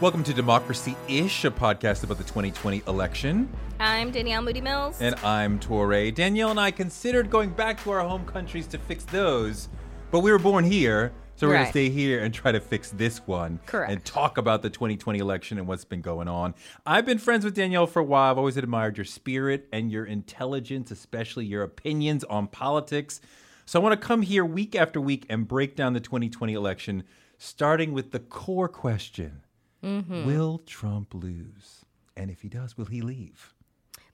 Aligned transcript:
Welcome 0.00 0.24
to 0.24 0.34
Democracy 0.34 0.96
Ish, 1.08 1.44
a 1.44 1.50
podcast 1.50 2.02
about 2.04 2.18
the 2.18 2.24
2020 2.24 2.82
election. 2.86 3.48
I'm 3.78 4.10
Danielle 4.10 4.42
Moody 4.42 4.60
Mills. 4.60 5.00
And 5.00 5.14
I'm 5.16 5.58
Touré. 5.60 6.14
Danielle 6.14 6.50
and 6.50 6.60
I 6.60 6.70
considered 6.72 7.30
going 7.30 7.50
back 7.50 7.82
to 7.84 7.90
our 7.92 8.00
home 8.00 8.26
countries 8.26 8.66
to 8.68 8.78
fix 8.78 9.04
those, 9.04 9.68
but 10.10 10.20
we 10.20 10.30
were 10.32 10.38
born 10.38 10.64
here, 10.64 11.12
so 11.36 11.46
we're 11.46 11.52
going 11.54 11.60
Right. 11.62 11.66
to 11.66 11.70
stay 11.70 11.88
here 11.90 12.22
and 12.22 12.34
try 12.34 12.52
to 12.52 12.60
fix 12.60 12.90
this 12.90 13.18
one. 13.26 13.60
Correct. 13.66 13.90
And 13.92 14.04
talk 14.04 14.36
about 14.36 14.62
the 14.62 14.68
2020 14.70 15.18
election 15.20 15.58
and 15.58 15.66
what's 15.66 15.84
been 15.84 16.02
going 16.02 16.28
on. 16.28 16.54
I've 16.84 17.06
been 17.06 17.18
friends 17.18 17.44
with 17.44 17.54
Danielle 17.54 17.86
for 17.86 18.00
a 18.00 18.04
while. 18.04 18.30
I've 18.32 18.38
always 18.38 18.56
admired 18.56 18.98
your 18.98 19.04
spirit 19.06 19.68
and 19.72 19.90
your 19.90 20.04
intelligence, 20.04 20.90
especially 20.90 21.46
your 21.46 21.62
opinions 21.62 22.24
on 22.24 22.48
politics. 22.48 23.20
So 23.64 23.80
I 23.80 23.82
want 23.82 23.98
to 23.98 24.06
come 24.06 24.22
here 24.22 24.44
week 24.44 24.74
after 24.74 25.00
week 25.00 25.24
and 25.30 25.48
break 25.48 25.76
down 25.76 25.94
the 25.94 26.00
2020 26.00 26.52
election, 26.52 27.04
starting 27.38 27.92
with 27.92 28.10
the 28.10 28.18
core 28.20 28.68
question 28.68 29.40
Mm-hmm. 29.84 30.26
Will 30.26 30.58
Trump 30.58 31.14
lose? 31.14 31.84
And 32.16 32.30
if 32.30 32.40
he 32.42 32.48
does, 32.48 32.76
will 32.76 32.86
he 32.86 33.02
leave? 33.02 33.54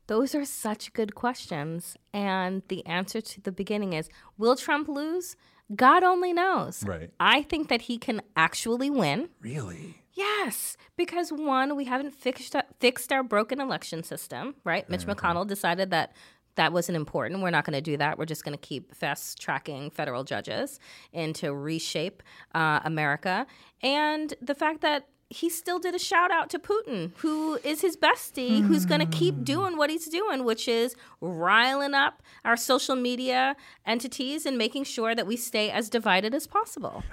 Those 0.06 0.34
are 0.34 0.44
such 0.44 0.92
good 0.92 1.14
questions. 1.14 1.96
And 2.12 2.62
the 2.68 2.84
answer 2.86 3.20
to 3.20 3.40
the 3.40 3.52
beginning 3.52 3.92
is 3.92 4.08
Will 4.36 4.56
Trump 4.56 4.88
lose? 4.88 5.36
God 5.76 6.02
only 6.02 6.32
knows. 6.32 6.82
Right. 6.84 7.10
I 7.20 7.42
think 7.42 7.68
that 7.68 7.82
he 7.82 7.96
can 7.96 8.22
actually 8.34 8.90
win. 8.90 9.28
Really? 9.40 9.94
Yes, 10.12 10.76
because 10.96 11.30
one, 11.32 11.76
we 11.76 11.84
haven't 11.84 12.10
fixed 12.10 12.56
fixed 12.80 13.12
our 13.12 13.22
broken 13.22 13.60
election 13.60 14.02
system, 14.02 14.56
right? 14.64 14.88
Mitch 14.90 15.06
McConnell 15.06 15.46
decided 15.46 15.90
that 15.90 16.12
that 16.56 16.72
wasn't 16.72 16.96
important. 16.96 17.40
We're 17.42 17.50
not 17.50 17.64
going 17.64 17.76
to 17.76 17.80
do 17.80 17.96
that. 17.96 18.18
We're 18.18 18.26
just 18.26 18.44
going 18.44 18.58
to 18.58 18.60
keep 18.60 18.94
fast 18.94 19.40
tracking 19.40 19.90
federal 19.90 20.24
judges 20.24 20.80
and 21.12 21.34
to 21.36 21.54
reshape 21.54 22.22
uh, 22.54 22.80
America. 22.84 23.46
And 23.82 24.34
the 24.42 24.54
fact 24.54 24.80
that 24.80 25.06
he 25.30 25.48
still 25.48 25.78
did 25.78 25.94
a 25.94 25.98
shout 25.98 26.32
out 26.32 26.50
to 26.50 26.58
Putin, 26.58 27.12
who 27.18 27.54
is 27.62 27.80
his 27.80 27.96
bestie, 27.96 28.62
who's 28.62 28.84
going 28.84 29.00
to 29.00 29.06
keep 29.06 29.36
hmm. 29.36 29.44
doing 29.44 29.76
what 29.76 29.88
he's 29.88 30.08
doing, 30.08 30.44
which 30.44 30.66
is 30.66 30.96
riling 31.20 31.94
up 31.94 32.22
our 32.44 32.56
social 32.56 32.96
media 32.96 33.54
entities 33.86 34.44
and 34.44 34.58
making 34.58 34.84
sure 34.84 35.14
that 35.14 35.26
we 35.26 35.36
stay 35.36 35.70
as 35.70 35.88
divided 35.88 36.34
as 36.34 36.48
possible. 36.48 37.04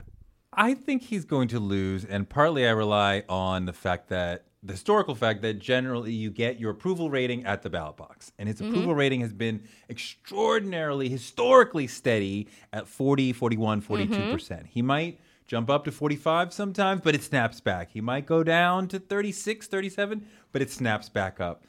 I 0.52 0.74
think 0.74 1.04
he's 1.04 1.26
going 1.26 1.48
to 1.50 1.60
lose, 1.60 2.04
and 2.04 2.28
partly 2.28 2.68
I 2.68 2.72
rely 2.72 3.24
on 3.30 3.66
the 3.66 3.74
fact 3.74 4.10
that 4.10 4.46
the 4.64 4.74
historical 4.74 5.14
fact 5.14 5.44
that 5.44 5.60
generally 5.60 6.12
you 6.12 6.32
get 6.32 6.60
your 6.60 6.72
approval 6.72 7.12
rating 7.12 7.46
at 7.46 7.62
the 7.62 7.70
ballot 7.70 7.96
box. 7.96 8.32
And 8.40 8.50
his 8.50 8.58
mm-hmm. 8.58 8.72
approval 8.72 8.96
rating 8.96 9.22
has 9.22 9.32
been 9.32 9.64
extraordinarily, 9.90 11.10
historically 11.10 11.86
steady 11.86 12.48
at 12.74 12.88
40, 12.88 13.34
41, 13.34 13.82
42%. 13.84 14.08
Mm-hmm. 14.08 14.32
percent 14.32 14.68
He 14.68 14.82
might 14.82 15.20
jump 15.48 15.70
up 15.70 15.86
to 15.86 15.92
45 15.92 16.54
sometimes, 16.54 17.02
but 17.02 17.16
it 17.16 17.24
snaps 17.24 17.60
back. 17.62 17.92
He 17.92 18.02
might 18.02 18.26
go 18.26 18.44
down 18.44 18.88
to 18.90 19.00
36, 19.00 19.68
37, 19.68 20.28
but 20.52 20.62
it 20.62 20.70
snaps 20.70 21.10
back 21.10 21.40
up. 21.40 21.64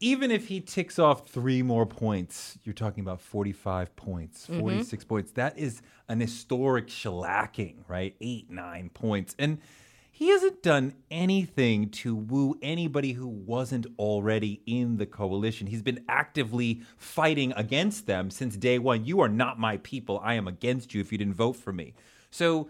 Even 0.00 0.30
if 0.30 0.48
he 0.48 0.60
ticks 0.60 0.98
off 0.98 1.28
three 1.28 1.62
more 1.62 1.86
points, 1.86 2.58
you're 2.64 2.72
talking 2.72 3.02
about 3.02 3.20
45 3.20 3.94
points, 3.96 4.46
mm-hmm. 4.46 4.60
46 4.60 5.04
points. 5.04 5.32
That 5.32 5.58
is 5.58 5.82
an 6.08 6.20
historic 6.20 6.88
shellacking, 6.88 7.76
right? 7.86 8.16
Eight, 8.20 8.50
nine 8.50 8.88
points. 8.88 9.36
And 9.38 9.58
he 10.10 10.28
hasn't 10.28 10.62
done 10.62 10.94
anything 11.10 11.90
to 11.90 12.14
woo 12.14 12.58
anybody 12.60 13.12
who 13.12 13.26
wasn't 13.26 13.86
already 13.98 14.62
in 14.66 14.96
the 14.96 15.06
coalition. 15.06 15.66
He's 15.66 15.82
been 15.82 16.04
actively 16.08 16.82
fighting 16.96 17.52
against 17.56 18.06
them 18.06 18.30
since 18.30 18.56
day 18.56 18.78
one. 18.78 19.04
You 19.04 19.20
are 19.20 19.28
not 19.28 19.58
my 19.58 19.76
people. 19.78 20.20
I 20.22 20.34
am 20.34 20.48
against 20.48 20.92
you 20.92 21.00
if 21.00 21.12
you 21.12 21.18
didn't 21.18 21.34
vote 21.34 21.56
for 21.56 21.72
me. 21.72 21.94
So 22.30 22.68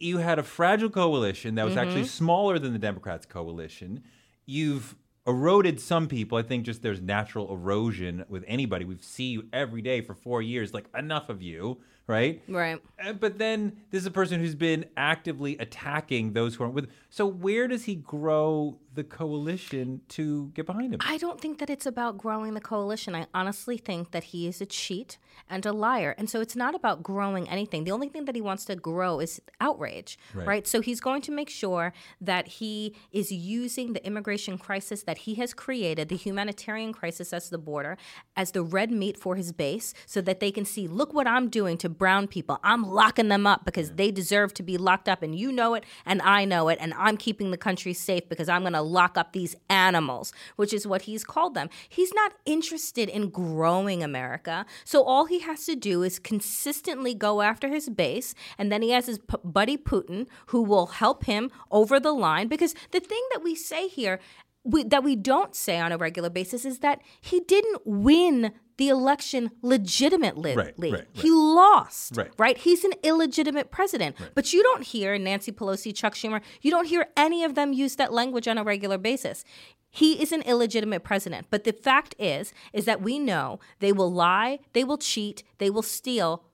you 0.00 0.18
had 0.18 0.38
a 0.38 0.42
fragile 0.42 0.90
coalition 0.90 1.54
that 1.56 1.64
was 1.64 1.76
actually 1.76 2.04
smaller 2.04 2.58
than 2.58 2.72
the 2.72 2.78
Democrats' 2.78 3.26
coalition. 3.26 4.02
You've 4.46 4.96
eroded 5.26 5.78
some 5.78 6.08
people. 6.08 6.38
I 6.38 6.42
think 6.42 6.64
just 6.64 6.82
there's 6.82 7.00
natural 7.02 7.52
erosion 7.52 8.24
with 8.28 8.42
anybody. 8.48 8.84
We've 8.84 9.04
see 9.04 9.24
you 9.24 9.44
every 9.52 9.82
day 9.82 10.00
for 10.00 10.14
four 10.14 10.40
years. 10.42 10.72
Like 10.72 10.86
enough 10.96 11.28
of 11.28 11.42
you, 11.42 11.78
right? 12.06 12.42
Right. 12.48 12.80
Uh, 13.04 13.12
But 13.12 13.38
then 13.38 13.76
this 13.90 14.00
is 14.00 14.06
a 14.06 14.10
person 14.10 14.40
who's 14.40 14.54
been 14.54 14.86
actively 14.96 15.58
attacking 15.58 16.32
those 16.32 16.54
who 16.54 16.64
aren't 16.64 16.74
with. 16.74 16.88
So 17.10 17.26
where 17.26 17.68
does 17.68 17.84
he 17.84 17.94
grow 17.96 18.78
the 18.94 19.04
coalition 19.04 20.00
to 20.08 20.50
get 20.54 20.66
behind 20.66 20.94
him? 20.94 21.00
I 21.04 21.18
don't 21.18 21.40
think 21.40 21.58
that 21.58 21.70
it's 21.70 21.86
about 21.86 22.18
growing 22.18 22.54
the 22.54 22.60
coalition. 22.60 23.14
I 23.14 23.26
honestly 23.34 23.76
think 23.76 24.10
that 24.12 24.24
he 24.24 24.46
is 24.46 24.60
a 24.60 24.66
cheat 24.66 25.18
and 25.48 25.64
a 25.66 25.72
liar. 25.72 26.14
And 26.18 26.28
so 26.28 26.40
it's 26.40 26.56
not 26.56 26.74
about 26.74 27.02
growing 27.02 27.48
anything. 27.48 27.84
The 27.84 27.90
only 27.90 28.08
thing 28.08 28.24
that 28.26 28.34
he 28.34 28.40
wants 28.40 28.64
to 28.66 28.76
grow 28.76 29.20
is 29.20 29.40
outrage, 29.60 30.18
right? 30.34 30.66
So 30.66 30.80
he's 30.80 31.00
going 31.00 31.22
to 31.22 31.32
make 31.32 31.50
sure 31.50 31.92
that 32.20 32.46
he 32.46 32.94
is 33.12 33.32
using 33.32 33.92
the 33.92 34.04
immigration 34.04 34.58
crisis 34.58 35.02
that 35.04 35.18
he 35.18 35.34
has 35.36 35.54
created, 35.54 36.08
the 36.08 36.16
humanitarian 36.16 36.92
crisis 36.92 37.32
at 37.32 37.40
the 37.50 37.58
border, 37.58 37.96
as 38.36 38.52
the 38.52 38.62
red 38.62 38.90
meat 38.90 39.16
for 39.16 39.36
his 39.36 39.52
base 39.52 39.94
so 40.06 40.20
that 40.20 40.40
they 40.40 40.50
can 40.50 40.64
see, 40.64 40.86
look 40.86 41.14
what 41.14 41.26
I'm 41.26 41.48
doing 41.48 41.78
to 41.78 41.88
brown 41.88 42.28
people. 42.28 42.58
I'm 42.62 42.82
locking 42.82 43.28
them 43.28 43.46
up 43.46 43.64
because 43.64 43.92
they 43.92 44.10
deserve 44.10 44.52
to 44.54 44.62
be 44.62 44.76
locked 44.76 45.08
up 45.08 45.22
and 45.22 45.34
you 45.34 45.52
know 45.52 45.74
it 45.74 45.84
and 46.04 46.20
I 46.22 46.44
know 46.44 46.68
it 46.68 46.78
and 46.80 46.92
I'm 46.94 47.16
keeping 47.16 47.50
the 47.50 47.56
country 47.56 47.94
safe 47.94 48.28
because 48.28 48.48
I'm 48.48 48.62
going 48.62 48.74
to 48.74 48.79
lock 48.82 49.16
up 49.16 49.32
these 49.32 49.56
animals, 49.68 50.32
which 50.56 50.72
is 50.72 50.86
what 50.86 51.02
he's 51.02 51.24
called 51.24 51.54
them. 51.54 51.68
He's 51.88 52.12
not 52.14 52.32
interested 52.44 53.08
in 53.08 53.30
growing 53.30 54.02
America. 54.02 54.66
So 54.84 55.02
all 55.02 55.26
he 55.26 55.40
has 55.40 55.66
to 55.66 55.76
do 55.76 56.02
is 56.02 56.18
consistently 56.18 57.14
go 57.14 57.42
after 57.42 57.68
his 57.68 57.88
base 57.88 58.34
and 58.58 58.70
then 58.70 58.82
he 58.82 58.90
has 58.90 59.06
his 59.06 59.18
p- 59.18 59.36
buddy 59.44 59.76
Putin 59.76 60.26
who 60.46 60.62
will 60.62 60.86
help 60.86 61.24
him 61.24 61.50
over 61.70 62.00
the 62.00 62.12
line 62.12 62.48
because 62.48 62.74
the 62.90 63.00
thing 63.00 63.22
that 63.32 63.42
we 63.42 63.54
say 63.54 63.88
here 63.88 64.20
we, 64.64 64.84
that 64.84 65.02
we 65.02 65.16
don't 65.16 65.54
say 65.54 65.78
on 65.78 65.92
a 65.92 65.96
regular 65.96 66.30
basis 66.30 66.64
is 66.64 66.80
that 66.80 67.00
he 67.20 67.40
didn't 67.40 67.82
win 67.84 68.52
the 68.76 68.88
election 68.88 69.50
legitimately. 69.62 70.56
Right, 70.56 70.74
right, 70.78 71.06
He 71.12 71.30
lost. 71.30 72.16
Right. 72.16 72.30
right? 72.38 72.56
He's 72.56 72.84
an 72.84 72.92
illegitimate 73.02 73.70
president. 73.70 74.16
But 74.34 74.52
you 74.52 74.62
don't 74.62 74.82
hear 74.82 75.18
Nancy 75.18 75.52
Pelosi, 75.52 75.94
Chuck 75.94 76.14
Schumer, 76.14 76.40
you 76.62 76.70
don't 76.70 76.86
hear 76.86 77.08
any 77.16 77.44
of 77.44 77.54
them 77.54 77.72
use 77.72 77.96
that 77.96 78.12
language 78.12 78.48
on 78.48 78.58
a 78.58 78.64
regular 78.64 78.96
basis. 78.96 79.44
He 79.90 80.22
is 80.22 80.32
an 80.32 80.42
illegitimate 80.42 81.04
president. 81.04 81.48
But 81.50 81.64
the 81.64 81.72
fact 81.72 82.14
is, 82.18 82.52
is 82.72 82.84
that 82.84 83.02
we 83.02 83.18
know 83.18 83.60
they 83.80 83.92
will 83.92 84.12
lie, 84.12 84.60
they 84.72 84.84
will 84.84 84.98
cheat, 84.98 85.42
they 85.58 85.68
will 85.68 85.82
steal, 85.82 86.44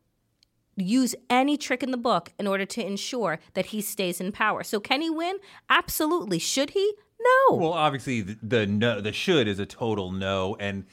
use 0.77 1.15
any 1.31 1.57
trick 1.57 1.83
in 1.83 1.91
the 1.91 1.97
book 1.97 2.33
in 2.39 2.47
order 2.47 2.67
to 2.67 2.85
ensure 2.85 3.39
that 3.55 3.67
he 3.67 3.81
stays 3.81 4.21
in 4.21 4.33
power. 4.33 4.63
So 4.63 4.81
can 4.81 5.01
he 5.01 5.11
win? 5.11 5.37
Absolutely. 5.71 6.39
Should 6.39 6.71
he? 6.71 6.95
No. 7.21 7.57
Well, 7.57 7.73
obviously 7.73 8.23
the, 8.23 8.39
the 8.43 8.67
no, 8.67 9.01
the 9.01 9.13
should 9.13 9.49
is 9.49 9.59
a 9.59 9.67
total 9.67 10.13
no, 10.13 10.57
and 10.61 10.85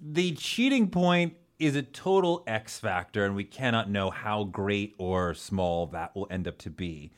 the 0.00 0.32
cheating 0.32 0.88
point 0.90 1.36
is 1.58 1.76
a 1.76 1.82
total 1.82 2.42
X 2.46 2.78
factor, 2.78 3.24
and 3.24 3.36
we 3.36 3.44
cannot 3.44 3.88
know 3.88 4.10
how 4.10 4.44
great 4.44 4.94
or 4.98 5.32
small 5.32 5.86
that 5.86 6.14
will 6.16 6.26
end 6.30 6.48
up 6.48 6.58
to 6.58 6.70
be. 6.70 7.12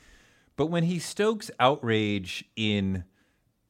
But 0.57 0.67
when 0.67 0.85
he 0.85 0.99
stokes 0.99 1.51
outrage 1.59 2.45
in 2.55 3.05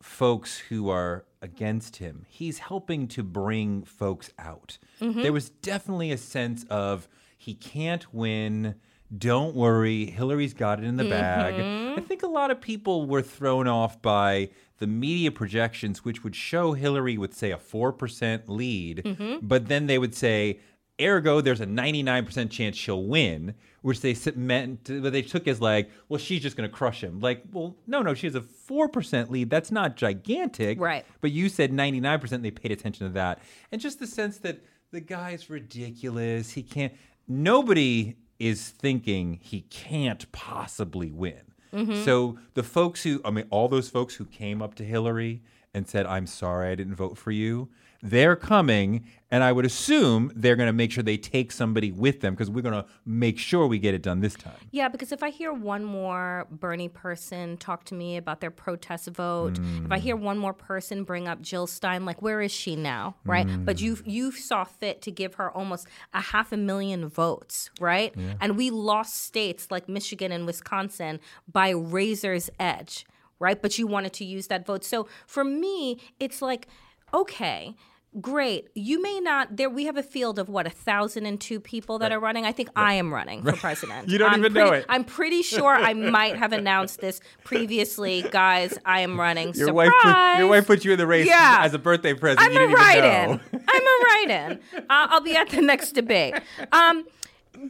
folks 0.02 0.58
who 0.58 0.90
are 0.90 1.24
against 1.40 1.96
him, 1.96 2.26
he's 2.28 2.58
helping 2.58 3.06
to 3.08 3.22
bring 3.22 3.84
folks 3.84 4.30
out. 4.38 4.78
Mm-hmm. 5.00 5.22
There 5.22 5.32
was 5.32 5.48
definitely 5.48 6.10
a 6.10 6.18
sense 6.18 6.64
of 6.68 7.08
he 7.38 7.54
can't 7.54 8.12
win. 8.12 8.74
Don't 9.16 9.54
worry, 9.54 10.06
Hillary's 10.06 10.54
got 10.54 10.78
it 10.78 10.84
in 10.84 10.96
the 10.96 11.08
bag. 11.08 11.54
I 11.54 11.58
mm-hmm. 11.58 12.04
think 12.04 12.22
a 12.22 12.28
lot 12.28 12.50
of 12.50 12.60
people 12.60 13.06
were 13.06 13.22
thrown 13.22 13.68
off 13.68 14.00
by 14.00 14.48
the 14.78 14.86
media 14.86 15.30
projections, 15.30 16.04
which 16.04 16.24
would 16.24 16.34
show 16.34 16.72
Hillary 16.72 17.18
with, 17.18 17.34
say, 17.34 17.50
a 17.50 17.56
4% 17.56 18.42
lead, 18.48 19.02
mm-hmm. 19.04 19.46
but 19.46 19.68
then 19.68 19.86
they 19.86 19.98
would 19.98 20.14
say, 20.14 20.58
ergo, 21.00 21.40
there's 21.40 21.60
a 21.60 21.66
99% 21.66 22.50
chance 22.50 22.76
she'll 22.76 23.04
win, 23.04 23.54
which 23.82 24.00
they 24.00 24.16
meant, 24.34 24.84
but 25.02 25.12
they 25.12 25.22
took 25.22 25.46
as 25.46 25.60
like, 25.60 25.90
well, 26.08 26.18
she's 26.18 26.40
just 26.40 26.56
going 26.56 26.68
to 26.68 26.74
crush 26.74 27.02
him. 27.02 27.20
Like, 27.20 27.42
well, 27.52 27.76
no, 27.86 28.02
no, 28.02 28.14
she 28.14 28.26
has 28.26 28.34
a 28.34 28.40
4% 28.40 29.30
lead. 29.30 29.50
That's 29.50 29.70
not 29.70 29.96
gigantic. 29.96 30.80
Right. 30.80 31.04
But 31.20 31.32
you 31.32 31.48
said 31.48 31.72
99%, 31.72 32.42
they 32.42 32.50
paid 32.50 32.72
attention 32.72 33.06
to 33.06 33.12
that. 33.14 33.40
And 33.70 33.80
just 33.80 33.98
the 33.98 34.06
sense 34.06 34.38
that 34.38 34.64
the 34.90 35.00
guy's 35.00 35.50
ridiculous. 35.50 36.50
He 36.50 36.62
can't, 36.62 36.92
nobody 37.28 38.16
is 38.38 38.70
thinking 38.70 39.38
he 39.40 39.62
can't 39.62 40.30
possibly 40.32 41.10
win. 41.10 41.40
Mm-hmm. 41.72 42.04
So 42.04 42.38
the 42.54 42.62
folks 42.62 43.02
who, 43.02 43.20
I 43.24 43.30
mean, 43.30 43.46
all 43.50 43.68
those 43.68 43.88
folks 43.88 44.14
who 44.14 44.24
came 44.24 44.62
up 44.62 44.74
to 44.76 44.84
Hillary 44.84 45.42
and 45.72 45.88
said, 45.88 46.06
I'm 46.06 46.26
sorry 46.26 46.70
I 46.70 46.74
didn't 46.74 46.94
vote 46.94 47.18
for 47.18 47.32
you, 47.32 47.68
they're 48.04 48.36
coming. 48.36 49.06
And 49.30 49.42
I 49.42 49.50
would 49.50 49.64
assume 49.64 50.30
they're 50.36 50.54
going 50.54 50.68
to 50.68 50.72
make 50.72 50.92
sure 50.92 51.02
they 51.02 51.16
take 51.16 51.50
somebody 51.50 51.90
with 51.90 52.20
them 52.20 52.34
because 52.34 52.50
we're 52.50 52.62
going 52.62 52.74
to 52.74 52.86
make 53.04 53.36
sure 53.36 53.66
we 53.66 53.80
get 53.80 53.92
it 53.92 54.02
done 54.02 54.20
this 54.20 54.34
time. 54.34 54.54
Yeah, 54.70 54.88
because 54.88 55.10
if 55.10 55.24
I 55.24 55.30
hear 55.30 55.52
one 55.52 55.84
more 55.84 56.46
Bernie 56.52 56.88
person 56.88 57.56
talk 57.56 57.82
to 57.86 57.94
me 57.94 58.16
about 58.16 58.40
their 58.40 58.52
protest 58.52 59.08
vote, 59.08 59.58
if 59.84 59.90
I 59.90 59.98
hear 59.98 60.14
one 60.14 60.38
more 60.38 60.52
person 60.52 61.02
bring 61.02 61.26
up 61.26 61.40
Jill 61.42 61.66
Stein, 61.66 62.04
like 62.04 62.22
where 62.22 62.42
is 62.42 62.52
she 62.52 62.76
now, 62.76 63.16
right? 63.24 63.46
Mm. 63.46 63.64
But 63.64 63.80
you 63.80 63.98
you 64.04 64.30
saw 64.30 64.62
fit 64.62 65.02
to 65.02 65.10
give 65.10 65.34
her 65.34 65.50
almost 65.50 65.88
a 66.12 66.20
half 66.20 66.52
a 66.52 66.56
million 66.56 67.08
votes, 67.08 67.70
right? 67.80 68.14
And 68.40 68.56
we 68.56 68.70
lost 68.70 69.16
states 69.16 69.68
like 69.70 69.88
Michigan 69.88 70.30
and 70.30 70.46
Wisconsin 70.46 71.18
by 71.50 71.70
razor's 71.70 72.50
edge, 72.60 73.04
right? 73.40 73.60
But 73.60 73.78
you 73.78 73.88
wanted 73.88 74.12
to 74.12 74.24
use 74.24 74.46
that 74.46 74.64
vote. 74.64 74.84
So 74.84 75.08
for 75.26 75.42
me, 75.42 75.98
it's 76.20 76.40
like 76.40 76.68
okay 77.12 77.74
great 78.20 78.68
you 78.74 79.02
may 79.02 79.18
not 79.20 79.56
there 79.56 79.68
we 79.68 79.84
have 79.86 79.96
a 79.96 80.02
field 80.02 80.38
of 80.38 80.48
what 80.48 80.66
a 80.66 80.70
thousand 80.70 81.26
and 81.26 81.40
two 81.40 81.58
people 81.58 81.98
that 81.98 82.12
are 82.12 82.20
running 82.20 82.46
i 82.46 82.52
think 82.52 82.68
i 82.76 82.94
am 82.94 83.12
running 83.12 83.42
for 83.42 83.52
president 83.54 84.08
You 84.14 84.18
don't 84.18 84.32
I'm 84.32 84.38
even 84.40 84.52
know 84.52 84.72
it. 84.72 84.86
i'm 84.88 85.02
pretty 85.04 85.42
sure 85.42 85.74
i 85.74 85.92
might 86.18 86.36
have 86.36 86.52
announced 86.52 87.00
this 87.00 87.20
previously 87.42 88.22
guys 88.30 88.78
i 88.84 89.00
am 89.00 89.18
running 89.18 89.48
Your 89.54 89.66
Surprise! 89.68 89.88
wife, 89.88 89.92
put, 90.02 90.38
your 90.38 90.48
wife 90.48 90.66
put 90.66 90.84
you 90.84 90.92
in 90.92 90.98
the 90.98 91.06
race 91.06 91.26
Yeah. 91.26 91.58
as 91.62 91.74
a 91.74 91.78
birthday 91.78 92.14
present. 92.14 92.40
I'm 92.46 92.52
you 92.52 92.58
a 92.58 92.60
didn't 92.68 92.72
even 92.72 92.84
write-in. 92.84 93.30
know. 93.30 93.40
I'm 93.68 93.82
a 93.82 94.04
write-in. 94.04 94.60
Uh, 94.76 94.82
I'll 94.88 95.20
be 95.20 95.34
at 95.36 95.48
the 95.50 95.60
next 95.60 95.92
debate. 95.92 96.34
Um, 96.72 97.04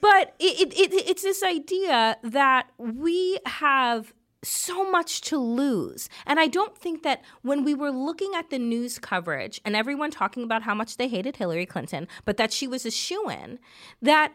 but 0.00 0.34
it, 0.38 0.72
it, 0.72 0.92
it, 0.92 1.08
it's 1.08 1.22
this 1.22 1.42
idea 1.42 2.16
that 2.22 2.68
we 2.78 3.38
have 3.46 4.12
so 4.44 4.90
much 4.90 5.20
to 5.22 5.38
lose. 5.38 6.08
And 6.26 6.38
I 6.38 6.46
don't 6.46 6.76
think 6.76 7.02
that 7.02 7.22
when 7.42 7.64
we 7.64 7.74
were 7.74 7.90
looking 7.90 8.32
at 8.34 8.50
the 8.50 8.58
news 8.58 8.98
coverage 8.98 9.60
and 9.64 9.74
everyone 9.74 10.10
talking 10.10 10.42
about 10.42 10.62
how 10.62 10.74
much 10.74 10.96
they 10.96 11.08
hated 11.08 11.36
Hillary 11.36 11.66
Clinton, 11.66 12.08
but 12.24 12.36
that 12.36 12.52
she 12.52 12.66
was 12.66 12.86
a 12.86 12.90
shoo 12.90 13.28
in, 13.28 13.58
that 14.02 14.32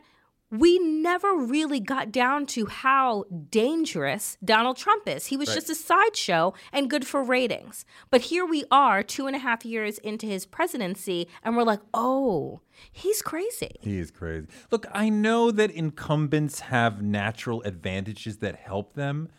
we 0.51 0.79
never 0.79 1.35
really 1.35 1.79
got 1.79 2.11
down 2.11 2.47
to 2.47 2.65
how 2.65 3.23
dangerous 3.51 4.35
Donald 4.43 4.77
Trump 4.77 5.07
is. 5.07 5.27
He 5.27 5.37
was 5.37 5.53
just 5.53 5.69
a 5.69 5.75
sideshow 5.75 6.53
and 6.73 6.89
good 6.89 7.05
for 7.05 7.21
ratings. 7.23 7.85
But 8.09 8.21
here 8.21 8.45
we 8.45 8.63
are, 8.71 9.03
two 9.03 9.27
and 9.27 9.35
a 9.35 9.39
half 9.39 9.63
years 9.63 9.99
into 9.99 10.25
his 10.25 10.47
presidency, 10.47 11.27
and 11.43 11.55
we're 11.55 11.63
like, 11.63 11.81
oh, 11.93 12.61
he's 12.91 13.21
crazy. 13.21 13.75
He 13.81 13.99
is 13.99 14.09
crazy. 14.09 14.47
Look, 14.71 14.87
I 14.91 15.09
know 15.09 15.51
that 15.51 15.69
incumbents 15.69 16.61
have 16.61 17.03
natural 17.03 17.61
advantages 17.61 18.37
that 18.37 18.55
help 18.55 18.95
them, 18.95 19.29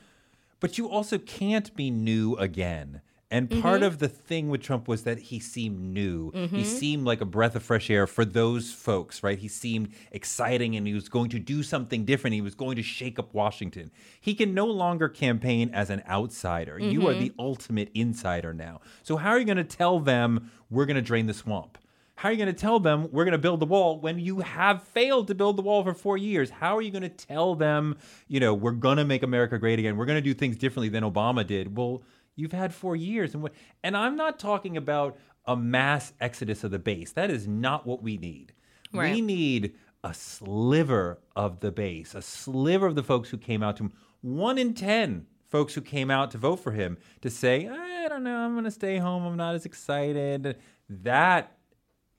but 0.60 0.78
you 0.78 0.88
also 0.88 1.18
can't 1.18 1.74
be 1.74 1.90
new 1.90 2.36
again. 2.36 3.00
And 3.32 3.48
mm-hmm. 3.48 3.60
part 3.60 3.82
of 3.84 3.98
the 3.98 4.08
thing 4.08 4.48
with 4.48 4.60
Trump 4.60 4.88
was 4.88 5.04
that 5.04 5.18
he 5.18 5.38
seemed 5.38 5.80
new. 5.80 6.32
He 6.32 6.38
mm-hmm. 6.38 6.62
seemed 6.64 7.04
like 7.04 7.20
a 7.20 7.24
breath 7.24 7.54
of 7.54 7.62
fresh 7.62 7.88
air 7.88 8.08
for 8.08 8.24
those 8.24 8.72
folks, 8.72 9.22
right? 9.22 9.38
He 9.38 9.46
seemed 9.46 9.92
exciting 10.10 10.74
and 10.74 10.84
he 10.84 10.94
was 10.94 11.08
going 11.08 11.30
to 11.30 11.38
do 11.38 11.62
something 11.62 12.04
different. 12.04 12.34
He 12.34 12.40
was 12.40 12.56
going 12.56 12.74
to 12.76 12.82
shake 12.82 13.20
up 13.20 13.32
Washington. 13.32 13.92
He 14.20 14.34
can 14.34 14.52
no 14.52 14.66
longer 14.66 15.08
campaign 15.08 15.70
as 15.72 15.90
an 15.90 16.02
outsider. 16.08 16.78
You 16.80 17.06
are 17.06 17.12
mm-hmm. 17.12 17.20
the 17.20 17.32
ultimate 17.38 17.90
insider 17.94 18.52
now. 18.52 18.80
So, 19.04 19.16
how 19.16 19.30
are 19.30 19.38
you 19.38 19.46
going 19.46 19.58
to 19.58 19.64
tell 19.64 20.00
them 20.00 20.50
we're 20.68 20.86
going 20.86 20.96
to 20.96 21.02
drain 21.02 21.26
the 21.26 21.34
swamp? 21.34 21.78
How 22.20 22.28
are 22.28 22.32
you 22.32 22.36
going 22.36 22.54
to 22.54 22.60
tell 22.60 22.78
them 22.78 23.08
we're 23.12 23.24
going 23.24 23.32
to 23.32 23.38
build 23.38 23.60
the 23.60 23.66
wall 23.66 23.98
when 23.98 24.18
you 24.18 24.40
have 24.40 24.82
failed 24.82 25.28
to 25.28 25.34
build 25.34 25.56
the 25.56 25.62
wall 25.62 25.82
for 25.82 25.94
four 25.94 26.18
years? 26.18 26.50
How 26.50 26.76
are 26.76 26.82
you 26.82 26.90
going 26.90 27.00
to 27.00 27.08
tell 27.08 27.54
them, 27.54 27.96
you 28.28 28.40
know, 28.40 28.52
we're 28.52 28.72
going 28.72 28.98
to 28.98 29.06
make 29.06 29.22
America 29.22 29.58
great 29.58 29.78
again? 29.78 29.96
We're 29.96 30.04
going 30.04 30.18
to 30.18 30.20
do 30.20 30.34
things 30.34 30.58
differently 30.58 30.90
than 30.90 31.02
Obama 31.02 31.46
did? 31.46 31.78
Well, 31.78 32.02
you've 32.36 32.52
had 32.52 32.74
four 32.74 32.94
years, 32.94 33.32
and? 33.32 33.48
And 33.82 33.96
I'm 33.96 34.16
not 34.16 34.38
talking 34.38 34.76
about 34.76 35.16
a 35.46 35.56
mass 35.56 36.12
exodus 36.20 36.62
of 36.62 36.72
the 36.72 36.78
base. 36.78 37.12
That 37.12 37.30
is 37.30 37.48
not 37.48 37.86
what 37.86 38.02
we 38.02 38.18
need. 38.18 38.52
We 38.92 39.22
need 39.22 39.72
a 40.04 40.12
sliver 40.12 41.20
of 41.34 41.60
the 41.60 41.72
base, 41.72 42.14
a 42.14 42.20
sliver 42.20 42.86
of 42.86 42.96
the 42.96 43.02
folks 43.02 43.30
who 43.30 43.38
came 43.38 43.62
out 43.62 43.78
to 43.78 43.84
him. 43.84 43.92
One 44.20 44.58
in 44.58 44.74
ten 44.74 45.24
folks 45.48 45.72
who 45.72 45.80
came 45.80 46.10
out 46.10 46.32
to 46.32 46.38
vote 46.38 46.56
for 46.56 46.72
him 46.72 46.98
to 47.22 47.30
say, 47.30 47.66
I 47.66 48.08
don't 48.08 48.24
know, 48.24 48.36
I'm 48.36 48.52
going 48.52 48.64
to 48.64 48.70
stay 48.70 48.98
home. 48.98 49.24
I'm 49.24 49.38
not 49.38 49.54
as 49.54 49.64
excited. 49.64 50.58
That 50.90 51.56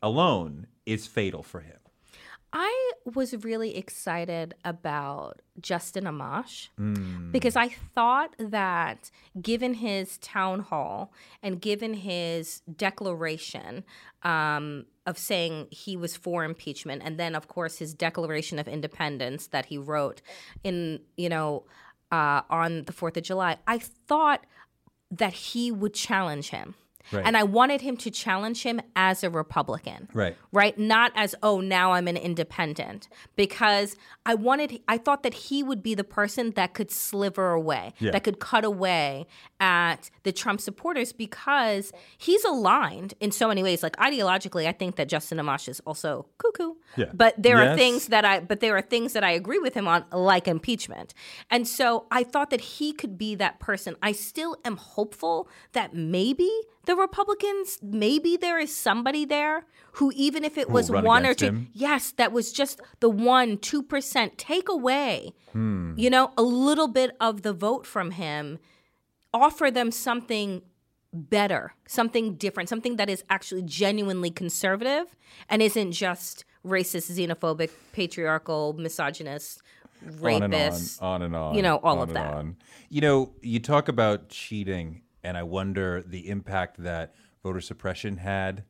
alone 0.02 0.68
is 0.86 1.08
fatal 1.08 1.44
for 1.44 1.62
him. 1.62 1.78
I 2.54 2.92
was 3.06 3.34
really 3.46 3.78
excited 3.78 4.56
about 4.66 5.42
Justin 5.62 6.04
Amash 6.04 6.68
Hmm. 6.76 7.32
because 7.32 7.56
I 7.56 7.70
thought 7.70 8.36
that 8.38 9.10
given 9.42 9.76
his 9.76 10.18
town 10.18 10.60
hall 10.60 11.14
and 11.42 11.62
given 11.62 11.94
his 11.94 12.62
declaration 12.76 13.86
um, 14.24 14.86
of 15.06 15.18
saying 15.18 15.68
he 15.72 15.96
was 15.96 16.18
for 16.18 16.44
impeachment, 16.44 17.02
and 17.06 17.18
then 17.18 17.36
of 17.36 17.48
course 17.48 17.78
his 17.78 17.94
declaration 17.94 18.60
of 18.60 18.68
independence 18.68 19.48
that 19.48 19.68
he 19.68 19.78
wrote 19.78 20.22
in 20.64 21.00
you 21.16 21.30
know 21.30 21.64
uh, 22.12 22.42
on 22.50 22.84
the 22.84 22.92
Fourth 22.92 23.16
of 23.16 23.24
July, 23.24 23.58
I 23.66 23.78
thought 23.78 24.46
that 25.10 25.34
he 25.34 25.72
would 25.72 25.94
challenge 25.94 26.50
him. 26.50 26.76
Right. 27.12 27.26
And 27.26 27.36
I 27.38 27.44
wanted 27.44 27.82
him 27.82 27.98
to 27.98 28.12
challenge 28.12 28.64
him 28.64 28.82
as 28.96 29.24
a 29.24 29.30
Republican 29.30 30.08
Right. 30.14 30.36
right? 30.52 30.78
Not 30.78 31.12
as, 31.16 31.36
oh, 31.44 31.60
now 31.62 31.94
I'm 31.94 32.08
an 32.08 32.18
independent. 32.18 33.08
Because 33.36 33.96
I 34.26 34.36
wanted, 34.36 34.82
I 34.88 34.98
thought 34.98 35.24
that 35.24 35.34
he 35.34 35.64
would 35.64 35.82
be 35.82 35.96
the 35.96 36.04
person 36.04 36.52
that 36.52 36.74
could 36.74 36.92
sliver 36.92 37.52
away, 37.52 37.94
Yeah. 38.00 38.12
that 38.12 38.24
could 38.24 38.40
cut 38.40 38.64
away 38.66 39.26
at 39.60 40.10
the 40.24 40.32
Trump 40.32 40.62
supporters 40.62 41.14
because 41.14 41.92
he's 42.18 42.44
aligned 42.44 43.14
in 43.20 43.32
so 43.32 43.48
many 43.48 43.64
ways. 43.64 43.84
Like 43.84 43.96
ideologically, 43.98 44.68
I 44.68 44.72
think 44.72 44.96
that 44.96 45.08
Justin 45.08 45.38
Amash 45.38 45.68
is 45.68 45.80
also 45.86 46.26
cuckoo. 46.38 46.74
Yeah. 46.98 47.06
But 47.14 47.36
there 47.38 47.58
are 47.58 47.76
things 47.76 48.08
that 48.08 48.26
I, 48.26 48.40
but 48.40 48.60
there 48.60 48.76
are 48.76 48.82
things 48.82 49.14
that 49.14 49.24
I 49.24 49.32
agree 49.32 49.60
with 49.60 49.74
him 49.74 49.88
on, 49.88 50.06
like 50.12 50.48
impeachment. 50.48 51.14
And 51.50 51.68
so 51.68 52.06
I 52.12 52.24
thought 52.24 52.50
that 52.50 52.62
he 52.62 52.94
could 52.94 53.18
be 53.18 53.36
that 53.36 53.60
person. 53.60 53.96
I 54.02 54.12
still 54.12 54.58
am 54.66 54.78
hopeful 54.78 55.48
that 55.74 55.94
maybe 55.94 56.50
the 56.86 56.96
Republicans, 56.96 57.78
maybe 57.82 58.38
there 58.38 58.60
is 58.60 58.76
somebody 58.76 59.26
there 59.26 59.66
who, 59.94 60.12
even 60.16 60.44
if 60.44 60.58
it 60.58 60.70
was 60.70 60.90
one 60.90 61.26
or 61.26 61.34
two, 61.34 61.46
him? 61.46 61.70
yes, 61.74 62.12
that 62.14 62.32
was 62.32 62.52
just 62.52 62.82
the 63.02 63.10
one, 63.10 63.58
2%, 63.58 64.38
take 64.38 64.70
away, 64.70 65.34
hmm. 65.52 65.94
you 65.96 66.10
know, 66.10 66.32
a 66.38 66.42
little 66.42 66.88
bit 66.88 67.16
of 67.20 67.44
the 67.44 67.54
vote 67.54 67.86
from 67.86 68.12
him, 68.12 68.58
offer 69.34 69.70
them 69.70 69.92
something 69.92 70.62
better, 71.14 71.74
something 71.88 72.36
different, 72.36 72.70
something 72.70 72.96
that 72.96 73.10
is 73.10 73.24
actually 73.30 73.64
genuinely 73.64 74.32
conservative 74.32 75.16
and 75.50 75.62
isn't 75.62 75.92
just 75.92 76.46
racist, 76.66 77.12
xenophobic, 77.12 77.70
patriarchal, 77.92 78.74
misogynist, 78.74 79.62
rapist. 80.20 80.22
on 80.42 80.42
and 80.42 80.56
on, 81.02 81.12
on 81.12 81.22
and 81.22 81.36
on. 81.36 81.56
you 81.56 81.62
know, 81.62 81.78
all 81.78 82.02
of 82.02 82.14
that. 82.14 82.46
You 82.90 83.02
know, 83.02 83.34
you 83.42 83.60
talk 83.60 83.88
about 83.88 84.30
cheating, 84.30 85.02
and 85.24 85.38
I 85.38 85.44
wonder 85.44 86.02
the 86.06 86.30
impact 86.30 86.82
that 86.84 87.14
voter 87.44 87.62
suppression 87.62 88.18
had 88.18 88.64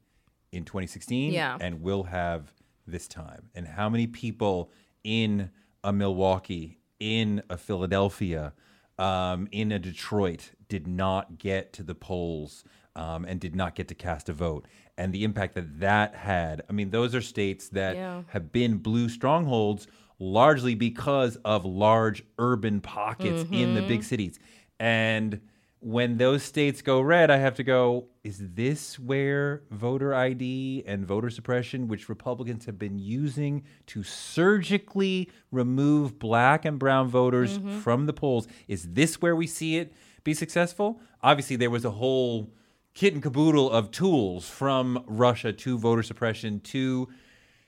in 0.51 0.65
2016 0.65 1.31
Yeah. 1.33 1.57
and 1.59 1.81
will 1.81 2.03
have 2.03 2.53
this 2.87 3.07
time, 3.07 3.49
and 3.55 3.67
how 3.67 3.89
many 3.89 4.07
people 4.07 4.71
in 5.03 5.49
a 5.83 5.93
Milwaukee, 5.93 6.79
in 6.99 7.41
a 7.49 7.57
Philadelphia, 7.57 8.53
um, 8.99 9.47
in 9.51 9.71
a 9.71 9.79
Detroit 9.79 10.51
did 10.67 10.87
not 10.87 11.37
get 11.37 11.73
to 11.73 11.83
the 11.83 11.95
polls 11.95 12.63
um, 12.95 13.23
and 13.25 13.39
did 13.39 13.55
not 13.55 13.73
get 13.75 13.87
to 13.87 13.95
cast 13.95 14.27
a 14.29 14.33
vote, 14.33 14.67
and 14.97 15.13
the 15.13 15.23
impact 15.23 15.55
that 15.55 15.79
that 15.79 16.13
had. 16.15 16.61
I 16.69 16.73
mean, 16.73 16.89
those 16.89 17.15
are 17.15 17.21
states 17.21 17.69
that 17.69 17.95
Yeah. 17.95 18.23
have 18.27 18.51
been 18.51 18.77
blue 18.77 19.07
strongholds 19.07 19.87
largely 20.19 20.75
because 20.75 21.37
of 21.37 21.63
large 21.65 22.23
urban 22.37 22.81
pockets 22.81 23.45
in 23.51 23.73
the 23.75 23.81
big 23.81 24.03
cities. 24.03 24.37
And 24.79 25.39
when 25.81 26.17
those 26.17 26.43
states 26.43 26.83
go 26.83 27.01
red, 27.01 27.31
I 27.31 27.37
have 27.37 27.55
to 27.55 27.63
go, 27.63 28.05
is 28.23 28.39
this 28.39 28.99
where 28.99 29.63
voter 29.71 30.13
ID 30.13 30.83
and 30.85 31.05
voter 31.07 31.31
suppression, 31.31 31.87
which 31.87 32.07
Republicans 32.07 32.65
have 32.65 32.77
been 32.77 32.99
using 32.99 33.63
to 33.87 34.03
surgically 34.03 35.27
remove 35.51 36.19
black 36.19 36.65
and 36.65 36.77
brown 36.77 37.07
voters 37.07 37.57
mm-hmm. 37.57 37.79
from 37.79 38.05
the 38.05 38.13
polls, 38.13 38.47
is 38.67 38.93
this 38.93 39.23
where 39.23 39.35
we 39.35 39.47
see 39.47 39.77
it 39.77 39.91
be 40.23 40.35
successful? 40.35 41.01
Obviously, 41.23 41.55
there 41.55 41.71
was 41.71 41.83
a 41.83 41.91
whole 41.91 42.53
kit 42.93 43.15
and 43.15 43.23
caboodle 43.23 43.71
of 43.71 43.89
tools 43.89 44.47
from 44.47 45.03
Russia 45.07 45.51
to 45.51 45.79
voter 45.79 46.03
suppression 46.03 46.59
to 46.59 47.07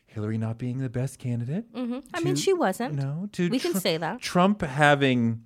Hillary 0.06 0.38
not 0.38 0.60
being 0.60 0.78
the 0.78 0.90
best 0.90 1.18
candidate. 1.18 1.74
Mm-hmm. 1.74 2.00
I 2.14 2.20
mean, 2.20 2.36
she 2.36 2.54
wasn't. 2.54 2.94
No, 2.94 3.28
to 3.32 3.50
We 3.50 3.58
can 3.58 3.74
say 3.74 3.98
that. 3.98 4.22
Trump 4.22 4.62
having 4.62 5.42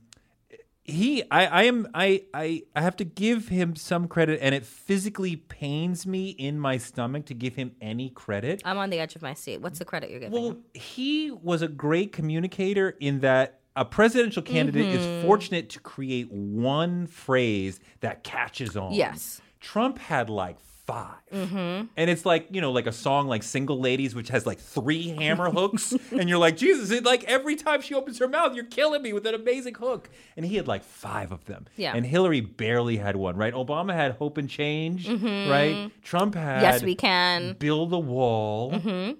he 0.87 1.23
I, 1.29 1.45
I 1.45 1.63
am 1.63 1.87
I, 1.93 2.23
I 2.33 2.63
I 2.75 2.81
have 2.81 2.95
to 2.97 3.03
give 3.03 3.49
him 3.49 3.75
some 3.75 4.07
credit 4.07 4.39
and 4.41 4.55
it 4.55 4.65
physically 4.65 5.35
pains 5.35 6.07
me 6.07 6.29
in 6.29 6.59
my 6.59 6.77
stomach 6.77 7.25
to 7.27 7.33
give 7.33 7.55
him 7.55 7.71
any 7.81 8.09
credit. 8.09 8.61
I'm 8.65 8.77
on 8.77 8.89
the 8.89 8.99
edge 8.99 9.15
of 9.15 9.21
my 9.21 9.33
seat. 9.33 9.61
What's 9.61 9.79
the 9.79 9.85
credit 9.85 10.09
you're 10.09 10.19
giving? 10.21 10.31
Well, 10.39 10.51
him? 10.51 10.63
he 10.73 11.31
was 11.31 11.61
a 11.61 11.67
great 11.67 12.13
communicator 12.13 12.95
in 13.01 13.19
that 13.19 13.59
a 13.75 13.85
presidential 13.85 14.41
candidate 14.41 14.87
Mm-hmm. 14.87 14.97
is 15.19 15.23
fortunate 15.23 15.69
to 15.71 15.79
create 15.79 16.31
one 16.31 17.05
phrase 17.05 17.79
that 17.99 18.23
catches 18.23 18.75
on. 18.77 18.93
Yes. 18.93 19.41
Trump 19.59 19.99
had 19.99 20.29
like 20.29 20.59
5 20.87 21.13
Mm-hmm. 21.33 21.85
And 21.97 22.09
it's 22.09 22.25
like, 22.25 22.47
you 22.49 22.61
know, 22.61 22.71
like 22.71 22.87
a 22.87 22.91
song 22.93 23.27
like 23.27 23.43
Single 23.43 23.79
Ladies, 23.79 24.15
which 24.15 24.29
has 24.29 24.45
like 24.45 24.59
three 24.59 25.09
hammer 25.09 25.49
hooks. 25.51 25.93
and 26.11 26.29
you're 26.29 26.37
like, 26.37 26.55
Jesus, 26.55 26.89
it, 26.89 27.03
like 27.03 27.25
every 27.25 27.57
time 27.57 27.81
she 27.81 27.93
opens 27.93 28.17
her 28.19 28.27
mouth, 28.29 28.55
you're 28.55 28.63
killing 28.63 29.01
me 29.01 29.11
with 29.11 29.27
an 29.27 29.35
amazing 29.35 29.75
hook. 29.75 30.09
And 30.37 30.45
he 30.45 30.55
had 30.55 30.67
like 30.69 30.83
five 30.85 31.33
of 31.33 31.43
them. 31.45 31.65
Yeah. 31.75 31.93
And 31.93 32.05
Hillary 32.05 32.39
barely 32.39 32.95
had 32.97 33.17
one, 33.17 33.35
right? 33.35 33.53
Obama 33.53 33.93
had 33.93 34.13
hope 34.13 34.37
and 34.37 34.49
change, 34.49 35.07
right? 35.09 35.91
Trump 36.01 36.33
had 36.35 36.47
Mm-hmm. 36.57 36.63
Yes, 36.63 36.81
we 36.83 36.95
can. 36.95 37.53
build 37.59 37.91
a 37.93 37.99
wall, 37.99 38.73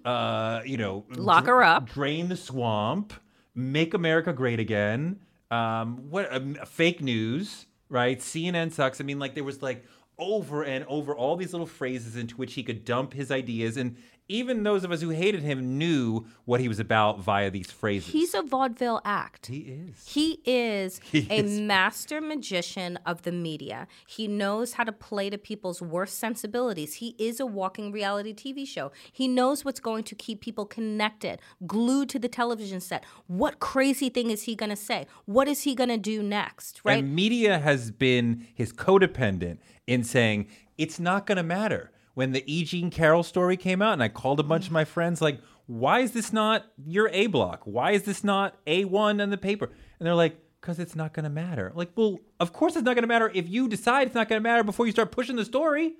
uh, 0.06 0.62
you 0.66 0.78
know, 0.78 1.04
Lock 1.16 1.46
her 1.48 1.62
up. 1.62 1.90
drain 1.90 2.30
the 2.30 2.38
swamp, 2.38 3.14
make 3.54 3.94
America 3.94 4.32
great 4.32 4.60
again. 4.62 5.20
Um, 5.52 6.10
what 6.10 6.34
um, 6.34 6.56
fake 6.66 7.02
news, 7.02 7.66
right? 7.90 8.20
CNN 8.20 8.72
sucks. 8.72 9.02
I 9.02 9.04
mean, 9.04 9.20
like 9.20 9.36
there 9.36 9.44
was 9.44 9.62
like 9.62 9.86
over 10.20 10.64
and 10.64 10.86
over 10.88 11.16
all 11.16 11.36
these 11.36 11.54
little 11.54 11.68
phrases 11.68 12.16
into 12.16 12.36
which 12.36 12.54
he 12.54 12.64
could 12.64 12.86
dump 12.86 13.14
his 13.14 13.32
ideas, 13.32 13.78
and 13.78 13.98
even 14.30 14.64
those 14.64 14.84
of 14.84 14.92
us 14.92 15.02
who 15.02 15.10
hated 15.10 15.42
him 15.42 15.78
knew 15.78 16.26
what 16.46 16.60
he 16.60 16.68
was 16.68 16.80
about 16.80 17.20
via 17.20 17.50
these 17.50 17.72
phrases. 17.72 18.12
He's 18.12 18.34
a 18.34 18.42
vaudeville 18.42 19.02
act. 19.06 19.48
he 19.48 19.60
is. 19.60 20.08
He 20.08 20.42
is 20.46 21.00
He 21.12 21.28
a 21.30 21.44
is. 21.44 21.60
master 21.60 22.20
magician 22.22 22.98
of 23.06 23.22
the 23.24 23.32
media. 23.32 23.88
He 24.06 24.28
knows 24.28 24.74
how 24.74 24.84
to 24.84 24.92
play 24.92 25.30
to 25.30 25.38
people's 25.38 25.82
worst 25.82 26.18
sensibilities. 26.20 26.96
He 26.96 27.16
is 27.18 27.40
a 27.40 27.46
walking 27.46 27.92
reality 27.92 28.34
TV 28.34 28.68
show. 28.68 28.92
He 29.12 29.28
knows 29.28 29.64
what's 29.64 29.80
going 29.80 30.04
to 30.06 30.16
keep 30.16 30.42
people 30.42 30.66
connected, 30.66 31.40
glued 31.66 32.10
to 32.10 32.20
the 32.20 32.28
television 32.28 32.80
set. 32.82 33.06
What 33.28 33.60
crazy 33.60 34.10
thing 34.10 34.30
is 34.30 34.44
he 34.44 34.56
going 34.56 34.70
to 34.70 34.76
say? 34.76 35.08
What 35.26 35.48
is 35.48 35.62
he 35.64 35.76
going 35.76 35.90
to 35.90 35.98
do 35.98 36.22
next? 36.22 36.82
Right? 36.84 37.04
And 37.04 37.16
media 37.16 37.60
has 37.60 37.92
been 37.92 38.48
his 38.54 38.74
codependent 38.74 39.60
in 39.86 40.04
saying 40.04 40.48
it's 40.78 41.00
not 41.00 41.26
going 41.26 41.38
to 41.38 41.44
matter. 41.44 41.92
When 42.18 42.32
the 42.32 42.44
E. 42.52 42.64
Jean 42.64 42.90
Carroll 42.90 43.22
story 43.22 43.58
came 43.58 43.80
out, 43.80 43.94
and 43.94 44.02
I 44.02 44.08
called 44.08 44.40
a 44.40 44.44
bunch 44.44 44.66
of 44.66 44.72
my 44.72 44.86
friends, 44.86 45.22
like, 45.22 45.40
why 45.68 46.00
is 46.00 46.14
this 46.14 46.34
not 46.34 46.66
your 46.84 47.10
A 47.14 47.28
block? 47.28 47.62
Why 47.66 47.92
is 47.92 48.06
this 48.06 48.24
not 48.24 48.56
A1 48.66 49.22
on 49.22 49.30
the 49.30 49.38
paper? 49.38 49.66
And 49.66 50.08
they're 50.08 50.16
like, 50.16 50.36
because 50.60 50.80
it's 50.80 50.96
not 50.96 51.14
going 51.14 51.26
to 51.26 51.30
matter. 51.30 51.72
Like, 51.76 51.92
well, 51.96 52.18
of 52.40 52.54
course 52.54 52.76
it's 52.76 52.86
not 52.86 52.96
going 52.96 53.04
to 53.04 53.08
matter 53.08 53.32
if 53.36 53.48
you 53.48 53.70
decide 53.70 54.08
it's 54.08 54.16
not 54.16 54.30
going 54.30 54.42
to 54.42 54.50
matter 54.50 54.64
before 54.64 54.88
you 54.88 54.92
start 54.92 55.12
pushing 55.12 55.36
the 55.36 55.46
story. 55.46 55.94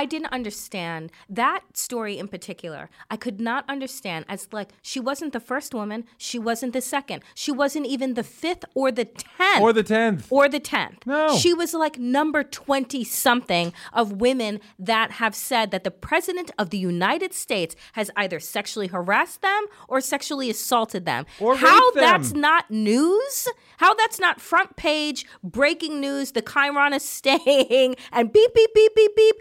I 0.00 0.04
didn't 0.12 0.32
understand 0.38 1.02
that 1.42 1.60
story 1.84 2.14
in 2.18 2.26
particular. 2.26 2.90
I 3.14 3.16
could 3.24 3.38
not 3.50 3.62
understand 3.74 4.24
as 4.28 4.48
like 4.58 4.70
she 4.82 4.98
wasn't 4.98 5.32
the 5.32 5.40
first 5.52 5.70
woman, 5.72 6.00
she 6.18 6.38
wasn't 6.48 6.72
the 6.72 6.80
second, 6.96 7.22
she 7.42 7.52
wasn't 7.62 7.86
even 7.94 8.14
the 8.14 8.24
fifth 8.24 8.64
or 8.74 8.90
the 8.90 9.04
tenth 9.04 9.62
Or 9.62 9.72
the 9.72 9.84
10th. 9.84 10.26
or 10.30 10.48
the 10.48 10.58
tenth. 10.60 10.98
No. 11.06 11.36
she 11.42 11.54
was 11.54 11.70
like 11.84 11.96
number 12.18 12.42
twenty 12.42 13.02
something 13.04 13.72
of 13.92 14.06
women 14.26 14.60
that 14.92 15.08
have 15.22 15.34
said 15.50 15.70
that 15.70 15.84
the 15.84 15.90
president 16.08 16.50
of 16.58 16.70
the 16.70 16.78
United 16.94 17.32
States 17.44 17.76
has 17.92 18.10
either 18.16 18.40
sexually 18.40 18.88
harassed 18.88 19.40
them 19.42 19.62
or 19.88 20.00
sexually 20.00 20.50
assaulted 20.50 21.04
them. 21.06 21.24
Or 21.40 21.54
How 21.56 21.84
them. 21.92 22.02
that's 22.06 22.32
not 22.32 22.64
news? 22.70 23.46
How 23.82 23.94
that's 23.94 24.18
not 24.18 24.40
front 24.40 24.70
page 24.76 25.26
breaking 25.58 26.00
news? 26.00 26.32
The 26.32 26.42
Chiron 26.42 26.92
is 26.92 27.06
staying 27.20 27.90
and 28.12 28.32
beep 28.32 28.52
beep 28.54 28.70
beep 28.74 28.92
beep 28.98 29.14
beep. 29.20 29.36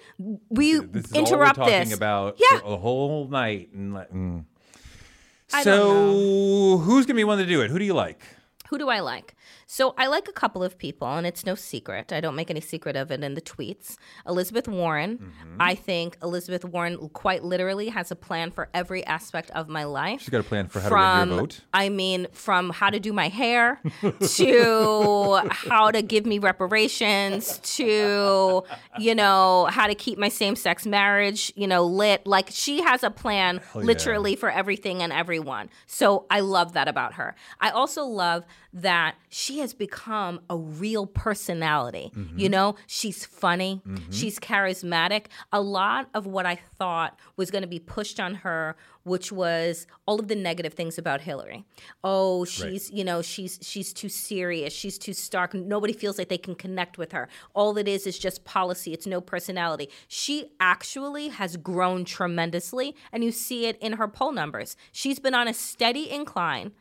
We 0.50 0.80
This 0.80 1.06
is 1.06 1.12
interrupt 1.14 1.58
all 1.60 1.66
we're 1.66 1.72
talking 1.72 1.90
this. 1.90 1.98
about 1.98 2.38
Yeah. 2.40 2.60
a 2.64 2.78
whole 2.78 3.28
night. 3.28 3.70
And 3.74 3.94
like, 3.94 4.12
mm. 4.12 4.46
So, 5.62 6.78
who's 6.80 7.06
going 7.06 7.14
to 7.16 7.20
be 7.20 7.24
one 7.24 7.38
to 7.38 7.46
do 7.46 7.62
it? 7.62 7.70
Who 7.70 7.78
do 7.78 7.86
you 7.86 7.94
like? 7.94 8.22
Who 8.70 8.78
do 8.80 8.90
I 8.90 9.02
like? 9.02 9.36
So 9.74 9.96
I 9.98 10.06
like 10.06 10.28
a 10.28 10.32
couple 10.32 10.64
of 10.64 10.78
people, 10.78 11.08
and 11.08 11.26
it's 11.26 11.48
no 11.48 11.56
secret. 11.56 12.14
I 12.14 12.22
don't 12.22 12.36
make 12.36 12.52
any 12.52 12.62
secret 12.62 12.96
of 12.96 13.10
it 13.10 13.24
in 13.24 13.34
the 13.34 13.42
tweets. 13.42 13.98
Elizabeth 14.28 14.68
Warren. 14.68 15.18
Mm-hmm. 15.18 15.58
I 15.60 15.74
think 15.74 16.16
Elizabeth 16.22 16.64
Warren 16.64 17.10
quite 17.10 17.44
literally 17.44 17.90
has 17.90 18.12
a 18.12 18.16
plan 18.16 18.52
for 18.52 18.70
every 18.76 19.04
aspect 19.04 19.50
of 19.50 19.70
my 19.70 19.86
life. 19.86 20.20
She's 20.20 20.30
got 20.30 20.42
a 20.42 20.44
plan 20.44 20.68
for 20.68 20.80
how 20.80 20.90
from, 20.90 21.00
to 21.00 21.20
win 21.22 21.30
your 21.30 21.48
vote. 21.48 21.62
I 21.74 21.90
mean, 21.90 22.28
from 22.34 22.70
how 22.70 22.92
to 22.92 23.00
do 23.00 23.14
my 23.14 23.30
hair 23.30 23.82
to 24.36 25.42
how 25.50 25.90
to 25.90 26.04
give 26.04 26.28
me 26.28 26.38
reparations 26.38 27.58
to, 27.78 28.64
you 29.00 29.16
know, 29.16 29.66
how 29.72 29.88
to 29.88 29.96
keep 29.96 30.20
my 30.20 30.30
same 30.30 30.56
sex 30.56 30.86
marriage, 30.86 31.52
you 31.56 31.66
know, 31.66 31.84
lit. 31.84 32.28
Like 32.28 32.50
she 32.52 32.84
has 32.84 33.02
a 33.02 33.10
plan 33.10 33.60
literally 33.74 34.36
for 34.36 34.52
everything 34.52 35.02
and 35.02 35.12
everyone. 35.12 35.72
So 35.88 36.28
I 36.30 36.42
love 36.42 36.74
that 36.74 36.88
about 36.88 37.16
her. 37.16 37.34
I 37.60 37.72
also 37.72 38.06
love 38.06 38.46
that 38.74 39.16
she 39.30 39.60
has 39.60 39.74
become 39.74 40.42
a 40.50 40.58
real 40.58 41.06
personality. 41.06 42.12
Mm-hmm. 42.16 42.40
You 42.40 42.50
know, 42.50 42.76
she's 42.88 43.26
funny, 43.26 43.82
mm-hmm. 43.88 44.12
she's 44.12 44.40
charismatic. 44.40 45.28
A 45.52 45.62
lot 45.62 46.10
of 46.14 46.26
what 46.26 46.46
I 46.46 46.56
thought 46.56 47.20
was 47.38 47.52
going 47.52 47.62
to 47.62 47.68
be 47.68 47.80
pushed 47.80 48.20
on 48.20 48.36
her 48.36 48.76
which 49.04 49.32
was 49.32 49.86
all 50.06 50.20
of 50.20 50.28
the 50.28 50.36
negative 50.36 50.74
things 50.74 50.98
about 50.98 51.22
Hillary. 51.22 51.66
Oh, 52.04 52.46
she's, 52.46 52.90
you 52.92 53.04
know, 53.04 53.22
she's 53.22 53.60
she's 53.62 53.94
too 53.94 54.10
serious, 54.10 54.74
she's 54.74 54.98
too 54.98 55.14
stark. 55.14 55.54
Nobody 55.54 55.94
feels 55.94 56.18
like 56.18 56.30
they 56.30 56.38
can 56.38 56.56
connect 56.56 56.98
with 56.98 57.12
her. 57.12 57.28
All 57.54 57.78
it 57.78 57.88
is 57.88 58.08
is 58.08 58.18
just 58.18 58.46
policy. 58.46 58.94
It's 58.94 59.06
no 59.06 59.22
personality. 59.22 59.90
She 60.08 60.52
actually 60.60 61.30
has 61.30 61.58
grown 61.58 62.06
tremendously 62.06 62.96
and 63.12 63.24
you 63.24 63.32
see 63.32 63.66
it 63.66 63.78
in 63.82 63.94
her 63.94 64.08
poll 64.08 64.32
numbers. 64.32 64.76
She's 64.92 65.20
been 65.20 65.36
on 65.36 65.48
a 65.48 65.54
steady 65.54 66.10
incline 66.10 66.72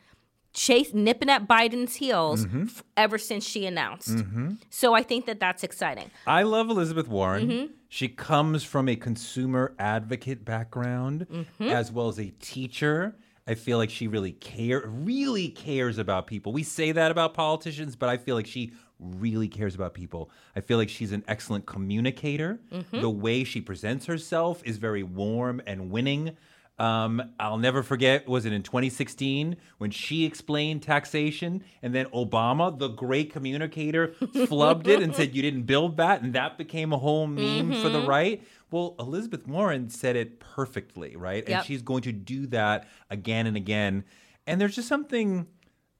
chase 0.52 0.92
nipping 0.92 1.30
at 1.30 1.48
Biden's 1.48 1.96
heels 1.96 2.46
f- 2.46 2.82
ever 2.96 3.18
since 3.18 3.44
she 3.46 3.64
announced. 3.66 4.24
So 4.70 4.94
I 4.94 5.02
think 5.02 5.26
that 5.26 5.40
that's 5.40 5.62
exciting. 5.64 6.10
I 6.26 6.42
love 6.42 6.68
Elizabeth 6.70 7.08
Warren. 7.08 7.48
Mm-hmm. 7.48 7.72
She 7.88 8.08
comes 8.08 8.62
from 8.64 8.88
a 8.88 8.96
consumer 8.96 9.74
advocate 9.78 10.44
background 10.44 11.26
Mm-hmm. 11.30 11.68
as 11.68 11.90
well 11.92 12.08
as 12.08 12.18
a 12.18 12.30
teacher. 12.40 13.16
I 13.46 13.54
feel 13.54 13.76
like 13.78 13.90
she 13.90 14.06
really 14.06 14.32
care 14.32 14.82
really 14.86 15.48
cares 15.48 15.98
about 15.98 16.26
people. 16.26 16.52
We 16.52 16.62
say 16.62 16.92
that 16.92 17.10
about 17.10 17.34
politicians, 17.34 17.96
but 17.96 18.08
I 18.08 18.16
feel 18.16 18.36
like 18.36 18.46
she 18.46 18.72
really 19.00 19.48
cares 19.48 19.74
about 19.74 19.94
people. 19.94 20.30
I 20.54 20.60
feel 20.60 20.78
like 20.78 20.88
she's 20.88 21.10
an 21.10 21.24
excellent 21.26 21.66
communicator. 21.66 22.60
Mm-hmm. 22.72 23.00
The 23.00 23.10
way 23.10 23.42
she 23.42 23.60
presents 23.60 24.06
herself 24.06 24.62
is 24.64 24.76
very 24.76 25.02
warm 25.02 25.60
and 25.66 25.90
winning. 25.90 26.36
Um, 26.78 27.22
I'll 27.38 27.58
never 27.58 27.82
forget, 27.82 28.26
was 28.26 28.44
it 28.44 28.52
in 28.52 28.62
2016 28.62 29.56
when 29.78 29.90
she 29.90 30.24
explained 30.24 30.82
taxation 30.82 31.62
and 31.82 31.94
then 31.94 32.06
Obama, 32.06 32.76
the 32.76 32.88
great 32.88 33.32
communicator, 33.32 34.08
flubbed 34.20 34.88
it 34.88 35.02
and 35.02 35.14
said, 35.14 35.34
You 35.34 35.42
didn't 35.42 35.62
build 35.62 35.98
that. 35.98 36.22
And 36.22 36.32
that 36.34 36.58
became 36.58 36.92
a 36.92 36.98
whole 36.98 37.26
meme 37.26 37.74
for 37.82 37.88
the 37.88 38.00
right. 38.00 38.42
Well, 38.70 38.96
Elizabeth 38.98 39.46
Warren 39.46 39.90
said 39.90 40.16
it 40.16 40.40
perfectly, 40.40 41.14
right? 41.14 41.46
Yep. 41.46 41.56
And 41.56 41.66
she's 41.66 41.82
going 41.82 42.02
to 42.02 42.12
do 42.12 42.46
that 42.48 42.88
again 43.10 43.46
and 43.46 43.56
again. 43.56 44.04
And 44.46 44.60
there's 44.60 44.74
just 44.74 44.88
something 44.88 45.46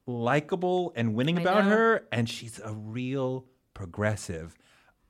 likable 0.07 0.91
and 0.95 1.13
winning 1.13 1.37
about 1.37 1.65
know. 1.65 1.69
her. 1.69 2.07
And 2.11 2.27
she's 2.27 2.59
a 2.59 2.73
real 2.73 3.45
progressive. 3.73 4.55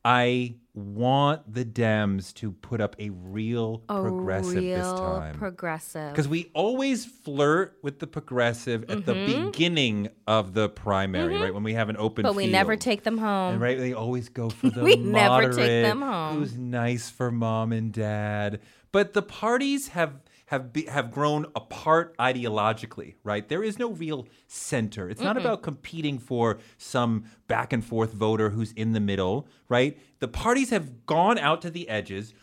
I 0.04 0.56
want 0.76 1.54
the 1.54 1.64
Dems 1.64 2.34
to 2.36 2.52
put 2.52 2.82
up 2.82 2.96
a 2.98 3.10
real 3.12 3.78
progressive 3.88 4.56
this 4.64 4.86
time. 4.88 5.36
progressive. 5.36 6.12
Because 6.12 6.28
we 6.28 6.50
always 6.56 7.06
flirt 7.06 7.78
with 7.84 8.00
the 8.00 8.08
progressive 8.08 8.90
at 8.90 9.06
the 9.06 9.14
beginning 9.14 10.10
of 10.26 10.54
the 10.54 10.70
primary, 10.70 11.38
right? 11.38 11.54
When 11.54 11.64
we 11.64 11.74
have 11.76 11.90
an 11.90 11.98
open 11.98 12.24
Mm-hmm. 12.24 12.30
but 12.34 12.36
we 12.36 12.48
never 12.48 12.76
take 12.76 13.04
them 13.04 13.18
home. 13.18 13.54
And 13.54 13.62
right, 13.62 13.78
they 13.78 13.94
always 13.94 14.30
go 14.30 14.50
for 14.50 14.70
the 14.72 14.82
We 14.84 14.96
never 14.96 15.44
take 15.44 15.52
moderate, 15.52 15.84
them 15.86 16.02
home. 16.02 16.40
Who's 16.40 16.58
nice 16.58 17.10
for 17.10 17.30
mom 17.32 17.72
and 17.72 17.92
dad. 17.94 18.60
But 18.92 19.14
the 19.14 19.22
parties 19.22 19.90
have 19.90 20.14
have 20.46 20.74
be, 20.74 20.86
have 20.86 21.12
grown 21.12 21.46
apart 21.56 22.18
ideologically, 22.18 23.16
right? 23.24 23.48
There 23.48 23.64
is 23.64 23.80
no 23.80 23.92
real 23.92 24.28
center. 24.48 25.10
It's 25.10 25.22
not 25.22 25.38
about 25.38 25.62
competing 25.62 26.20
for 26.20 26.60
some 26.78 27.26
back 27.48 27.74
and 27.74 27.84
forth 27.84 28.14
voter 28.14 28.50
who's 28.50 28.72
in 28.74 28.92
the 28.94 29.00
middle, 29.00 29.48
right? 29.70 29.98
The 30.20 30.28
parties 30.28 30.70
have 30.70 31.06
gone 31.06 31.38
out 31.38 31.62
to 31.64 31.70
the 31.70 31.88
edges. 31.90 32.34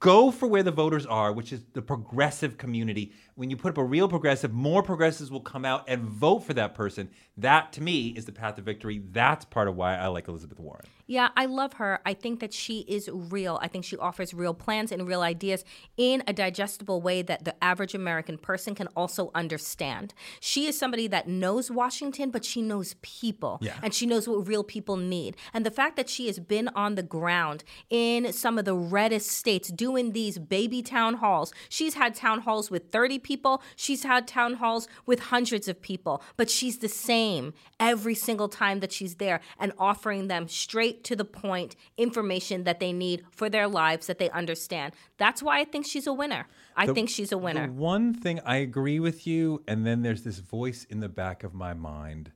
Go 0.00 0.30
for 0.30 0.46
where 0.46 0.62
the 0.62 0.70
voters 0.70 1.06
are, 1.06 1.32
which 1.32 1.52
is 1.52 1.62
the 1.72 1.80
progressive 1.82 2.58
community. 2.58 3.12
When 3.36 3.50
you 3.50 3.56
put 3.56 3.70
up 3.70 3.78
a 3.78 3.84
real 3.84 4.08
progressive, 4.08 4.52
more 4.52 4.82
progressives 4.82 5.30
will 5.30 5.40
come 5.40 5.64
out 5.64 5.84
and 5.88 6.04
vote 6.04 6.40
for 6.40 6.52
that 6.54 6.74
person. 6.74 7.08
That, 7.36 7.72
to 7.72 7.82
me, 7.82 8.08
is 8.08 8.26
the 8.26 8.32
path 8.32 8.56
to 8.56 8.62
victory. 8.62 9.02
That's 9.10 9.44
part 9.44 9.66
of 9.66 9.76
why 9.76 9.96
I 9.96 10.08
like 10.08 10.28
Elizabeth 10.28 10.60
Warren. 10.60 10.84
Yeah, 11.06 11.30
I 11.36 11.46
love 11.46 11.74
her. 11.74 12.00
I 12.06 12.14
think 12.14 12.40
that 12.40 12.52
she 12.54 12.80
is 12.80 13.10
real. 13.12 13.58
I 13.60 13.68
think 13.68 13.84
she 13.84 13.96
offers 13.96 14.32
real 14.32 14.54
plans 14.54 14.92
and 14.92 15.06
real 15.06 15.20
ideas 15.20 15.64
in 15.96 16.22
a 16.26 16.32
digestible 16.32 17.02
way 17.02 17.22
that 17.22 17.44
the 17.44 17.62
average 17.62 17.94
American 17.94 18.38
person 18.38 18.74
can 18.74 18.86
also 18.96 19.30
understand. 19.34 20.14
She 20.40 20.66
is 20.66 20.78
somebody 20.78 21.06
that 21.08 21.28
knows 21.28 21.70
Washington, 21.70 22.30
but 22.30 22.44
she 22.44 22.62
knows 22.62 22.94
people. 23.02 23.58
Yeah. 23.60 23.74
And 23.82 23.92
she 23.92 24.06
knows 24.06 24.28
what 24.28 24.46
real 24.46 24.64
people 24.64 24.96
need. 24.96 25.36
And 25.52 25.66
the 25.66 25.70
fact 25.70 25.96
that 25.96 26.08
she 26.08 26.26
has 26.26 26.38
been 26.38 26.68
on 26.68 26.94
the 26.94 27.02
ground 27.02 27.64
in 27.90 28.32
some 28.32 28.58
of 28.58 28.64
the 28.64 28.76
reddest 28.76 29.30
states 29.30 29.68
doing 29.84 30.12
these 30.12 30.38
baby 30.38 30.80
town 30.80 31.12
halls. 31.22 31.52
She's 31.68 31.94
had 31.94 32.14
town 32.14 32.38
halls 32.40 32.70
with 32.70 32.90
30 32.90 33.18
people, 33.18 33.62
she's 33.76 34.02
had 34.02 34.26
town 34.26 34.54
halls 34.54 34.88
with 35.04 35.20
hundreds 35.34 35.68
of 35.68 35.76
people, 35.90 36.22
but 36.38 36.48
she's 36.48 36.78
the 36.78 36.88
same 36.88 37.52
every 37.78 38.14
single 38.14 38.48
time 38.48 38.80
that 38.80 38.92
she's 38.92 39.16
there 39.16 39.40
and 39.58 39.72
offering 39.78 40.28
them 40.28 40.48
straight 40.48 41.04
to 41.04 41.14
the 41.14 41.24
point 41.26 41.76
information 41.98 42.64
that 42.64 42.80
they 42.80 42.92
need 42.94 43.24
for 43.30 43.50
their 43.50 43.68
lives 43.68 44.06
that 44.06 44.18
they 44.18 44.30
understand. 44.30 44.94
That's 45.18 45.42
why 45.42 45.60
I 45.60 45.64
think 45.64 45.84
she's 45.86 46.06
a 46.06 46.14
winner. 46.22 46.46
I 46.76 46.86
think 46.86 47.10
she's 47.10 47.30
a 47.30 47.38
winner. 47.38 47.66
One 47.70 48.14
thing 48.14 48.40
I 48.44 48.56
agree 48.56 49.00
with 49.00 49.26
you, 49.26 49.62
and 49.68 49.86
then 49.86 50.00
there's 50.00 50.22
this 50.22 50.38
voice 50.38 50.84
in 50.84 51.00
the 51.00 51.10
back 51.10 51.44
of 51.44 51.52
my 51.52 51.74
mind. 51.74 52.32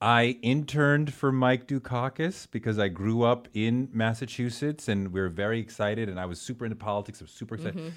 I 0.00 0.38
interned 0.42 1.14
for 1.14 1.32
Mike 1.32 1.66
Dukakis 1.66 2.50
because 2.50 2.78
I 2.78 2.88
grew 2.88 3.22
up 3.22 3.48
in 3.54 3.88
Massachusetts 3.92 4.88
and 4.88 5.12
we 5.12 5.20
were 5.20 5.30
very 5.30 5.58
excited, 5.58 6.08
and 6.08 6.20
I 6.20 6.26
was 6.26 6.40
super 6.40 6.66
into 6.66 6.76
politics. 6.76 7.22
I 7.22 7.24
was 7.24 7.30
super 7.30 7.54
excited. 7.54 7.76
Mm-hmm. 7.76 7.88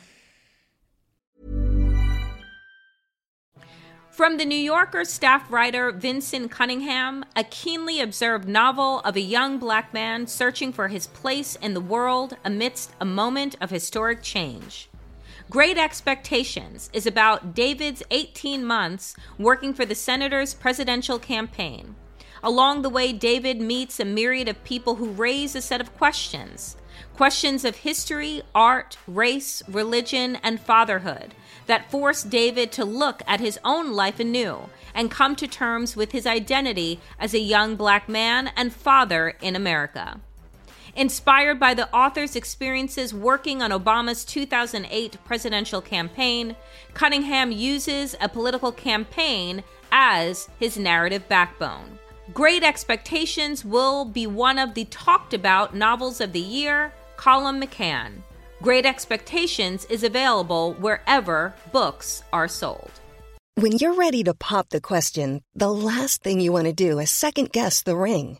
From 4.12 4.38
the 4.38 4.44
New 4.44 4.56
Yorker 4.56 5.06
staff 5.06 5.50
writer 5.50 5.91
Vinson 5.94 6.50
Cunningham, 6.50 7.24
a 7.38 7.44
keenly 7.46 8.01
observed 8.01 8.50
novel 8.50 9.00
of 9.01 9.15
a 9.15 9.22
young 9.22 9.60
black 9.60 9.94
man 9.94 10.27
searching 10.27 10.74
for 10.74 10.89
his 10.89 11.08
place 11.08 11.56
in 11.62 11.74
the 11.74 11.79
world 11.79 12.36
amidst 12.44 12.91
a 13.00 13.06
moment 13.06 13.56
of 13.62 13.70
historic 13.70 14.22
change. 14.22 14.88
Great 15.50 15.79
Expectations 15.79 16.91
is 16.94 17.08
about 17.08 17.56
David's 17.56 18.03
18 18.12 18.63
months 18.63 19.15
working 19.39 19.74
for 19.74 19.84
the 19.84 19.96
senator's 19.96 20.53
presidential 20.53 21.18
campaign. 21.18 21.96
Along 22.44 22.84
the 22.84 22.89
way, 22.89 23.12
David 23.12 23.60
meets 23.60 24.00
a 24.00 24.06
myriad 24.06 24.48
of 24.48 24.63
people 24.63 24.96
who 24.96 25.10
raise 25.10 25.56
a 25.56 25.62
set 25.62 25.82
of 25.82 25.98
questions 25.98 26.77
questions 27.15 27.65
of 27.65 27.77
history, 27.77 28.44
art, 28.53 28.98
race, 29.08 29.63
religion, 29.68 30.36
and 30.44 30.60
fatherhood 30.60 31.34
that 31.65 31.89
force 31.89 32.24
David 32.24 32.72
to 32.74 32.86
look 32.86 33.24
at 33.25 33.39
his 33.39 33.58
own 33.63 33.94
life 33.94 34.20
anew 34.20 34.70
and 34.94 35.10
come 35.10 35.36
to 35.36 35.48
terms 35.48 35.96
with 35.96 36.12
his 36.12 36.27
identity 36.27 37.00
as 37.18 37.34
a 37.34 37.39
young 37.39 37.75
black 37.75 38.08
man 38.08 38.51
and 38.56 38.72
father 38.72 39.34
in 39.41 39.56
America. 39.56 40.20
Inspired 40.96 41.60
by 41.60 41.74
the 41.74 41.93
author's 41.93 42.36
experiences 42.36 43.13
working 43.13 43.62
on 43.62 43.72
Obama's 43.72 44.25
2008 44.25 45.17
presidential 45.24 45.81
campaign, 45.81 46.55
Cunningham 46.93 47.51
uses 47.51 48.15
a 48.19 48.29
political 48.29 48.72
campaign 48.72 49.63
as 49.91 50.50
his 50.60 50.77
narrative 50.77 51.27
backbone. 51.27 52.00
Great 52.34 52.63
Expectations 52.63 53.65
will 53.65 54.05
be 54.05 54.27
one 54.27 54.60
of 54.60 54.74
the 54.74 54.86
talked 54.86 55.34
about 55.34 55.75
novels 55.75 56.22
of 56.22 56.34
the 56.34 56.39
year, 56.39 56.93
Colum 57.17 57.62
McCann. 57.62 58.22
Great 58.62 58.86
Expectations 58.86 59.86
is 59.86 60.03
available 60.03 60.74
wherever 60.74 61.55
books 61.72 62.24
are 62.34 62.48
sold. 62.48 62.91
When 63.55 63.74
you're 63.74 63.96
ready 63.96 64.23
to 64.23 64.34
pop 64.34 64.69
the 64.69 64.80
question, 64.80 65.41
the 65.56 65.71
last 65.71 66.23
thing 66.23 66.39
you 66.39 66.52
want 66.52 66.67
to 66.67 66.73
do 66.73 66.99
is 66.99 67.10
second 67.10 67.52
guess 67.52 67.82
the 67.84 67.95
ring. 67.95 68.39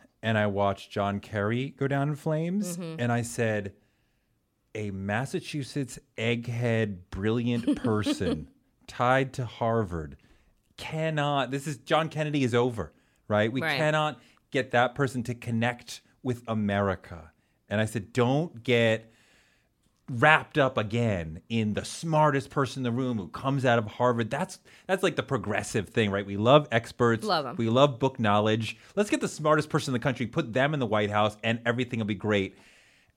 and 0.23 0.37
I 0.37 0.47
watched 0.47 0.91
John 0.91 1.19
Kerry 1.19 1.69
go 1.69 1.87
down 1.87 2.09
in 2.09 2.15
flames, 2.15 2.77
mm-hmm. 2.77 2.99
and 2.99 3.11
I 3.11 3.21
said, 3.21 3.73
a 4.73 4.91
Massachusetts 4.91 5.99
egghead, 6.17 6.99
brilliant 7.09 7.75
person 7.83 8.49
tied 8.87 9.33
to 9.33 9.45
Harvard 9.45 10.17
cannot. 10.77 11.51
This 11.51 11.67
is 11.67 11.77
John 11.77 12.09
Kennedy 12.09 12.43
is 12.43 12.55
over, 12.55 12.93
right? 13.27 13.51
We 13.51 13.61
Right. 13.61 13.77
cannot 13.77 14.19
get 14.49 14.71
that 14.71 14.95
person 14.95 15.23
to 15.23 15.35
connect 15.35 16.01
with 16.23 16.43
America. 16.47 17.31
And 17.69 17.79
I 17.79 17.85
said, 17.85 18.13
don't 18.13 18.63
get 18.63 19.10
wrapped 20.19 20.57
up 20.57 20.77
again 20.77 21.41
in 21.49 21.73
the 21.73 21.85
smartest 21.85 22.49
person 22.49 22.81
in 22.81 22.83
the 22.83 22.91
room 22.91 23.17
who 23.17 23.27
comes 23.29 23.63
out 23.65 23.79
of 23.79 23.85
Harvard. 23.87 24.29
That's 24.29 24.59
that's 24.87 25.03
like 25.03 25.15
the 25.15 25.23
progressive 25.23 25.89
thing, 25.89 26.11
right? 26.11 26.25
We 26.25 26.37
love 26.37 26.67
experts. 26.71 27.25
Love 27.25 27.45
'em. 27.45 27.55
We 27.55 27.69
love 27.69 27.97
book 27.99 28.19
knowledge. 28.19 28.77
Let's 28.95 29.09
get 29.09 29.21
the 29.21 29.27
smartest 29.27 29.69
person 29.69 29.91
in 29.91 29.99
the 29.99 30.03
country, 30.03 30.27
put 30.27 30.51
them 30.53 30.73
in 30.73 30.79
the 30.79 30.85
White 30.85 31.09
House, 31.11 31.37
and 31.43 31.59
everything 31.65 31.99
will 31.99 32.05
be 32.05 32.15
great. 32.15 32.57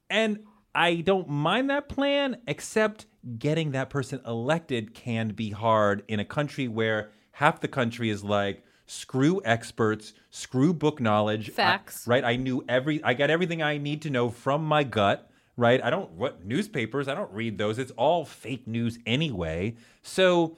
And 0.08 0.44
I 0.74 0.96
don't 0.96 1.28
mind 1.28 1.70
that 1.70 1.88
plan, 1.88 2.36
except 2.46 3.06
getting 3.38 3.72
that 3.72 3.90
person 3.90 4.20
elected 4.26 4.94
can 4.94 5.28
be 5.30 5.50
hard 5.50 6.02
in 6.08 6.20
a 6.20 6.24
country 6.24 6.68
where 6.68 7.10
half 7.32 7.60
the 7.60 7.68
country 7.68 8.10
is 8.10 8.22
like, 8.22 8.62
screw 8.86 9.40
experts, 9.44 10.12
screw 10.30 10.74
book 10.74 11.00
knowledge. 11.00 11.48
I- 11.50 11.52
Facts. 11.52 12.06
right? 12.06 12.22
I 12.24 12.36
knew 12.36 12.64
every, 12.68 13.02
I 13.02 13.14
got 13.14 13.30
everything 13.30 13.62
I 13.62 13.78
need 13.78 14.02
to 14.02 14.10
know 14.10 14.28
from 14.30 14.64
my 14.64 14.84
gut, 14.84 15.30
right? 15.56 15.82
I 15.82 15.90
don't, 15.90 16.10
what 16.12 16.44
newspapers, 16.44 17.08
I 17.08 17.14
don't 17.14 17.32
read 17.32 17.58
those. 17.58 17.78
It's 17.78 17.92
all 17.92 18.24
fake 18.24 18.66
news 18.66 18.98
anyway. 19.06 19.76
So 20.02 20.56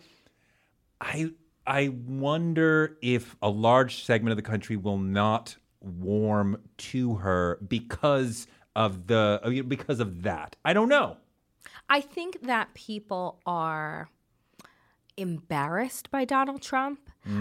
I, 1.00 1.30
I 1.66 1.88
wonder 1.88 2.96
if 3.02 3.36
a 3.42 3.48
large 3.48 4.04
segment 4.04 4.32
of 4.32 4.36
the 4.36 4.42
country 4.42 4.76
will 4.76 4.98
not 4.98 5.56
warm 5.80 6.58
to 6.78 7.14
her 7.16 7.58
because 7.66 8.46
of 8.74 9.06
the 9.06 9.40
uh, 9.42 9.62
because 9.62 10.00
of 10.00 10.22
that. 10.22 10.54
I 10.64 10.74
don't 10.74 10.88
know. 10.88 11.16
I 11.88 12.00
think 12.00 12.42
that 12.42 12.74
people 12.74 13.40
are 13.46 14.10
embarrassed 15.16 16.10
by 16.10 16.24
Donald 16.24 16.62
Trump. 16.62 17.00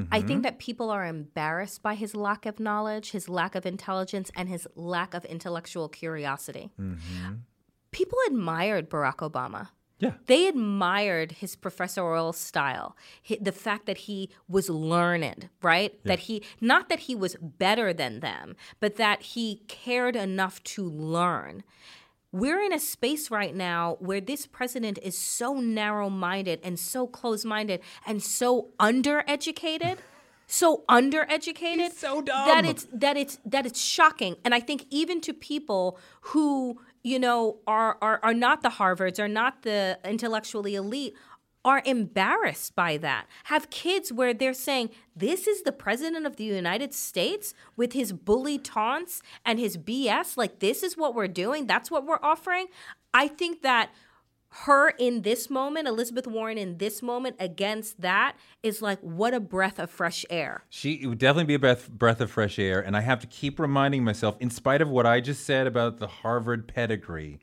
I 0.09 0.17
think 0.17 0.29
mm-hmm. 0.29 0.41
that 0.41 0.57
people 0.57 0.89
are 0.89 1.05
embarrassed 1.05 1.83
by 1.83 1.93
his 1.93 2.15
lack 2.15 2.47
of 2.47 2.59
knowledge, 2.59 3.11
his 3.11 3.29
lack 3.29 3.53
of 3.53 3.67
intelligence, 3.67 4.31
and 4.35 4.49
his 4.49 4.67
lack 4.75 5.13
of 5.13 5.23
intellectual 5.25 5.89
curiosity. 5.89 6.71
Mm-hmm. 6.81 7.33
People 7.91 8.17
admired 8.25 8.89
Barack 8.89 9.17
Obama. 9.17 9.69
Yeah. 9.99 10.13
They 10.25 10.47
admired 10.47 11.33
his 11.33 11.55
professorial 11.55 12.33
style, 12.33 12.97
the 13.39 13.51
fact 13.51 13.85
that 13.85 13.99
he 13.99 14.31
was 14.49 14.69
learned, 14.69 15.49
right? 15.61 16.03
That 16.03 16.19
he, 16.19 16.43
not 16.59 16.89
that 16.89 17.01
he 17.01 17.15
was 17.15 17.37
better 17.39 17.93
than 17.93 18.19
them, 18.19 18.55
but 18.79 18.95
that 18.95 19.21
he 19.21 19.61
cared 19.67 20.15
enough 20.15 20.61
to 20.63 20.83
learn. 20.83 21.63
We're 22.35 22.61
in 22.61 22.73
a 22.73 22.79
space 22.79 23.31
right 23.31 23.55
now 23.55 23.95
where 24.01 24.19
this 24.19 24.45
president 24.45 24.99
is 25.01 25.17
so 25.17 25.53
narrow 25.61 26.09
minded 26.09 26.59
and 26.63 26.77
so 26.77 27.07
close 27.07 27.45
minded 27.45 27.79
and 28.05 28.21
so 28.21 28.71
undereducated. 28.77 29.99
So 30.47 30.83
undereducated, 30.87 31.85
He's 31.85 31.97
so 31.97 32.21
dumb. 32.21 32.47
that 32.47 32.65
it's 32.65 32.85
that 32.93 33.17
it's 33.17 33.39
that 33.47 33.65
it's 33.65 33.81
shocking. 33.81 34.35
And 34.45 34.53
I 34.53 34.59
think 34.59 34.85
even 34.91 35.19
to 35.21 35.33
people 35.33 35.97
who 36.21 36.79
you 37.01 37.17
know 37.17 37.57
are 37.65 37.97
are 37.99 38.19
are 38.21 38.33
not 38.35 38.61
the 38.61 38.69
Harvards, 38.69 39.17
are 39.17 39.27
not 39.27 39.63
the 39.63 39.97
intellectually 40.05 40.75
elite, 40.75 41.15
are 41.65 41.81
embarrassed 41.83 42.75
by 42.75 42.95
that. 42.97 43.25
Have 43.45 43.69
kids 43.69 44.13
where 44.13 44.33
they're 44.33 44.53
saying, 44.53 44.91
"This 45.15 45.47
is 45.47 45.63
the 45.63 45.73
president 45.73 46.25
of 46.25 46.37
the 46.37 46.45
United 46.45 46.93
States 46.93 47.53
with 47.75 47.91
his 47.91 48.13
bully 48.13 48.57
taunts 48.57 49.21
and 49.43 49.59
his 49.59 49.75
BS. 49.75 50.37
Like 50.37 50.59
this 50.59 50.83
is 50.83 50.95
what 50.95 51.15
we're 51.15 51.27
doing. 51.27 51.67
That's 51.67 51.91
what 51.91 52.05
we're 52.05 52.23
offering." 52.23 52.67
I 53.13 53.27
think 53.27 53.63
that 53.63 53.89
her 54.59 54.89
in 54.91 55.23
this 55.23 55.49
moment, 55.49 55.87
Elizabeth 55.87 56.27
Warren 56.27 56.57
in 56.57 56.77
this 56.77 57.01
moment 57.01 57.35
against 57.39 57.99
that 57.99 58.37
is 58.63 58.81
like 58.81 58.99
what 59.01 59.33
a 59.33 59.41
breath 59.41 59.79
of 59.79 59.89
fresh 59.89 60.23
air. 60.29 60.63
She 60.69 61.05
would 61.05 61.17
definitely 61.17 61.45
be 61.45 61.55
a 61.55 61.59
breath 61.59 61.89
breath 61.89 62.21
of 62.21 62.31
fresh 62.31 62.57
air, 62.57 62.79
and 62.79 62.95
I 62.95 63.01
have 63.01 63.19
to 63.19 63.27
keep 63.27 63.59
reminding 63.59 64.03
myself, 64.03 64.37
in 64.39 64.49
spite 64.49 64.81
of 64.81 64.89
what 64.89 65.05
I 65.05 65.19
just 65.19 65.45
said 65.45 65.67
about 65.67 65.97
the 65.97 66.07
Harvard 66.07 66.67
pedigree, 66.67 67.39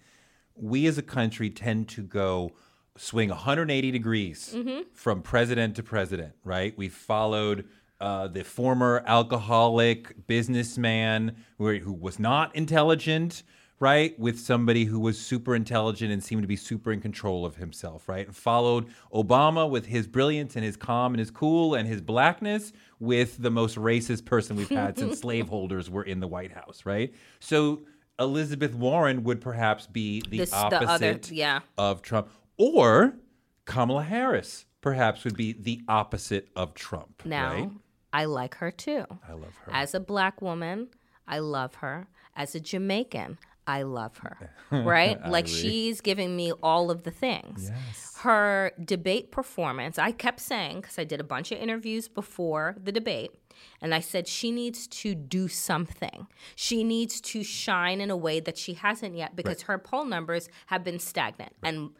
we 0.54 0.87
as 0.87 0.96
a 0.96 1.02
country 1.02 1.50
tend 1.50 1.88
to 1.88 2.02
go 2.02 2.52
swing 2.96 3.28
180 3.31 3.90
degrees 3.90 4.55
from 4.92 5.22
president 5.22 5.76
to 5.76 5.83
president. 5.83 6.35
Right? 6.44 6.76
We 6.76 6.88
followed. 6.88 7.66
Uh, 8.00 8.26
the 8.26 8.42
former 8.42 9.00
alcoholic 9.07 10.26
businessman 10.26 11.37
who, 11.57 11.78
who 11.78 11.92
was 11.92 12.18
not 12.18 12.52
intelligent, 12.57 13.44
right, 13.78 14.18
with 14.18 14.40
somebody 14.40 14.85
who 14.87 14.98
was 14.98 15.20
super 15.20 15.55
intelligent 15.55 16.11
and 16.12 16.20
seemed 16.24 16.42
to 16.42 16.48
be 16.48 16.57
super 16.57 16.90
in 16.90 17.00
control 17.00 17.46
of 17.46 17.55
himself, 17.55 18.09
right? 18.09 18.26
And 18.26 18.35
followed 18.35 18.88
Obama 19.14 19.70
with 19.70 19.87
his 19.87 20.09
brilliance 20.09 20.57
and 20.57 20.64
his 20.64 20.76
calm 20.76 21.12
and 21.14 21.20
his 21.20 21.31
cool 21.31 21.74
and 21.76 21.87
his 21.87 22.00
blackness 22.00 22.72
with 22.98 23.40
the 23.40 23.50
most 23.52 23.76
racist 23.76 24.24
person 24.24 24.57
we've 24.57 24.68
had 24.68 24.98
since 24.98 25.20
slaveholders 25.20 25.88
were 25.88 26.02
in 26.02 26.18
the 26.18 26.26
White 26.26 26.50
House, 26.52 26.85
right? 26.85 27.14
So 27.38 27.83
Elizabeth 28.18 28.74
Warren 28.74 29.22
would 29.22 29.40
perhaps 29.40 29.87
be 29.87 30.22
the 30.28 30.38
This- 30.38 30.50
the 30.50 30.57
opposite 30.57 31.26
other- 31.26 31.35
yeah. 31.35 31.61
of 31.78 32.02
Trump. 32.02 32.28
Or 32.56 33.14
Kamala 33.64 34.04
Harris 34.04 34.66
perhaps 34.80 35.24
would 35.24 35.36
be 35.36 35.52
the 35.52 35.80
opposite 35.88 36.48
of 36.56 36.74
Trump, 36.74 37.22
Now, 37.24 37.52
right? 37.52 37.70
I 38.12 38.24
like 38.26 38.56
her 38.56 38.70
too. 38.70 39.04
I 39.26 39.32
love 39.32 39.56
her. 39.64 39.72
As 39.72 39.94
a 39.94 40.00
black 40.00 40.42
woman, 40.42 40.88
I 41.26 41.38
love 41.38 41.76
her. 41.76 42.08
As 42.36 42.54
a 42.54 42.60
Jamaican, 42.60 43.38
I 43.66 43.82
love 43.82 44.18
her. 44.18 44.50
Right? 44.70 45.18
like 45.28 45.46
agree. 45.46 45.60
she's 45.60 46.00
giving 46.00 46.36
me 46.36 46.52
all 46.62 46.90
of 46.90 47.04
the 47.04 47.10
things. 47.10 47.70
Her 48.18 48.72
debate 48.84 49.30
performance, 49.30 49.98
I 49.98 50.12
kept 50.12 50.40
saying, 50.40 50.80
because 50.80 50.98
I 50.98 51.04
did 51.04 51.20
a 51.20 51.24
bunch 51.24 51.52
of 51.52 51.58
interviews 51.58 52.08
before 52.08 52.76
the 52.82 52.92
debate, 52.92 53.30
and 53.80 53.94
I 53.94 54.00
said 54.00 54.26
she 54.26 54.50
needs 54.50 54.86
to 54.88 55.14
do 55.14 55.48
something. 55.48 56.26
She 56.56 56.84
needs 56.84 57.20
to 57.22 57.42
shine 57.42 58.00
in 58.00 58.10
a 58.10 58.16
way 58.16 58.40
that 58.40 58.58
she 58.58 58.74
hasn't 58.74 59.16
yet 59.16 59.36
because 59.36 59.62
her 59.62 59.78
poll 59.78 60.04
numbers 60.04 60.48
have 60.66 60.82
been 60.82 60.98
stagnant. 60.98 61.54
And 61.62 61.90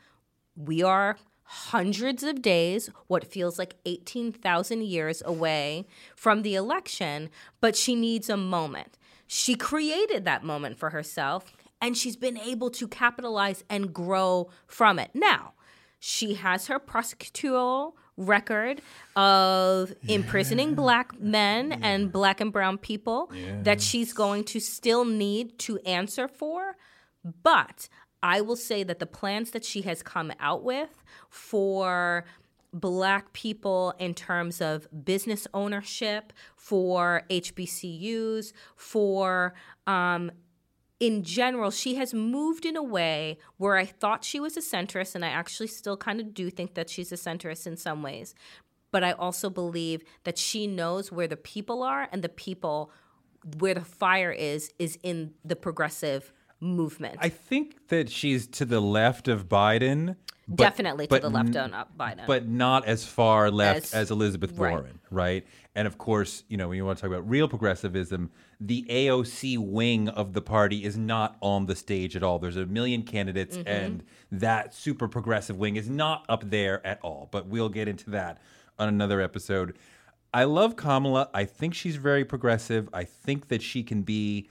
we 0.57 0.83
are 0.83 1.17
hundreds 1.45 2.23
of 2.23 2.41
days, 2.41 2.89
what 3.09 3.27
feels 3.27 3.59
like 3.59 3.75
18,000 3.85 4.83
years 4.83 5.23
away 5.25 5.87
from 6.17 6.43
the 6.43 6.55
election, 6.55 7.29
but 7.61 7.77
she 7.77 7.95
needs 7.95 8.31
a 8.31 8.37
moment. 8.37 8.99
She 9.27 9.55
created 9.55 10.25
that 10.25 10.45
moment 10.45 10.79
for 10.79 10.91
herself, 10.91 11.53
and 11.81 11.97
she's 11.97 12.17
been 12.17 12.39
able 12.39 12.71
to 12.71 12.87
capitalize 12.89 13.65
and 13.69 13.93
grow 13.93 14.49
from 14.67 14.99
it. 14.99 15.11
Now, 15.15 15.53
she 15.99 16.35
has 16.35 16.67
her 16.67 16.81
prosecutorial 16.81 17.93
record 18.17 18.83
of 19.17 19.93
imprisoning 20.09 20.75
black 20.75 21.19
men 21.21 21.73
and 21.83 22.13
black 22.13 22.41
and 22.41 22.53
brown 22.53 22.79
people 22.79 23.31
that 23.63 23.81
she's 23.81 24.13
going 24.13 24.45
to 24.45 24.61
still 24.61 25.05
need 25.05 25.59
to 25.61 25.79
answer 25.81 26.29
for. 26.29 26.77
But 27.43 27.89
I 28.23 28.41
will 28.41 28.57
say 28.57 28.85
that 28.85 28.99
the 28.99 29.07
plans 29.07 29.51
that 29.51 29.65
she 29.65 29.83
has 29.83 30.03
come 30.03 30.33
out 30.39 30.63
with 30.63 31.03
for 31.29 32.25
black 32.73 33.33
people 33.33 33.95
in 33.99 34.15
terms 34.15 34.61
of 34.61 34.87
business 35.05 35.47
ownership, 35.53 36.33
for 36.57 37.23
HBCUs, 37.29 38.53
for 38.77 39.55
um, 39.87 40.31
in 41.01 41.25
general, 41.25 41.71
she 41.71 41.97
has 41.97 42.15
moved 42.15 42.65
in 42.65 42.77
a 42.77 42.83
way 42.83 43.39
where 43.57 43.77
I 43.77 43.85
thought 43.85 44.25
she 44.25 44.39
was 44.39 44.57
a 44.57 44.61
centrist, 44.61 45.15
and 45.15 45.25
I 45.25 45.29
actually 45.29 45.67
still 45.67 45.97
kind 45.97 46.21
of 46.21 46.33
do 46.33 46.49
think 46.49 46.75
that 46.75 46.89
she's 46.89 47.11
a 47.11 47.17
centrist 47.17 47.67
in 47.67 47.77
some 47.77 48.03
ways. 48.03 48.35
But 48.93 49.03
I 49.03 49.13
also 49.13 49.51
believe 49.51 50.05
that 50.25 50.39
she 50.39 50.67
knows 50.67 51.11
where 51.11 51.27
the 51.27 51.37
people 51.37 51.83
are, 51.83 52.09
and 52.13 52.23
the 52.23 52.29
people, 52.29 52.93
where 53.59 53.75
the 53.75 53.85
fire 53.85 54.31
is, 54.31 54.73
is 54.79 54.97
in 55.03 55.35
the 55.45 55.57
progressive 55.57 56.33
movement. 56.63 57.17
I 57.21 57.29
think 57.29 57.89
that 57.89 58.09
she's 58.09 58.47
to 58.49 58.65
the 58.65 58.81
left 58.81 59.29
of 59.29 59.49
Biden. 59.49 60.17
but- 60.49 60.57
Definitely 60.57 61.07
to 61.07 61.11
but 61.11 61.23
the 61.23 61.31
left 61.31 61.55
of 61.57 61.71
Biden. 61.99 62.27
But 62.27 62.49
not 62.49 62.85
as 62.87 63.05
far 63.05 63.51
left 63.51 63.79
As- 63.87 63.95
as, 63.95 64.11
Elizabeth 64.11 64.57
right. 64.59 64.71
Warren, 64.73 65.01
right? 65.11 65.47
And 65.75 65.87
of 65.87 65.99
course, 65.99 66.43
you 66.49 66.57
know, 66.57 66.69
when 66.69 66.77
you 66.77 66.85
want 66.85 66.99
to 66.99 67.03
talk 67.03 67.11
about 67.11 67.29
real 67.29 67.49
progressivism, 67.49 68.31
the 68.61 68.85
AOC 68.91 69.57
wing 69.59 70.09
of 70.09 70.33
the 70.35 70.43
party 70.43 70.85
is 70.85 70.97
not 70.99 71.37
on 71.41 71.67
the 71.67 71.75
stage 71.77 72.15
at 72.17 72.23
all. 72.23 72.39
There's 72.39 72.57
a 72.57 72.67
million 72.67 73.03
candidates, 73.03 73.57
Mm-hmm. 73.57 73.69
and 73.69 74.05
that 74.31 74.75
super 74.75 75.09
progressive 75.09 75.57
wing 75.59 75.77
is 75.77 75.89
not 75.89 76.25
up 76.29 76.49
there 76.51 76.85
at 76.87 76.99
all. 77.03 77.29
But 77.31 77.47
we'll 77.47 77.69
get 77.71 77.89
into 77.89 78.11
that 78.11 78.39
on 78.79 78.89
another 78.89 79.21
episode. 79.21 79.77
I 80.35 80.45
love 80.45 80.77
Kamala. 80.77 81.29
I 81.35 81.45
think 81.45 81.75
she's 81.75 81.97
very 81.97 82.25
progressive. 82.25 82.89
I 82.93 83.05
think 83.05 83.49
that 83.49 83.63
she 83.63 83.83
can 83.83 84.03
be 84.03 84.49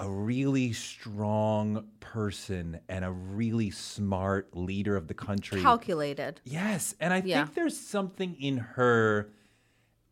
a 0.00 0.08
really 0.08 0.72
strong 0.72 1.86
person 2.00 2.80
and 2.88 3.04
a 3.04 3.10
really 3.10 3.70
smart 3.70 4.56
leader 4.56 4.96
of 4.96 5.08
the 5.08 5.14
country. 5.14 5.60
Calculated. 5.60 6.40
Yes, 6.44 6.94
and 7.00 7.12
I 7.12 7.22
Yeah. 7.24 7.44
think 7.44 7.54
there's 7.54 7.78
something 7.78 8.34
in 8.40 8.56
her 8.56 9.30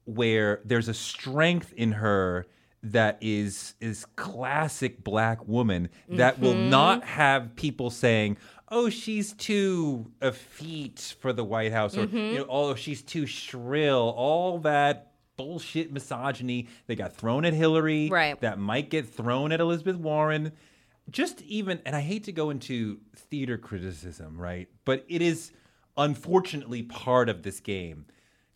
where 0.05 0.61
there's 0.65 0.89
a 0.89 0.95
strength 0.95 1.73
in 1.77 1.93
her 1.93 2.47
that 2.83 3.19
is 3.21 3.75
is 3.81 4.05
classic 4.15 5.03
black 5.03 5.47
woman 5.49 5.89
that 6.09 6.39
will 6.39 6.55
Mm-hmm. 6.55 6.71
not 6.71 7.05
have 7.05 7.57
people 7.57 7.91
saying, 7.91 8.37
"Oh, 8.69 8.89
she's 8.89 9.33
too 9.33 10.13
effete 10.23 11.17
for 11.21 11.33
the 11.33 11.43
White 11.45 11.73
House," 11.73 11.97
or 11.97 12.07
Mm-hmm. 12.07 12.17
you 12.17 12.39
know, 12.39 12.47
"Oh, 12.49 12.75
she's 12.77 13.03
too 13.03 13.27
shrill." 13.27 14.15
All 14.17 14.59
that 14.61 15.13
bullshit 15.39 15.91
misogyny 15.91 16.69
that 16.87 16.97
got 16.97 17.17
thrown 17.17 17.47
at 17.47 17.55
Hillary, 17.55 18.11
Right. 18.11 18.39
that 18.43 18.59
might 18.59 18.91
get 18.91 19.09
thrown 19.09 19.53
at 19.53 19.61
Elizabeth 19.61 19.97
Warren. 19.97 20.53
Just 21.11 21.41
even, 21.43 21.81
and 21.87 21.97
I 21.97 22.01
hate 22.03 22.25
to 22.25 22.33
go 22.33 22.51
into 22.51 22.99
theater 23.17 23.57
criticism, 23.57 24.37
right? 24.39 24.69
But 24.85 25.07
it 25.09 25.23
is 25.23 25.53
unfortunately 25.97 26.83
part 26.83 27.29
of 27.31 27.43
this 27.43 27.61
game. 27.61 28.05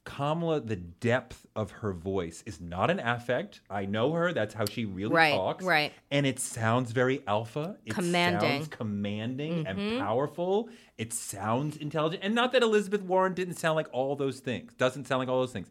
Kamala, 0.04 0.60
the 0.60 0.74
depth 0.74 1.46
of 1.54 1.70
her 1.70 1.92
voice 1.92 2.42
is 2.44 2.60
not 2.60 2.90
an 2.90 2.98
affect. 2.98 3.60
I 3.70 3.84
know 3.86 4.10
her. 4.12 4.32
That's 4.32 4.52
how 4.52 4.66
she 4.66 4.84
really 4.84 5.14
Right, 5.14 5.32
talks. 5.32 5.64
right. 5.64 5.92
And 6.10 6.26
it 6.26 6.40
sounds 6.40 6.90
very 6.90 7.22
alpha. 7.28 7.76
It 7.86 7.94
Commanding. 7.94 8.40
Mm-hmm. 8.40 8.56
sounds 8.62 8.68
commanding 8.68 9.66
and 9.66 10.00
powerful. 10.00 10.68
It 10.98 11.12
sounds 11.12 11.76
intelligent. 11.76 12.24
And 12.24 12.34
not 12.34 12.50
that 12.52 12.64
Elizabeth 12.64 13.02
Warren 13.02 13.32
didn't 13.34 13.54
sound 13.54 13.76
like 13.76 13.86
all 13.92 14.16
those 14.16 14.40
things. 14.40 14.74
Doesn't 14.74 15.06
sound 15.06 15.20
like 15.20 15.28
all 15.28 15.38
those 15.40 15.52
things. 15.52 15.68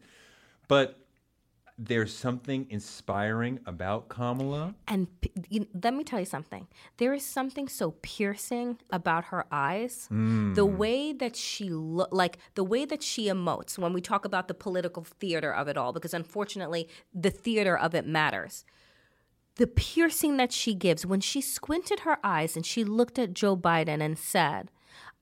But 0.66 0.98
there's 1.84 2.14
something 2.14 2.66
inspiring 2.70 3.58
about 3.66 4.08
Kamala. 4.08 4.74
And 4.86 5.08
p- 5.20 5.32
you, 5.48 5.66
let 5.82 5.94
me 5.94 6.04
tell 6.04 6.20
you 6.20 6.26
something. 6.26 6.68
There 6.98 7.12
is 7.12 7.24
something 7.24 7.68
so 7.68 7.96
piercing 8.02 8.78
about 8.90 9.24
her 9.26 9.46
eyes. 9.50 10.08
Mm. 10.12 10.54
The 10.54 10.64
way 10.64 11.12
that 11.12 11.34
she 11.34 11.70
look, 11.70 12.10
like 12.12 12.38
the 12.54 12.62
way 12.62 12.84
that 12.84 13.02
she 13.02 13.26
emotes 13.26 13.78
when 13.78 13.92
we 13.92 14.00
talk 14.00 14.24
about 14.24 14.46
the 14.46 14.54
political 14.54 15.02
theater 15.02 15.52
of 15.52 15.66
it 15.66 15.76
all, 15.76 15.92
because 15.92 16.14
unfortunately, 16.14 16.88
the 17.12 17.30
theater 17.30 17.76
of 17.76 17.94
it 17.94 18.06
matters. 18.06 18.64
The 19.56 19.66
piercing 19.66 20.36
that 20.36 20.52
she 20.52 20.74
gives 20.74 21.04
when 21.04 21.20
she 21.20 21.40
squinted 21.40 22.00
her 22.00 22.18
eyes 22.22 22.54
and 22.54 22.64
she 22.64 22.84
looked 22.84 23.18
at 23.18 23.34
Joe 23.34 23.56
Biden 23.56 24.00
and 24.00 24.16
said, 24.16 24.70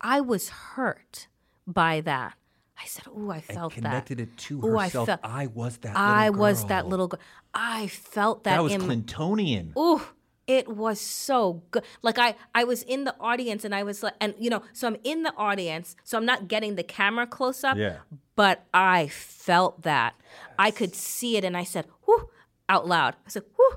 "I 0.00 0.20
was 0.20 0.50
hurt 0.50 1.26
by 1.66 2.02
that." 2.02 2.34
I 2.82 2.86
said, 2.86 3.04
"Oh, 3.14 3.30
I 3.30 3.40
felt 3.40 3.74
that." 3.74 3.82
Connected 3.82 4.20
it 4.20 4.36
to 4.38 4.64
Ooh, 4.64 4.78
I 4.78 4.84
herself. 4.84 5.06
felt- 5.06 5.20
I, 5.22 5.46
was 5.46 5.76
that. 5.78 5.96
I 5.96 6.30
was 6.30 6.64
that 6.66 6.86
little 6.86 7.08
girl. 7.08 7.20
I 7.52 7.88
felt 7.88 8.44
that. 8.44 8.56
That 8.56 8.62
was 8.62 8.72
in- 8.72 8.80
Clintonian. 8.82 9.76
Ooh, 9.76 10.02
it 10.46 10.66
was 10.68 11.00
so 11.00 11.62
good. 11.70 11.84
Like 12.02 12.18
I, 12.18 12.34
I 12.54 12.64
was 12.64 12.82
in 12.82 13.04
the 13.04 13.14
audience 13.20 13.64
and 13.64 13.74
I 13.74 13.82
was 13.82 14.02
like, 14.02 14.14
and 14.20 14.34
you 14.38 14.50
know, 14.50 14.62
so 14.72 14.88
I'm 14.88 14.96
in 15.04 15.22
the 15.22 15.34
audience, 15.36 15.94
so 16.04 16.16
I'm 16.18 16.24
not 16.26 16.48
getting 16.48 16.74
the 16.76 16.82
camera 16.82 17.26
close 17.26 17.62
up. 17.64 17.76
Yeah. 17.76 17.98
But 18.36 18.66
I 18.72 19.08
felt 19.08 19.82
that. 19.82 20.14
I 20.58 20.70
could 20.70 20.94
see 20.94 21.36
it, 21.36 21.44
and 21.44 21.56
I 21.56 21.64
said, 21.64 21.86
"Whoo!" 22.06 22.30
out 22.68 22.86
loud. 22.86 23.16
I 23.26 23.30
said, 23.30 23.44
"Whoo!" 23.58 23.76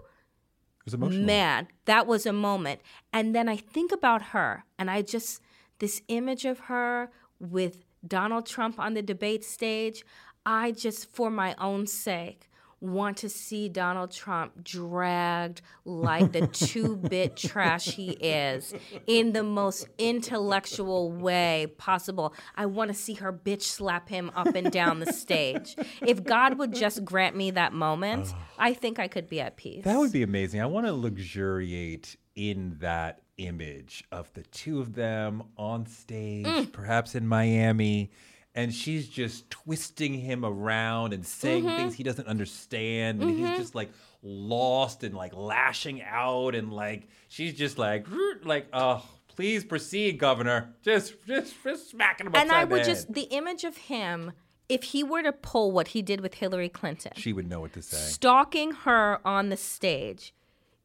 It 0.79 0.85
was 0.85 0.93
emotional. 0.93 1.25
Man, 1.25 1.67
that 1.85 2.07
was 2.07 2.25
a 2.25 2.33
moment. 2.33 2.81
And 3.11 3.33
then 3.35 3.47
I 3.49 3.55
think 3.57 3.91
about 3.91 4.21
her, 4.33 4.65
and 4.77 4.89
I 4.91 5.01
just, 5.01 5.41
this 5.79 6.01
image 6.09 6.43
of 6.45 6.59
her 6.61 7.09
with 7.39 7.85
Donald 8.05 8.45
Trump 8.45 8.79
on 8.79 8.93
the 8.93 9.01
debate 9.01 9.43
stage, 9.43 10.03
I 10.45 10.71
just, 10.71 11.11
for 11.13 11.29
my 11.29 11.55
own 11.57 11.87
sake, 11.87 12.49
want 12.83 13.15
to 13.17 13.29
see 13.29 13.69
Donald 13.69 14.11
Trump 14.11 14.61
dragged 14.61 15.61
like 15.85 16.33
the 16.33 16.47
two 16.51 16.97
bit 16.97 17.37
trash 17.37 17.85
he 17.85 18.11
is 18.11 18.73
in 19.07 19.31
the 19.31 19.41
most 19.41 19.87
intellectual 19.97 21.11
way 21.11 21.67
possible. 21.77 22.33
I 22.55 22.65
want 22.65 22.89
to 22.89 22.93
see 22.93 23.13
her 23.15 23.31
bitch 23.31 23.61
slap 23.61 24.09
him 24.09 24.31
up 24.35 24.53
and 24.53 24.69
down 24.69 24.99
the 24.99 25.13
stage. 25.13 25.75
If 26.01 26.23
God 26.23 26.57
would 26.57 26.73
just 26.73 27.05
grant 27.05 27.37
me 27.37 27.51
that 27.51 27.71
moment, 27.71 28.33
I 28.59 28.73
think 28.73 28.99
I 28.99 29.07
could 29.07 29.29
be 29.29 29.39
at 29.39 29.55
peace. 29.55 29.85
That 29.85 29.97
would 29.97 30.11
be 30.11 30.23
amazing. 30.23 30.61
I 30.61 30.65
want 30.65 30.85
to 30.85 30.93
luxuriate 30.93 32.17
in 32.35 32.77
that 32.79 33.21
image 33.37 34.03
of 34.11 34.31
the 34.33 34.43
two 34.43 34.79
of 34.79 34.93
them 34.93 35.43
on 35.57 35.85
stage, 35.85 36.45
Mm. 36.45 36.71
perhaps 36.71 37.15
in 37.15 37.27
Miami. 37.27 38.11
And 38.55 38.71
she's 38.73 39.07
just 39.09 39.49
twisting 39.49 40.13
him 40.13 40.45
around 40.45 41.11
and 41.13 41.25
saying 41.25 41.63
Mm-hmm. 41.63 41.75
things 41.75 41.95
he 41.95 42.03
doesn't 42.03 42.27
understand. 42.27 43.21
And 43.23 43.31
he's 43.37 43.57
just 43.57 43.73
like 43.73 43.89
lost 44.21 45.03
and 45.03 45.15
like 45.15 45.33
lashing 45.33 46.03
out. 46.03 46.53
And 46.53 46.71
like, 46.71 47.07
she's 47.29 47.55
just 47.55 47.79
like, 47.79 48.05
like, 48.43 48.67
oh, 48.71 49.03
please 49.27 49.63
proceed, 49.65 50.19
governor. 50.19 50.75
Just, 50.83 51.15
just, 51.25 51.55
just 51.63 51.89
smacking 51.89 52.27
him 52.27 52.35
and 52.35 52.51
I 52.51 52.63
would 52.65 52.83
just 52.83 53.11
the 53.11 53.23
image 53.23 53.63
of 53.63 53.75
him 53.77 54.33
if 54.69 54.83
he 54.83 55.03
were 55.03 55.23
to 55.23 55.31
pull 55.33 55.71
what 55.71 55.89
he 55.89 56.01
did 56.03 56.21
with 56.21 56.35
Hillary 56.35 56.69
Clinton, 56.69 57.11
She 57.17 57.33
would 57.33 57.49
know 57.49 57.59
what 57.61 57.73
to 57.73 57.81
say. 57.81 57.97
stalking 57.97 58.71
her 58.71 59.19
on 59.25 59.49
the 59.49 59.57
stage, 59.57 60.33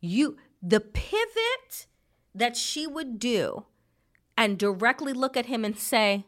you 0.00 0.36
the 0.62 0.80
pivot 0.80 1.86
that 2.38 2.56
she 2.56 2.86
would 2.86 3.18
do 3.18 3.64
and 4.36 4.58
directly 4.58 5.12
look 5.12 5.36
at 5.36 5.46
him 5.46 5.64
and 5.64 5.76
say, 5.78 6.24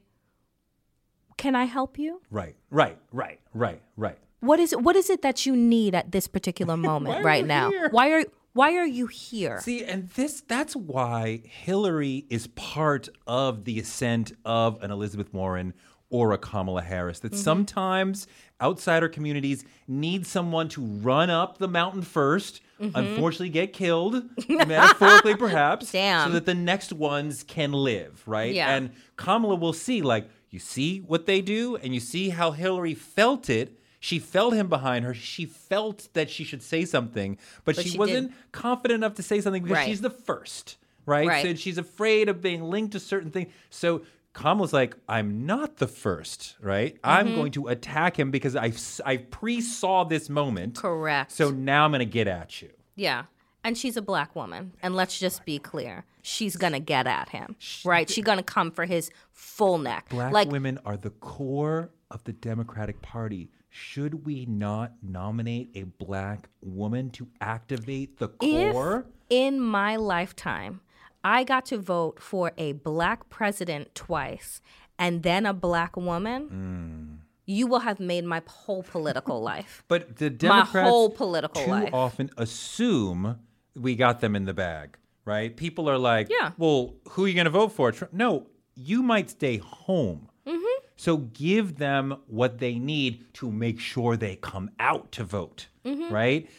"Can 1.36 1.54
I 1.54 1.64
help 1.64 1.98
you? 1.98 2.20
Right, 2.30 2.56
right, 2.70 2.98
right, 3.12 3.40
right, 3.54 3.80
right. 3.96 4.18
What 4.40 4.58
is 4.58 4.72
it 4.72 4.82
what 4.82 4.96
is 4.96 5.10
it 5.10 5.22
that 5.22 5.46
you 5.46 5.54
need 5.54 5.94
at 5.94 6.12
this 6.12 6.26
particular 6.26 6.76
moment 6.90 7.24
right 7.24 7.46
now? 7.46 7.70
here? 7.70 7.88
Why 7.90 8.10
are 8.10 8.24
why 8.52 8.76
are 8.76 8.86
you 8.86 9.06
here?" 9.06 9.60
See, 9.60 9.84
and 9.84 10.08
this 10.10 10.40
that's 10.40 10.74
why 10.76 11.42
Hillary 11.44 12.26
is 12.30 12.46
part 12.48 13.08
of 13.26 13.64
the 13.64 13.78
ascent 13.78 14.32
of 14.44 14.82
an 14.82 14.90
Elizabeth 14.90 15.32
Warren 15.32 15.74
or 16.10 16.32
a 16.32 16.38
Kamala 16.38 16.82
Harris. 16.82 17.20
That 17.20 17.32
mm-hmm. 17.32 17.40
sometimes 17.40 18.26
outsider 18.60 19.08
communities 19.08 19.64
need 19.88 20.26
someone 20.26 20.68
to 20.70 20.82
run 20.82 21.30
up 21.30 21.58
the 21.58 21.68
mountain 21.68 22.02
1st 22.02 22.60
mm-hmm. 22.80 22.96
unfortunately 22.96 23.50
get 23.50 23.72
killed, 23.72 24.22
metaphorically 24.48 25.36
perhaps, 25.36 25.92
Damn. 25.92 26.28
so 26.28 26.34
that 26.34 26.46
the 26.46 26.54
next 26.54 26.92
ones 26.92 27.42
can 27.42 27.72
live, 27.72 28.22
right? 28.26 28.54
Yeah. 28.54 28.74
And 28.74 28.90
Kamala 29.16 29.56
will 29.56 29.72
see, 29.72 30.02
like, 30.02 30.28
you 30.50 30.58
see 30.58 30.98
what 30.98 31.26
they 31.26 31.40
do, 31.40 31.76
and 31.76 31.94
you 31.94 32.00
see 32.00 32.30
how 32.30 32.50
Hillary 32.50 32.94
felt 32.94 33.48
it. 33.48 33.76
She 34.00 34.18
felt 34.18 34.54
him 34.54 34.68
behind 34.68 35.04
her. 35.04 35.12
She 35.14 35.44
felt 35.44 36.08
that 36.14 36.30
she 36.30 36.42
should 36.42 36.62
say 36.62 36.84
something, 36.86 37.36
but, 37.64 37.76
But 37.76 37.84
she, 37.84 37.90
she 37.90 37.98
wasn't 37.98 38.32
confident 38.50 38.98
enough 38.98 39.14
to 39.14 39.22
say 39.22 39.40
something 39.40 39.62
because 39.62 39.76
Right. 39.76 39.86
she's 39.88 40.00
the 40.00 40.10
first, 40.10 40.78
right? 41.04 41.28
Right. 41.28 41.42
So 41.44 41.54
she's 41.54 41.76
afraid 41.78 42.28
of 42.30 42.40
being 42.40 42.62
linked 42.62 42.92
to 42.92 43.00
certain 43.00 43.30
things. 43.30 43.52
So 43.68 44.02
Kamala's 44.32 44.72
like, 44.72 44.96
I'm 45.08 45.44
not 45.44 45.76
the 45.76 45.86
first, 45.86 46.56
right? 46.62 46.94
Mm-hmm. 46.94 47.10
I'm 47.10 47.34
going 47.34 47.52
to 47.52 47.68
attack 47.68 48.18
him 48.18 48.30
because 48.30 48.56
I 48.56 48.72
I 49.04 49.18
pre 49.18 49.60
saw 49.60 50.04
this 50.04 50.30
moment. 50.30 50.76
Correct. 50.76 51.30
So 51.32 51.50
now 51.50 51.84
I'm 51.84 51.90
going 51.90 51.98
to 51.98 52.04
get 52.06 52.26
at 52.26 52.62
you. 52.62 52.70
Yeah. 52.96 53.24
And 53.62 53.76
she's 53.76 53.98
a 53.98 54.02
black 54.02 54.34
woman. 54.34 54.72
And 54.82 54.94
let's 54.96 55.18
just 55.18 55.44
be 55.44 55.58
clear. 55.58 56.04
She's 56.22 56.56
going 56.56 56.72
to 56.72 56.80
get 56.80 57.06
at 57.06 57.28
him. 57.28 57.56
Right? 57.84 58.08
She's 58.08 58.24
going 58.24 58.38
to 58.38 58.44
come 58.44 58.70
for 58.70 58.86
his 58.86 59.10
full 59.32 59.76
neck. 59.76 60.08
Black 60.08 60.32
like 60.32 60.48
women 60.50 60.78
are 60.86 60.96
the 60.96 61.10
core 61.10 61.90
of 62.10 62.24
the 62.24 62.32
Democratic 62.32 63.02
Party. 63.02 63.50
Should 63.70 64.26
we 64.26 64.46
not 64.46 64.92
nominate 65.02 65.70
a 65.76 65.84
black 65.84 66.48
woman 66.60 67.10
to 67.10 67.28
activate 67.40 68.18
the 68.18 68.28
core? 68.28 69.06
if 69.06 69.06
in 69.30 69.60
my 69.60 69.94
lifetime 69.96 70.80
I 71.22 71.44
got 71.44 71.66
to 71.66 71.78
vote 71.78 72.20
for 72.20 72.50
a 72.58 72.72
black 72.72 73.28
president 73.30 73.94
twice 73.94 74.60
and 74.98 75.22
then 75.22 75.46
a 75.46 75.52
black 75.54 75.96
woman, 75.96 77.20
you 77.46 77.66
will 77.66 77.80
have 77.80 78.00
made 78.00 78.24
my 78.24 78.42
whole 78.46 78.82
political 78.82 79.40
life. 79.52 79.84
But 79.86 80.16
the 80.16 80.30
My 80.30 80.36
Democrats 80.36 80.88
whole 80.88 81.10
political 81.10 81.62
too 81.64 81.70
life. 81.70 81.90
often 81.94 82.30
assume 82.36 83.38
we 83.76 83.94
got 83.96 84.20
them 84.20 84.34
in 84.34 84.44
the 84.46 84.54
bag, 84.54 84.96
right? 85.24 85.56
People 85.56 85.88
are 85.88 85.98
like, 85.98 86.28
Yeah. 86.28 86.52
well, 86.58 86.94
who 87.10 87.24
are 87.24 87.28
you 87.28 87.34
going 87.34 87.44
to 87.44 87.50
vote 87.50 87.72
for? 87.72 87.92
No, 88.12 88.46
you 88.74 89.02
might 89.02 89.30
stay 89.30 89.58
home. 89.58 90.28
Mm-hmm. 90.46 90.79
So 91.00 91.16
give 91.16 91.78
them 91.78 92.18
what 92.26 92.58
they 92.58 92.74
need 92.78 93.32
to 93.34 93.50
make 93.50 93.80
sure 93.80 94.18
they 94.18 94.36
come 94.36 94.70
out 94.78 95.12
to 95.12 95.24
vote, 95.24 95.68
Mm-hmm. 95.86 96.12
right? 96.12 96.50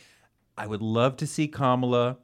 I 0.58 0.65
would 0.65 0.82
love 0.82 1.15
to 1.17 1.27
see 1.27 1.47
Kamala. 1.47 2.17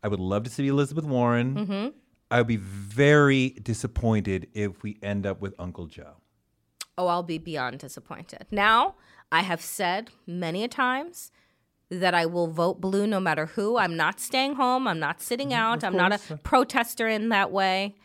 I 0.00 0.06
would 0.06 0.20
love 0.20 0.44
to 0.44 0.50
see 0.50 0.68
Elizabeth 0.68 1.04
Warren. 1.04 1.54
Mm-hmm. 1.56 1.88
I 2.30 2.38
would 2.38 2.46
be 2.46 2.58
very 2.58 3.48
disappointed 3.50 4.46
if 4.54 4.84
we 4.84 4.98
end 5.02 5.26
up 5.26 5.40
with 5.40 5.52
Uncle 5.58 5.86
Joe. 5.86 6.18
Oh, 6.96 7.08
I'll 7.08 7.24
be 7.24 7.38
beyond 7.38 7.80
disappointed. 7.80 8.46
Now, 8.52 8.94
I 9.32 9.40
have 9.40 9.60
said 9.60 10.10
many 10.28 10.62
a 10.62 10.68
times 10.68 11.32
that 11.90 12.14
I 12.14 12.24
will 12.24 12.46
vote 12.46 12.80
blue 12.80 13.04
no 13.04 13.18
matter 13.18 13.46
who. 13.46 13.78
I'm 13.78 13.96
not 13.96 14.20
staying 14.20 14.54
home. 14.54 14.86
I'm 14.86 15.00
not 15.00 15.20
sitting 15.20 15.52
out. 15.52 15.82
I'm 15.82 15.96
not 15.96 16.12
a 16.30 16.36
protester 16.36 17.08
in 17.08 17.30
that 17.30 17.50
way. 17.50 17.96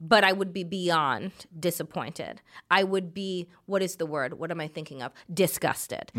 But 0.00 0.24
I 0.24 0.32
would 0.32 0.52
be 0.52 0.64
beyond 0.64 1.32
disappointed. 1.58 2.40
I 2.70 2.84
would 2.84 3.12
be 3.12 3.48
what 3.66 3.82
is 3.82 3.96
the 3.96 4.06
word? 4.06 4.38
What 4.38 4.50
am 4.50 4.60
I 4.60 4.66
thinking 4.68 5.02
of? 5.02 5.12
Disgusted. 5.32 6.10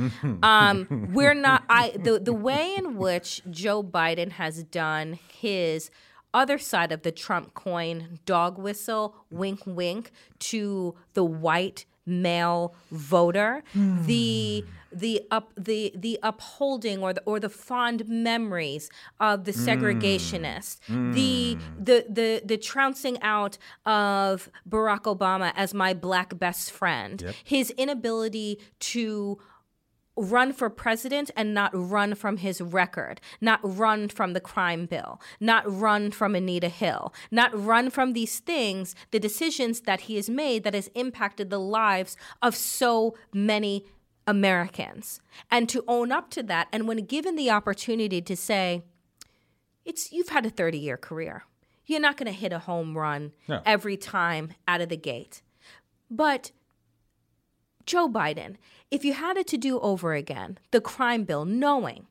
um, 0.44 1.10
we're 1.14 1.34
not. 1.34 1.64
I 1.70 1.92
the 1.98 2.20
the 2.20 2.34
way 2.34 2.76
in 2.78 2.98
which 2.98 3.42
Joe 3.50 3.82
Biden 3.82 4.34
has 4.34 4.64
done 4.64 5.18
his 5.34 5.90
other 6.34 6.58
side 6.58 6.92
of 6.92 7.02
the 7.02 7.12
Trump 7.12 7.54
coin 7.54 8.20
dog 8.26 8.58
whistle, 8.58 9.16
wink, 9.30 9.62
wink 9.66 10.12
to 10.40 10.96
the 11.14 11.24
white 11.24 11.86
male 12.06 12.76
voter, 12.92 13.64
hmm. 13.74 14.06
the 14.06 14.66
the 14.92 15.22
up 15.32 15.54
the 15.58 15.94
the 15.96 16.20
upholding 16.22 17.02
or 17.02 17.14
the 17.14 17.22
or 17.26 17.40
the 17.40 17.50
fond 17.50 18.08
memories 18.08 18.90
of 19.20 19.46
the 19.46 19.52
hmm. 19.52 19.68
segregationists, 19.68 20.80
hmm. 20.88 21.12
the 21.14 21.58
the 21.80 22.06
the 22.10 22.42
the 22.46 22.58
trouncing 22.58 23.22
out 23.22 23.58
of 23.86 24.50
Barack 24.68 25.04
Obama 25.04 25.54
as 25.56 25.74
my 25.74 25.94
black 25.94 26.38
best 26.38 26.72
friend, 26.72 27.34
his 27.44 27.72
inability 27.72 28.60
to 28.80 29.40
run 30.22 30.54
for 30.54 30.70
president 30.70 31.32
and 31.36 31.54
not 31.54 31.72
run 31.74 32.14
from 32.16 32.38
his 32.38 32.62
record, 32.62 33.20
not 33.42 33.60
run 33.64 34.08
from 34.08 34.34
the 34.34 34.40
crime 34.40 34.86
bill, 34.86 35.20
not 35.40 35.64
run 35.68 36.12
from 36.12 36.36
Anita 36.36 36.70
Hill, 36.70 37.14
not 37.32 37.52
run 37.54 37.90
from 37.90 38.14
these 38.14 38.40
things, 38.40 38.96
the 39.10 39.20
decisions 39.20 39.82
that 39.82 40.02
he 40.02 40.16
has 40.18 40.30
made 40.30 40.64
that 40.64 40.76
has 40.76 40.90
impacted 40.96 41.50
the 41.50 41.60
lives 41.60 42.16
of 42.42 42.56
so 42.56 43.16
many 43.34 43.86
Americans. 44.28 45.20
And 45.50 45.68
to 45.70 45.84
own 45.88 46.12
up 46.12 46.30
to 46.32 46.44
that 46.44 46.68
and 46.72 46.88
when 46.88 47.06
given 47.06 47.36
the 47.36 47.50
opportunity 47.50 48.22
to 48.22 48.36
say, 48.36 48.84
it's 49.84 50.12
you've 50.12 50.30
had 50.30 50.46
a 50.46 50.52
30-year 50.52 50.98
career. 50.98 51.44
You're 51.88 52.00
not 52.00 52.16
going 52.16 52.32
to 52.32 52.40
hit 52.40 52.54
a 52.54 52.60
home 52.60 52.96
run 52.98 53.32
No. 53.48 53.62
every 53.66 53.98
time 53.98 54.54
out 54.68 54.80
of 54.82 54.90
the 54.90 54.96
gate. 54.98 55.42
But 56.10 56.52
Joe 57.86 58.10
Biden, 58.10 58.56
if 58.90 59.06
you 59.06 59.14
had 59.14 59.38
it 59.38 59.48
to 59.48 59.58
do 59.58 59.80
over 59.80 60.14
again, 60.14 60.58
the 60.72 60.82
crime 60.82 61.24
bill, 61.24 61.46
knowing 61.46 62.08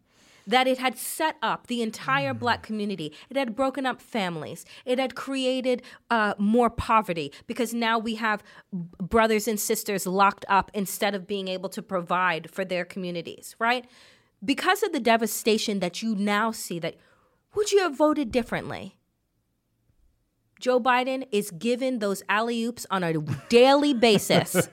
that 0.46 0.66
it 0.66 0.78
had 0.78 0.98
set 0.98 1.37
up 1.42 1.66
the 1.66 1.83
entire 1.83 2.35
black 2.35 2.62
community, 2.62 3.12
it 3.28 3.37
had 3.37 3.54
broken 3.54 3.87
up 3.87 4.00
families, 4.00 4.64
it 4.85 4.98
had 4.98 5.14
created 5.14 5.83
uh, 6.11 6.35
more 6.38 6.70
poverty 6.70 7.33
because 7.46 7.72
now 7.72 7.98
we 7.98 8.16
have 8.16 8.42
brothers 8.72 9.46
and 9.46 9.61
sisters 9.61 10.06
locked 10.06 10.44
up 10.48 10.70
instead 10.74 11.14
of 11.14 11.26
being 11.26 11.48
able 11.48 11.68
to 11.68 11.83
provide 11.83 12.50
for 12.50 12.64
their 12.64 12.85
communities, 12.85 13.54
right? 13.59 13.87
Because 14.44 14.83
of 14.83 14.92
the 14.92 15.00
devastation 15.00 15.80
that 15.80 16.02
you 16.02 16.16
now 16.16 16.50
see, 16.50 16.78
that 16.78 16.96
would 17.54 17.70
you 17.70 17.80
have 17.80 17.96
voted 17.96 18.33
differently? 18.33 18.96
Joe 20.61 20.79
Biden 20.79 21.27
is 21.33 21.51
given 21.51 22.01
those 22.01 22.23
alley 22.29 22.62
oops 22.62 22.87
on 22.90 23.03
a 23.03 23.14
daily 23.49 23.94
basis. 23.94 24.68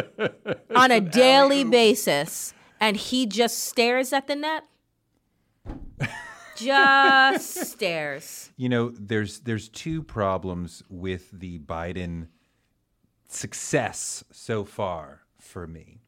on 0.74 0.92
a 0.92 1.00
daily 1.00 1.64
basis. 1.64 2.54
And 2.80 2.96
he 2.96 3.26
just 3.26 3.64
stares 3.64 4.12
at 4.12 4.28
the 4.28 4.36
net. 4.36 4.62
Just 6.54 7.56
stares. 7.72 8.50
You 8.56 8.68
know, 8.68 8.90
there's 8.90 9.40
there's 9.40 9.68
two 9.68 10.04
problems 10.04 10.84
with 10.88 11.28
the 11.32 11.58
Biden 11.58 12.28
success 13.26 14.22
so 14.30 14.64
far 14.64 15.22
for 15.40 15.66
me. 15.66 16.02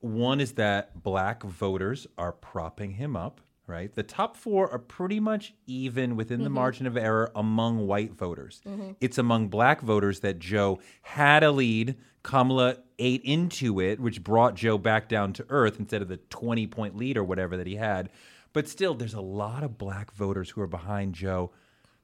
One 0.00 0.40
is 0.40 0.54
that 0.54 1.00
black 1.02 1.44
voters 1.44 2.08
are 2.18 2.32
propping 2.32 2.92
him 2.92 3.16
up, 3.16 3.40
right? 3.66 3.92
The 3.94 4.02
top 4.02 4.36
four 4.36 4.70
are 4.70 4.78
pretty 4.78 5.20
much 5.20 5.54
even 5.66 6.16
within 6.16 6.40
the 6.40 6.46
mm-hmm. 6.46 6.54
margin 6.54 6.86
of 6.86 6.96
error 6.96 7.30
among 7.34 7.86
white 7.86 8.12
voters. 8.12 8.60
Mm-hmm. 8.66 8.92
It's 9.00 9.18
among 9.18 9.48
black 9.48 9.80
voters 9.80 10.20
that 10.20 10.38
Joe 10.38 10.80
had 11.02 11.42
a 11.42 11.50
lead. 11.50 11.96
Kamala 12.22 12.78
ate 12.98 13.22
into 13.22 13.80
it, 13.80 14.00
which 14.00 14.24
brought 14.24 14.54
Joe 14.54 14.78
back 14.78 15.08
down 15.08 15.32
to 15.34 15.46
earth 15.48 15.78
instead 15.78 16.02
of 16.02 16.08
the 16.08 16.16
20 16.16 16.66
point 16.66 16.96
lead 16.96 17.16
or 17.16 17.24
whatever 17.24 17.56
that 17.56 17.66
he 17.66 17.76
had. 17.76 18.10
But 18.52 18.68
still, 18.68 18.94
there's 18.94 19.14
a 19.14 19.20
lot 19.20 19.62
of 19.62 19.78
black 19.78 20.12
voters 20.12 20.50
who 20.50 20.60
are 20.60 20.66
behind 20.66 21.14
Joe. 21.14 21.52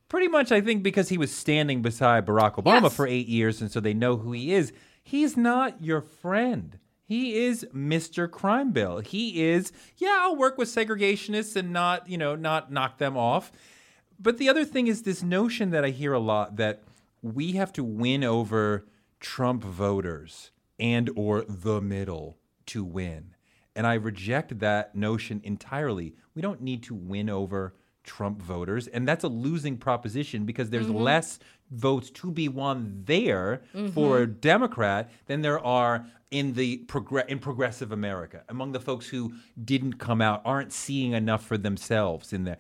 Pretty 0.09 0.29
much, 0.29 0.53
I 0.53 0.61
think, 0.61 0.83
because 0.83 1.09
he 1.09 1.17
was 1.17 1.35
standing 1.35 1.81
beside 1.81 2.27
Barack 2.27 2.57
Obama 2.57 2.83
Yes. 2.83 2.95
for 2.95 3.07
eight 3.07 3.27
years, 3.27 3.63
and 3.63 3.71
so 3.71 3.81
they 3.81 3.95
know 3.95 4.19
who 4.19 4.33
he 4.33 4.53
is. 4.53 4.73
He's 5.03 5.37
not 5.37 5.83
your 5.83 6.03
friend. 6.03 6.79
He 7.05 7.45
is 7.45 7.67
Mr. 7.75 8.31
Crime 8.31 8.73
Bill. 8.73 9.01
He 9.01 9.43
is, 9.43 9.73
yeah, 9.97 10.19
I'll 10.23 10.37
work 10.37 10.57
with 10.57 10.69
segregationists 10.69 11.57
and 11.57 11.73
not, 11.73 12.09
you 12.09 12.17
know, 12.17 12.37
not 12.37 12.73
knock 12.73 12.99
them 12.99 13.17
off. 13.17 13.53
But 14.19 14.39
the 14.39 14.49
other 14.49 14.65
thing 14.65 14.87
is 14.87 15.03
this 15.03 15.23
notion 15.23 15.71
that 15.71 15.85
I 15.85 15.91
hear 15.91 16.13
a 16.13 16.21
lot 16.21 16.57
that 16.57 16.85
we 17.21 17.53
have 17.53 17.73
to 17.75 17.85
win 17.85 18.23
over 18.23 18.87
Trump 19.21 19.65
voters 19.65 20.53
and 20.79 21.11
or 21.17 21.45
the 21.49 21.81
middle 21.81 22.39
to 22.67 22.85
win. 22.85 23.35
And 23.75 23.87
I 23.87 23.95
reject 23.95 24.59
that 24.61 24.95
notion 24.95 25.41
entirely. 25.45 26.15
We 26.35 26.43
don't 26.43 26.61
need 26.61 26.83
to 26.85 26.95
win 26.95 27.29
over 27.29 27.75
Trump 28.05 28.43
voters, 28.43 28.87
and 28.89 29.07
that's 29.07 29.25
a 29.25 29.29
losing 29.29 29.77
proposition 29.77 30.45
because 30.45 30.71
there's 30.71 30.89
less 30.89 31.39
votes 31.71 32.11
to 32.11 32.31
be 32.31 32.49
won 32.49 33.03
there 33.07 33.63
for 33.95 34.19
a 34.21 34.27
Democrat 34.27 35.11
than 35.27 35.43
there 35.43 35.59
are 35.65 36.07
in 36.31 36.55
the 36.55 36.79
progr- 36.87 37.27
in 37.29 37.39
progressive 37.39 37.93
America 37.93 38.43
among 38.49 38.73
the 38.73 38.81
folks 38.81 39.07
who 39.09 39.33
didn't 39.63 39.95
come 39.95 40.21
out, 40.21 40.43
aren't 40.45 40.73
seeing 40.73 41.13
enough 41.13 41.45
for 41.45 41.57
themselves 41.59 42.33
in 42.33 42.45
there. 42.45 42.59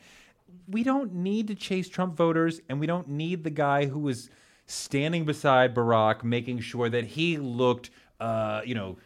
We 0.68 0.82
don't 0.84 1.12
need 1.14 1.48
to 1.48 1.54
chase 1.54 1.88
Trump 1.88 2.16
voters, 2.16 2.60
and 2.68 2.78
we 2.78 2.86
don't 2.86 3.08
need 3.08 3.44
the 3.44 3.50
guy 3.50 3.86
who 3.86 3.98
was 3.98 4.30
standing 4.66 5.24
beside 5.24 5.74
Barack, 5.74 6.22
making 6.22 6.60
sure 6.60 6.88
that 6.88 7.04
he 7.04 7.36
looked, 7.38 7.90
uh, 8.20 8.62
you 8.64 8.74
know. 8.74 8.96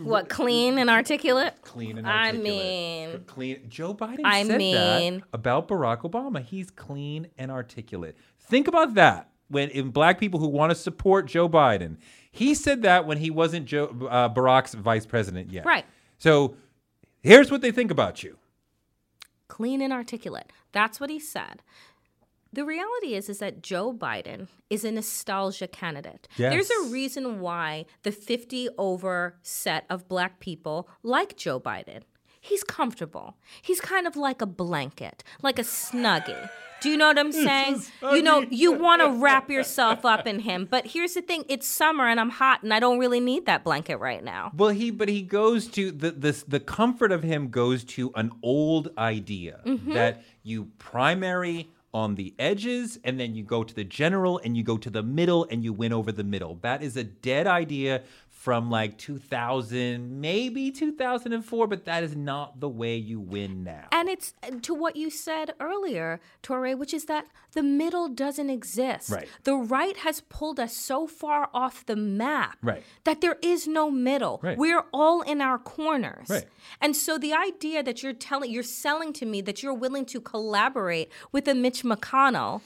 What 0.00 0.28
clean 0.28 0.78
and 0.78 0.88
articulate? 0.90 1.54
clean 1.62 1.98
and 1.98 2.06
articulate. 2.06 2.50
I 2.50 3.12
mean- 3.12 3.24
clean. 3.26 3.60
Joe 3.68 3.94
Biden 3.94 4.20
I 4.24 4.44
said 4.44 4.58
mean- 4.58 5.20
that 5.20 5.28
about 5.32 5.68
Barack 5.68 6.00
Obama. 6.02 6.42
He's 6.42 6.70
clean 6.70 7.28
and 7.38 7.50
articulate. 7.50 8.16
Think 8.38 8.68
about 8.68 8.94
that. 8.94 9.30
When 9.48 9.68
in 9.70 9.90
black 9.90 10.18
people 10.18 10.40
who 10.40 10.48
want 10.48 10.70
to 10.70 10.74
support 10.74 11.26
Joe 11.26 11.48
Biden, 11.48 11.98
he 12.30 12.54
said 12.54 12.82
that 12.82 13.06
when 13.06 13.18
he 13.18 13.30
wasn't 13.30 13.66
Joe 13.66 13.86
uh, 14.10 14.28
Barack's 14.28 14.74
vice 14.74 15.06
president 15.06 15.50
yet. 15.52 15.66
Right. 15.66 15.84
So 16.18 16.56
here's 17.22 17.50
what 17.50 17.60
they 17.60 17.70
think 17.70 17.90
about 17.90 18.22
you. 18.22 18.38
clean 19.48 19.80
and 19.82 19.92
articulate. 19.92 20.50
That's 20.72 20.98
what 20.98 21.10
he 21.10 21.18
said. 21.20 21.62
The 22.54 22.64
reality 22.64 23.14
is 23.14 23.28
is 23.28 23.38
that 23.40 23.62
Joe 23.62 23.92
Biden 23.92 24.46
is 24.70 24.84
a 24.84 24.92
nostalgia 24.92 25.66
candidate. 25.66 26.28
There's 26.36 26.70
a 26.70 26.84
reason 26.88 27.40
why 27.40 27.86
the 28.04 28.12
50 28.12 28.68
over 28.78 29.36
set 29.42 29.84
of 29.90 30.08
black 30.08 30.38
people 30.40 30.88
like 31.02 31.36
Joe 31.36 31.58
Biden. 31.58 32.02
He's 32.40 32.62
comfortable. 32.62 33.36
He's 33.62 33.80
kind 33.80 34.06
of 34.06 34.16
like 34.16 34.40
a 34.42 34.46
blanket, 34.46 35.24
like 35.42 35.58
a 35.58 35.62
snuggie. 35.62 36.48
Do 36.80 36.90
you 36.90 36.96
know 36.98 37.06
what 37.08 37.18
I'm 37.18 37.32
saying? 37.32 37.82
You 38.02 38.20
know, 38.22 38.42
you 38.50 38.70
want 38.72 39.00
to 39.00 39.08
wrap 39.10 39.48
yourself 39.50 40.04
up 40.04 40.26
in 40.26 40.40
him. 40.40 40.68
But 40.70 40.86
here's 40.88 41.14
the 41.14 41.22
thing, 41.22 41.44
it's 41.48 41.66
summer 41.66 42.06
and 42.06 42.20
I'm 42.20 42.28
hot 42.28 42.62
and 42.62 42.74
I 42.74 42.78
don't 42.80 42.98
really 42.98 43.20
need 43.20 43.46
that 43.46 43.64
blanket 43.64 43.96
right 43.96 44.22
now. 44.22 44.52
Well, 44.54 44.68
he 44.68 44.90
but 44.90 45.08
he 45.08 45.22
goes 45.22 45.66
to 45.68 45.90
the 45.90 46.10
this 46.10 46.42
the 46.42 46.60
comfort 46.60 47.10
of 47.10 47.22
him 47.22 47.48
goes 47.48 47.82
to 47.96 48.12
an 48.14 48.30
old 48.42 48.90
idea 48.98 49.60
Mm-hmm. 49.64 49.94
that 49.94 50.22
you 50.42 50.66
primary 50.78 51.70
on 51.94 52.16
the 52.16 52.34
edges 52.38 52.98
and 53.04 53.18
then 53.18 53.34
you 53.34 53.44
go 53.44 53.62
to 53.62 53.72
the 53.72 53.84
general 53.84 54.40
and 54.44 54.56
you 54.56 54.64
go 54.64 54.76
to 54.76 54.90
the 54.90 55.02
middle 55.02 55.46
and 55.50 55.62
you 55.62 55.72
win 55.72 55.92
over 55.92 56.10
the 56.10 56.24
middle. 56.24 56.58
That 56.60 56.82
is 56.82 56.96
a 56.96 57.04
dead 57.04 57.46
idea 57.46 58.02
from 58.44 58.70
like 58.70 58.98
2000, 58.98 60.20
maybe 60.20 60.70
2004, 60.70 61.66
but 61.66 61.86
that 61.86 62.02
is 62.04 62.14
not 62.14 62.60
the 62.60 62.68
way 62.68 62.94
you 62.94 63.18
win 63.18 63.64
now. 63.64 63.86
And 63.90 64.06
it's 64.10 64.34
uh, 64.42 64.50
to 64.60 64.74
what 64.74 64.96
you 64.96 65.08
said 65.08 65.54
earlier, 65.60 66.20
Touré, 66.42 66.76
which 66.76 66.92
is 66.92 67.06
that 67.06 67.24
the 67.52 67.62
middle 67.62 68.06
doesn't 68.10 68.50
exist. 68.50 69.08
Right. 69.08 69.26
The 69.44 69.54
right 69.54 69.96
has 69.96 70.20
pulled 70.20 70.60
us 70.60 70.76
so 70.76 71.06
far 71.06 71.48
off 71.54 71.86
the 71.86 71.96
map 71.96 72.58
Right. 72.60 72.82
that 73.04 73.22
there 73.22 73.38
is 73.40 73.66
no 73.66 73.90
middle. 73.90 74.40
Right. 74.42 74.58
We're 74.58 74.84
all 74.92 75.22
in 75.22 75.40
our 75.40 75.58
corners. 75.58 76.28
Right. 76.28 76.44
And 76.82 76.94
so 76.94 77.16
the 77.16 77.32
idea 77.32 77.82
that 77.82 78.02
you're 78.02 78.12
telling, 78.12 78.50
you're 78.50 78.62
selling 78.62 79.14
to 79.14 79.24
me 79.24 79.40
that 79.40 79.62
you're 79.62 79.72
willing 79.72 80.04
to 80.06 80.20
collaborate 80.20 81.10
with 81.32 81.48
a 81.48 81.54
Mitch 81.54 81.82
McConnell. 81.82 82.60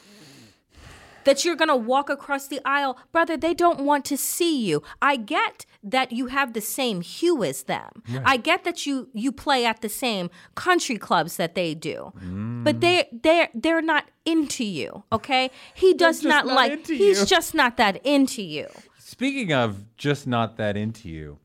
That 1.28 1.44
you're 1.44 1.60
gonna 1.62 1.76
walk 1.76 2.08
across 2.08 2.48
the 2.48 2.60
aisle, 2.64 2.96
brother. 3.12 3.36
They 3.36 3.54
don't 3.64 3.80
want 3.80 4.04
to 4.06 4.16
see 4.16 4.54
you. 4.68 4.82
I 5.02 5.16
get 5.16 5.66
that 5.82 6.08
you 6.18 6.28
have 6.28 6.54
the 6.54 6.64
same 6.78 7.02
hue 7.02 7.44
as 7.44 7.64
them. 7.64 7.90
I 8.24 8.38
get 8.38 8.64
that 8.64 8.86
you 8.86 9.10
you 9.12 9.30
play 9.30 9.60
at 9.66 9.82
the 9.82 9.90
same 10.04 10.30
country 10.54 10.96
clubs 10.96 11.36
that 11.36 11.54
they 11.54 11.74
do, 11.74 12.12
but 12.64 12.80
they 12.80 13.08
they 13.12 13.48
they're 13.62 13.82
not 13.94 14.04
into 14.24 14.64
you. 14.64 15.04
Okay, 15.12 15.50
he 15.74 15.92
does 16.04 16.24
not, 16.24 16.46
not 16.46 16.54
like. 16.54 16.86
He's 16.86 17.20
you. 17.20 17.26
just 17.26 17.54
not 17.54 17.76
that 17.76 17.94
into 18.06 18.42
you. 18.42 18.66
Speaking 18.98 19.52
of 19.52 19.68
just 19.96 20.26
not 20.26 20.56
that 20.56 20.76
into 20.76 21.08
you, 21.08 21.38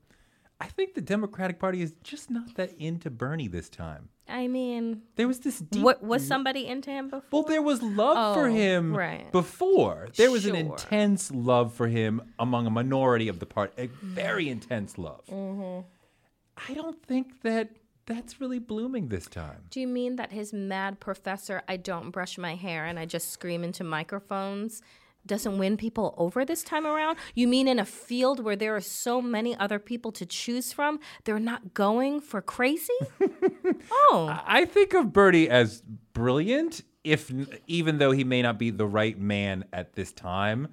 I 0.63 0.67
think 0.67 0.93
the 0.93 1.01
Democratic 1.01 1.59
Party 1.59 1.81
is 1.81 1.93
just 2.03 2.31
not 2.31 2.55
that 2.55 2.71
into 2.79 3.09
Bernie 3.09 3.49
this 3.49 3.67
time. 3.67 4.07
I 4.29 4.47
mean, 4.47 5.01
There 5.17 5.27
was 5.27 5.39
this 5.41 5.59
deep 5.59 5.83
what 5.83 6.01
was 6.01 6.25
somebody 6.25 6.65
into 6.67 6.89
him 6.89 7.09
before? 7.09 7.27
Well, 7.31 7.43
there 7.43 7.61
was 7.61 7.83
love 7.83 8.35
for 8.35 8.47
Oh, 8.47 8.51
him 8.53 8.95
right. 8.95 9.29
before. 9.33 10.07
There 10.15 10.31
was 10.31 10.45
an 10.45 10.55
intense 10.55 11.29
love 11.31 11.73
for 11.73 11.87
him 11.89 12.21
among 12.39 12.65
a 12.65 12.69
minority 12.69 13.27
of 13.27 13.39
the 13.39 13.45
party, 13.45 13.73
a 13.77 13.87
Mm-hmm. 13.89 14.15
very 14.15 14.47
intense 14.47 14.97
love. 14.97 15.21
I 15.29 16.73
don't 16.73 17.03
think 17.05 17.41
that 17.41 17.71
that's 18.05 18.39
really 18.39 18.59
blooming 18.59 19.09
this 19.09 19.25
time. 19.27 19.63
Do 19.69 19.81
you 19.81 19.87
mean 19.87 20.15
that 20.15 20.31
his 20.31 20.53
mad 20.53 21.01
professor, 21.01 21.61
I 21.67 21.75
don't 21.75 22.11
brush 22.11 22.37
my 22.37 22.55
hair 22.55 22.85
and 22.85 22.97
I 22.97 23.05
just 23.05 23.31
scream 23.31 23.63
into 23.65 23.83
microphones, 23.83 24.81
doesn't 25.25 25.57
win 25.57 25.77
people 25.77 26.13
over 26.17 26.45
this 26.45 26.63
time 26.63 26.85
around? 26.85 27.17
You 27.35 27.47
mean 27.47 27.67
in 27.67 27.79
a 27.79 27.85
field 27.85 28.43
where 28.43 28.55
there 28.55 28.75
are 28.75 28.81
so 28.81 29.21
many 29.21 29.55
other 29.57 29.79
people 29.79 30.11
to 30.13 30.25
choose 30.25 30.73
from, 30.73 30.99
they're 31.23 31.39
not 31.39 31.73
going 31.73 32.21
for 32.21 32.41
crazy? 32.41 32.93
oh, 33.91 34.41
I 34.45 34.65
think 34.65 34.93
of 34.93 35.13
Bernie 35.13 35.49
as 35.49 35.81
brilliant, 36.13 36.83
if 37.03 37.31
even 37.67 37.97
though 37.97 38.11
he 38.11 38.23
may 38.23 38.41
not 38.41 38.57
be 38.57 38.69
the 38.69 38.87
right 38.87 39.17
man 39.17 39.65
at 39.73 39.93
this 39.93 40.11
time. 40.11 40.69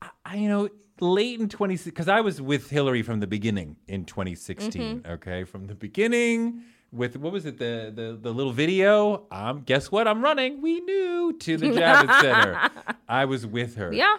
I, 0.00 0.10
I 0.24 0.36
you 0.36 0.48
know 0.48 0.68
late 1.00 1.40
in 1.40 1.48
20 1.48 1.78
because 1.84 2.08
I 2.08 2.20
was 2.20 2.40
with 2.40 2.70
Hillary 2.70 3.02
from 3.02 3.20
the 3.20 3.26
beginning 3.26 3.76
in 3.88 4.04
2016. 4.04 5.02
Mm-hmm. 5.02 5.12
Okay, 5.12 5.44
from 5.44 5.66
the 5.66 5.74
beginning 5.74 6.62
with 6.92 7.16
what 7.16 7.32
was 7.32 7.46
it 7.46 7.58
the 7.58 7.92
the 7.94 8.18
the 8.20 8.32
little 8.32 8.52
video? 8.52 9.26
Um, 9.30 9.62
guess 9.62 9.90
what? 9.90 10.06
I'm 10.06 10.22
running. 10.22 10.60
We 10.62 10.80
knew 10.80 11.32
to 11.40 11.56
the 11.56 11.66
Javits 11.68 12.20
Center. 12.20 12.70
I 13.08 13.24
was 13.24 13.46
with 13.46 13.76
her. 13.76 13.92
yeah. 13.92 14.16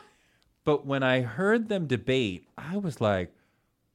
But 0.65 0.85
when 0.85 1.03
I 1.03 1.21
heard 1.21 1.67
them 1.67 1.87
debate, 1.87 2.47
I 2.57 2.77
was 2.77 3.01
like, 3.01 3.33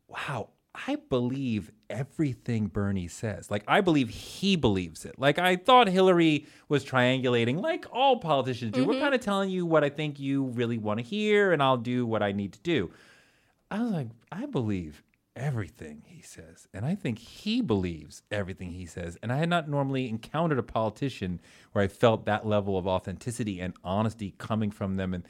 wow, 0.06 0.50
I 0.74 0.96
believe 1.08 1.72
everything 1.88 2.66
Bernie 2.66 3.08
says. 3.08 3.50
Like, 3.50 3.64
I 3.66 3.80
believe 3.80 4.10
he 4.10 4.54
believes 4.54 5.06
it. 5.06 5.18
Like, 5.18 5.38
I 5.38 5.56
thought 5.56 5.88
Hillary 5.88 6.46
was 6.68 6.84
triangulating, 6.84 7.62
like 7.62 7.86
all 7.90 8.18
politicians 8.18 8.72
do. 8.72 8.84
We're 8.84 9.00
kind 9.00 9.14
of 9.14 9.22
telling 9.22 9.48
you 9.48 9.64
what 9.64 9.82
I 9.82 9.88
think 9.88 10.20
you 10.20 10.44
really 10.44 10.76
want 10.76 10.98
to 10.98 11.04
hear, 11.04 11.52
and 11.52 11.62
I'll 11.62 11.78
do 11.78 12.04
what 12.04 12.22
I 12.22 12.32
need 12.32 12.52
to 12.52 12.60
do. 12.60 12.90
I 13.70 13.80
was 13.82 13.90
like, 13.90 14.08
I 14.30 14.44
believe 14.44 15.02
everything 15.38 16.02
he 16.04 16.20
says. 16.20 16.68
And 16.74 16.84
I 16.84 16.94
think 16.94 17.18
he 17.18 17.62
believes 17.62 18.22
everything 18.30 18.72
he 18.72 18.86
says. 18.86 19.16
And 19.22 19.32
I 19.32 19.36
had 19.36 19.48
not 19.48 19.68
normally 19.68 20.08
encountered 20.08 20.58
a 20.58 20.62
politician 20.62 21.40
where 21.72 21.84
I 21.84 21.88
felt 21.88 22.26
that 22.26 22.46
level 22.46 22.76
of 22.76 22.86
authenticity 22.86 23.60
and 23.60 23.74
honesty 23.84 24.34
coming 24.36 24.70
from 24.70 24.96
them. 24.96 25.14
And 25.14 25.24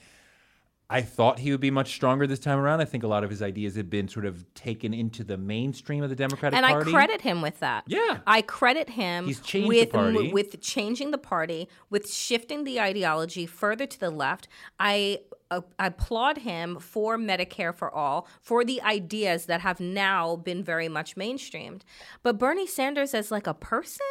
I 0.91 1.03
thought 1.03 1.39
he 1.39 1.51
would 1.51 1.61
be 1.61 1.71
much 1.71 1.93
stronger 1.93 2.27
this 2.27 2.39
time 2.39 2.59
around. 2.59 2.81
I 2.81 2.87
think 2.87 3.05
a 3.05 3.09
lot 3.09 3.23
of 3.23 3.29
his 3.29 3.43
ideas 3.43 3.77
had 3.77 3.91
been 3.91 4.09
sort 4.09 4.25
of 4.25 4.47
taken 4.55 4.95
into 4.95 5.23
the 5.23 5.37
mainstream 5.37 6.03
of 6.03 6.09
the 6.09 6.17
Democratic 6.17 6.57
And 6.57 6.65
Party. 6.65 6.81
And 6.81 6.89
I 6.89 6.91
credit 6.91 7.21
him 7.21 7.43
with 7.43 7.61
that. 7.61 7.85
Yeah. 7.87 8.21
I 8.27 8.41
credit 8.41 8.89
him 8.89 9.27
He's 9.27 9.41
changed 9.41 9.69
with 9.69 9.93
the 9.93 9.99
party. 9.99 10.33
with 10.33 10.61
changing 10.63 11.11
the 11.11 11.19
party, 11.19 11.69
with 11.91 12.11
shifting 12.11 12.65
the 12.65 12.81
ideology 12.81 13.45
further 13.45 13.85
to 13.85 14.01
the 14.01 14.09
left. 14.09 14.49
I 14.81 15.21
uh, 15.51 15.61
I 15.79 15.87
applaud 15.89 16.39
him 16.39 16.79
for 16.79 17.17
Medicare 17.19 17.75
for 17.75 17.95
all, 17.95 18.27
for 18.41 18.65
the 18.65 18.81
ideas 18.83 19.47
that 19.47 19.61
have 19.63 19.81
now 19.81 20.37
been 20.37 20.63
very 20.63 20.89
much 20.89 21.17
mainstreamed. 21.17 21.83
But 22.23 22.39
Bernie 22.39 22.67
Sanders 22.67 23.15
as 23.15 23.31
like 23.31 23.47
a 23.47 23.55
person, 23.55 24.05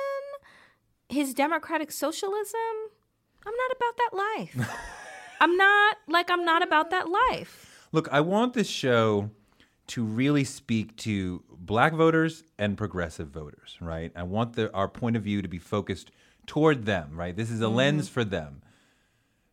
his 1.09 1.33
democratic 1.33 1.91
socialism, 1.91 2.59
I'm 3.45 3.53
not 3.53 3.71
about 3.75 3.97
that 3.97 4.11
life. 4.37 4.69
I'm 5.39 5.55
not 5.57 5.97
like 6.07 6.29
I'm 6.29 6.45
not 6.45 6.61
about 6.63 6.89
that 6.91 7.07
life. 7.09 7.87
Look, 7.91 8.09
I 8.11 8.21
want 8.21 8.53
this 8.53 8.67
show 8.67 9.31
to 9.87 10.03
really 10.03 10.43
speak 10.43 10.95
to 10.97 11.43
black 11.49 11.93
voters 11.93 12.43
and 12.59 12.77
progressive 12.77 13.29
voters, 13.29 13.77
right? 13.79 14.11
I 14.15 14.23
want 14.23 14.53
the, 14.53 14.73
our 14.73 14.89
point 14.89 15.15
of 15.15 15.23
view 15.23 15.41
to 15.41 15.47
be 15.47 15.59
focused 15.59 16.11
toward 16.45 16.85
them, 16.85 17.11
right? 17.13 17.35
This 17.35 17.49
is 17.49 17.61
a 17.61 17.65
mm-hmm. 17.65 17.75
lens 17.75 18.09
for 18.09 18.23
them. 18.25 18.61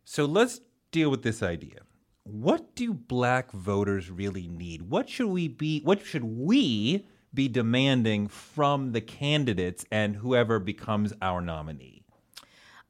So 0.03 0.25
let's 0.25 0.59
deal 0.91 1.09
with 1.09 1.23
this 1.23 1.41
idea. 1.41 1.79
What 2.23 2.75
do 2.75 2.93
black 2.93 3.51
voters 3.51 4.09
really 4.09 4.47
need? 4.47 4.83
What 4.83 5.09
should 5.09 5.27
we 5.27 5.47
be 5.47 5.81
what 5.81 6.05
should 6.05 6.23
we 6.23 7.07
be 7.33 7.47
demanding 7.47 8.27
from 8.27 8.93
the 8.93 9.01
candidates 9.01 9.85
and 9.91 10.15
whoever 10.17 10.57
becomes 10.57 11.13
our 11.21 11.41
nominee? 11.41 12.03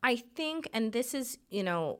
I 0.04 0.18
think, 0.18 0.70
and 0.72 0.94
this 0.94 1.16
is, 1.16 1.40
you 1.50 1.64
know, 1.64 2.00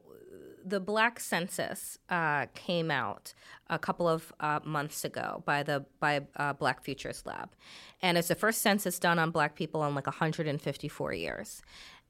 the 0.66 0.80
Black 0.80 1.20
Census 1.20 1.96
uh, 2.10 2.46
came 2.54 2.90
out 2.90 3.32
a 3.70 3.78
couple 3.78 4.08
of 4.08 4.32
uh, 4.40 4.58
months 4.64 5.04
ago 5.04 5.42
by 5.46 5.62
the 5.62 5.84
by 6.00 6.26
uh, 6.36 6.52
Black 6.54 6.82
Futures 6.82 7.22
Lab, 7.24 7.50
and 8.02 8.18
it's 8.18 8.28
the 8.28 8.34
first 8.34 8.60
census 8.62 8.98
done 8.98 9.18
on 9.18 9.30
Black 9.30 9.54
people 9.54 9.84
in 9.84 9.94
like 9.94 10.06
154 10.06 11.12
years. 11.14 11.62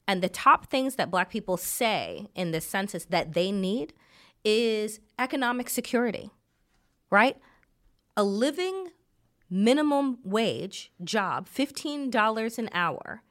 And 0.09 0.23
the 0.23 0.29
top 0.29 0.71
things 0.71 0.95
that 0.95 1.11
black 1.11 1.31
people 1.31 1.57
say 1.57 2.29
in 2.37 2.53
this 2.53 2.65
census 2.65 3.05
that 3.07 3.33
they 3.35 3.51
need 3.51 3.93
is 4.45 5.01
economic 5.19 5.69
security, 5.69 6.31
right? 7.11 7.37
A 8.17 8.23
living 8.23 8.93
minimum 9.51 10.19
wage 10.23 10.93
job, 11.03 11.49
$15 11.49 12.59
an 12.59 12.69
hour, 12.73 13.23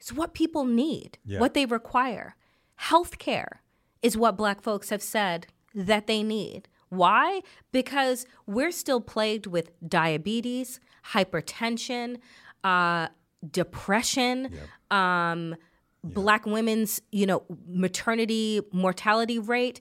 is 0.00 0.12
what 0.12 0.32
people 0.32 0.64
need, 0.64 1.18
Yeah. 1.24 1.38
what 1.38 1.52
they 1.52 1.66
require. 1.66 2.34
Healthcare 2.80 3.58
is 4.06 4.16
what 4.16 4.36
black 4.36 4.62
folks 4.62 4.90
have 4.90 5.02
said 5.02 5.48
that 5.74 6.06
they 6.06 6.22
need. 6.22 6.68
Why? 6.90 7.42
Because 7.72 8.24
we're 8.46 8.70
still 8.70 9.00
plagued 9.00 9.46
with 9.46 9.72
diabetes, 9.86 10.78
hypertension, 11.12 12.18
uh, 12.62 13.08
depression, 13.50 14.56
um, 14.92 15.56
black 16.04 16.46
women's, 16.46 17.02
you 17.10 17.26
know, 17.26 17.42
maternity 17.66 18.60
mortality 18.70 19.40
rate, 19.40 19.80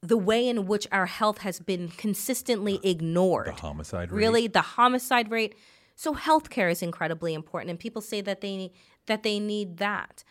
the 0.00 0.16
way 0.16 0.48
in 0.48 0.66
which 0.66 0.86
our 0.90 1.06
health 1.06 1.38
has 1.38 1.60
been 1.60 1.88
consistently 1.88 2.80
ignored. 2.82 3.48
The 3.48 3.52
homicide 3.52 4.10
rate. 4.10 4.18
Really, 4.18 4.46
the 4.46 4.62
homicide 4.62 5.30
rate. 5.30 5.54
So 5.96 6.14
healthcare 6.14 6.70
is 6.70 6.82
incredibly 6.82 7.34
important, 7.34 7.70
and 7.70 7.78
people 7.78 8.00
say 8.00 8.22
that 8.22 8.40
they 8.40 8.72
that 9.06 9.22
they 9.22 9.38
need 9.38 9.76
that. 9.76 10.24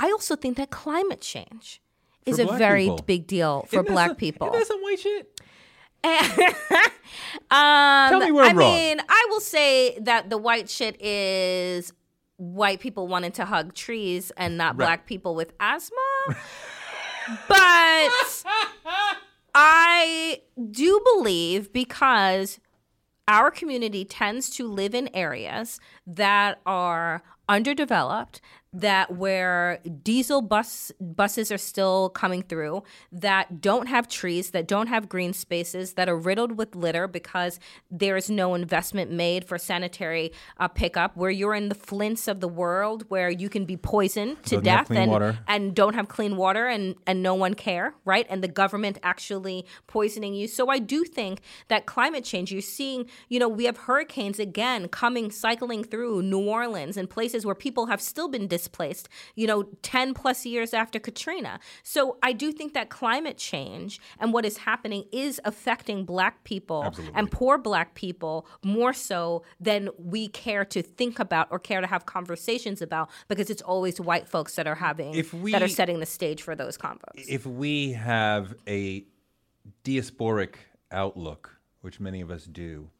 I 0.00 0.10
also 0.10 0.34
think 0.34 0.56
that 0.56 0.70
climate 0.70 1.20
change 1.20 1.80
is 2.26 2.38
a 2.38 2.46
very 2.46 2.84
people. 2.84 2.98
big 3.06 3.26
deal 3.26 3.66
for 3.70 3.82
black 3.82 4.08
some- 4.10 4.16
people. 4.16 4.48
Isn't 4.48 4.58
that 4.58 4.66
some 4.66 4.80
white 4.82 5.00
shit? 5.00 5.40
Um, 7.50 8.08
Tell 8.10 8.20
me 8.20 8.32
where 8.32 8.44
I 8.44 8.48
I'm 8.48 8.58
wrong. 8.58 8.74
mean, 8.74 9.00
I 9.08 9.26
will 9.30 9.40
say 9.40 9.98
that 10.00 10.28
the 10.30 10.36
white 10.38 10.68
shit 10.68 11.00
is 11.00 11.92
white 12.36 12.80
people 12.80 13.06
wanting 13.06 13.32
to 13.32 13.44
hug 13.44 13.74
trees 13.74 14.32
and 14.36 14.56
not 14.58 14.70
Right. 14.76 14.86
black 14.86 15.06
people 15.06 15.34
with 15.34 15.52
asthma. 15.60 15.96
but 17.48 18.10
I 19.54 20.42
do 20.70 21.00
believe 21.14 21.72
because 21.72 22.58
our 23.28 23.50
community 23.50 24.04
tends 24.04 24.50
to 24.50 24.66
live 24.68 24.94
in 24.94 25.08
areas 25.14 25.80
that 26.06 26.60
are 26.66 27.22
underdeveloped 27.48 28.40
that 28.80 29.10
where 29.16 29.80
diesel 30.02 30.42
bus 30.42 30.92
buses 31.00 31.50
are 31.50 31.56
still 31.56 32.10
coming 32.10 32.42
through 32.42 32.82
that 33.10 33.60
don't 33.62 33.86
have 33.86 34.06
trees 34.06 34.50
that 34.50 34.68
don't 34.68 34.88
have 34.88 35.08
green 35.08 35.32
spaces 35.32 35.94
that 35.94 36.10
are 36.10 36.16
riddled 36.16 36.58
with 36.58 36.76
litter 36.76 37.08
because 37.08 37.58
there 37.90 38.18
is 38.18 38.28
no 38.28 38.54
investment 38.54 39.10
made 39.10 39.46
for 39.46 39.56
sanitary 39.56 40.30
uh, 40.58 40.68
pickup 40.68 41.16
where 41.16 41.30
you're 41.30 41.54
in 41.54 41.70
the 41.70 41.74
flints 41.74 42.28
of 42.28 42.40
the 42.40 42.48
world 42.48 43.04
where 43.08 43.30
you 43.30 43.48
can 43.48 43.64
be 43.64 43.78
poisoned 43.78 44.36
to 44.42 44.56
Doesn't 44.60 44.64
death 44.64 44.90
and 44.90 45.10
water. 45.10 45.38
and 45.48 45.74
don't 45.74 45.94
have 45.94 46.08
clean 46.08 46.36
water 46.36 46.66
and 46.66 46.96
and 47.06 47.22
no 47.22 47.32
one 47.34 47.54
care 47.54 47.94
right 48.04 48.26
and 48.28 48.42
the 48.44 48.48
government 48.48 48.98
actually 49.02 49.64
poisoning 49.86 50.34
you 50.34 50.46
so 50.46 50.68
i 50.68 50.78
do 50.78 51.02
think 51.02 51.40
that 51.68 51.86
climate 51.86 52.24
change 52.24 52.52
you're 52.52 52.60
seeing 52.60 53.06
you 53.30 53.38
know 53.38 53.48
we 53.48 53.64
have 53.64 53.78
hurricanes 53.78 54.38
again 54.38 54.86
coming 54.88 55.30
cycling 55.30 55.82
through 55.82 56.20
new 56.20 56.40
orleans 56.46 56.98
and 56.98 57.08
places 57.08 57.46
where 57.46 57.54
people 57.54 57.86
have 57.86 58.02
still 58.02 58.28
been 58.28 58.46
displaced 58.66 59.08
you 59.36 59.46
know 59.46 59.62
10 59.82 60.12
plus 60.14 60.44
years 60.44 60.74
after 60.74 60.98
katrina 60.98 61.60
so 61.84 62.16
i 62.22 62.32
do 62.32 62.50
think 62.50 62.74
that 62.74 62.88
climate 62.90 63.36
change 63.36 64.00
and 64.18 64.32
what 64.32 64.44
is 64.44 64.56
happening 64.58 65.04
is 65.12 65.40
affecting 65.44 66.04
black 66.04 66.42
people 66.44 66.92
and 67.14 67.30
poor 67.30 67.58
black 67.58 67.94
people 67.94 68.46
more 68.64 68.92
so 68.92 69.42
than 69.60 69.88
we 69.98 70.26
care 70.28 70.64
to 70.64 70.82
think 70.82 71.18
about 71.20 71.46
or 71.50 71.58
care 71.60 71.80
to 71.80 71.86
have 71.86 72.06
conversations 72.06 72.82
about 72.82 73.08
because 73.28 73.50
it's 73.50 73.62
always 73.62 74.00
white 74.00 74.26
folks 74.28 74.56
that 74.56 74.66
are 74.66 74.74
having 74.74 75.14
If 75.14 75.32
we- 75.32 75.52
that 75.52 75.62
are 75.62 75.68
setting 75.68 76.00
the 76.00 76.06
stage 76.06 76.42
for 76.42 76.54
those 76.56 76.76
combos. 76.76 77.24
If 77.28 77.46
we 77.46 77.92
have 77.92 78.54
a 78.66 79.04
diasporic 79.84 80.54
outlook, 80.90 81.58
which 81.80 82.00
many 82.00 82.20
of 82.20 82.30
us 82.30 82.44
do, 82.44 82.90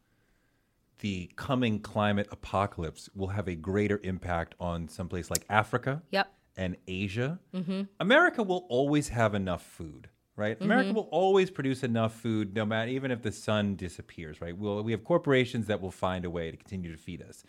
the 0.99 1.29
coming 1.35 1.79
climate 1.79 2.27
apocalypse 2.31 3.09
will 3.15 3.27
have 3.27 3.47
a 3.47 3.55
greater 3.55 3.99
impact 4.03 4.55
on 4.59 4.87
someplace 4.87 5.29
like 5.29 5.45
Africa 5.49 6.01
Yep. 6.11 6.31
and 6.55 6.77
Asia. 6.87 7.39
Mm-hmm. 7.53 7.83
America 7.99 8.43
will 8.43 8.65
always 8.69 9.09
have 9.09 9.35
enough 9.35 9.63
food, 9.63 10.09
right? 10.35 10.59
America 10.59 10.87
mm-hmm. 10.87 10.95
will 10.95 11.09
always 11.11 11.51
produce 11.51 11.83
enough 11.83 12.15
food, 12.15 12.55
no 12.55 12.65
matter 12.65 12.89
even 12.89 13.11
if 13.11 13.21
the 13.21 13.31
sun 13.31 13.75
disappears, 13.75 14.41
right? 14.41 14.57
We'll, 14.57 14.83
we 14.83 14.91
have 14.91 15.03
corporations 15.03 15.67
that 15.67 15.81
will 15.81 15.91
find 15.91 16.25
a 16.25 16.29
way 16.29 16.49
to 16.51 16.57
continue 16.57 16.91
to 16.91 16.97
feed 16.97 17.21
us. 17.21 17.43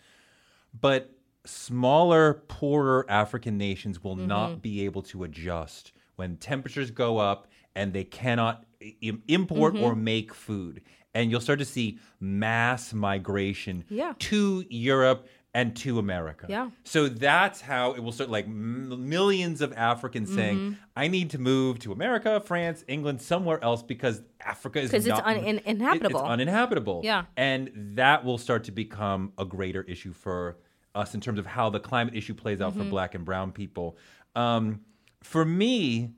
But 0.79 1.11
smaller, 1.45 2.43
poorer 2.47 3.05
African 3.09 3.57
nations 3.57 4.03
will 4.03 4.15
mm-hmm. 4.15 4.27
not 4.27 4.61
be 4.61 4.85
able 4.85 5.01
to 5.03 5.23
adjust 5.23 5.93
when 6.15 6.37
temperatures 6.37 6.91
go 6.91 7.17
up 7.17 7.47
and 7.75 7.93
they 7.93 8.03
cannot 8.03 8.65
Im- 9.01 9.23
import 9.27 9.75
or 9.75 9.95
make 9.95 10.33
food. 10.33 10.81
And 11.13 11.31
you'll 11.31 11.41
start 11.41 11.59
to 11.59 11.65
see 11.65 11.97
mass 12.19 12.93
migration 12.93 13.83
Yeah. 13.89 14.13
to 14.19 14.63
Europe 14.69 15.27
and 15.55 15.75
to 15.77 15.97
America. 15.97 16.45
Yeah. 16.47 16.69
So 16.83 17.07
that's 17.09 17.59
how 17.61 17.93
it 17.93 18.01
will 18.03 18.11
start 18.11 18.29
like 18.29 18.45
m- 18.45 19.09
millions 19.09 19.61
of 19.61 19.73
Africans 19.73 20.31
saying, 20.31 20.57
Mm-hmm. 20.57 20.73
I 20.95 21.07
need 21.07 21.31
to 21.31 21.39
move 21.39 21.79
to 21.79 21.91
America, 21.91 22.39
France, 22.45 22.85
England, 22.87 23.19
somewhere 23.21 23.61
else 23.63 23.81
because 23.81 24.21
Africa 24.45 24.79
is 24.79 24.91
'Cause 24.91 25.07
it's 25.07 25.17
not 25.17 25.25
unin- 25.25 25.57
it- 25.57 25.63
it's 25.65 26.13
uninhabitable. 26.15 27.01
Yeah. 27.03 27.25
And 27.35 27.71
that 27.95 28.23
will 28.23 28.37
start 28.37 28.65
to 28.65 28.71
become 28.71 29.33
a 29.39 29.45
greater 29.45 29.81
issue 29.81 30.13
for 30.13 30.57
us 30.93 31.15
in 31.15 31.21
terms 31.21 31.39
of 31.39 31.47
how 31.47 31.71
the 31.71 31.79
climate 31.79 32.15
issue 32.15 32.35
plays 32.35 32.61
out 32.61 32.73
Mm-hmm. 32.73 32.83
for 32.83 32.89
black 32.89 33.15
and 33.15 33.25
brown 33.25 33.51
people. 33.51 33.97
Um, 34.35 34.81
for 35.23 35.45
me, 35.45 36.11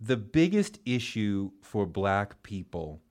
the 0.00 0.16
biggest 0.16 0.78
issue 0.84 1.50
for 1.62 1.86
black 1.86 2.40
people, 2.44 3.02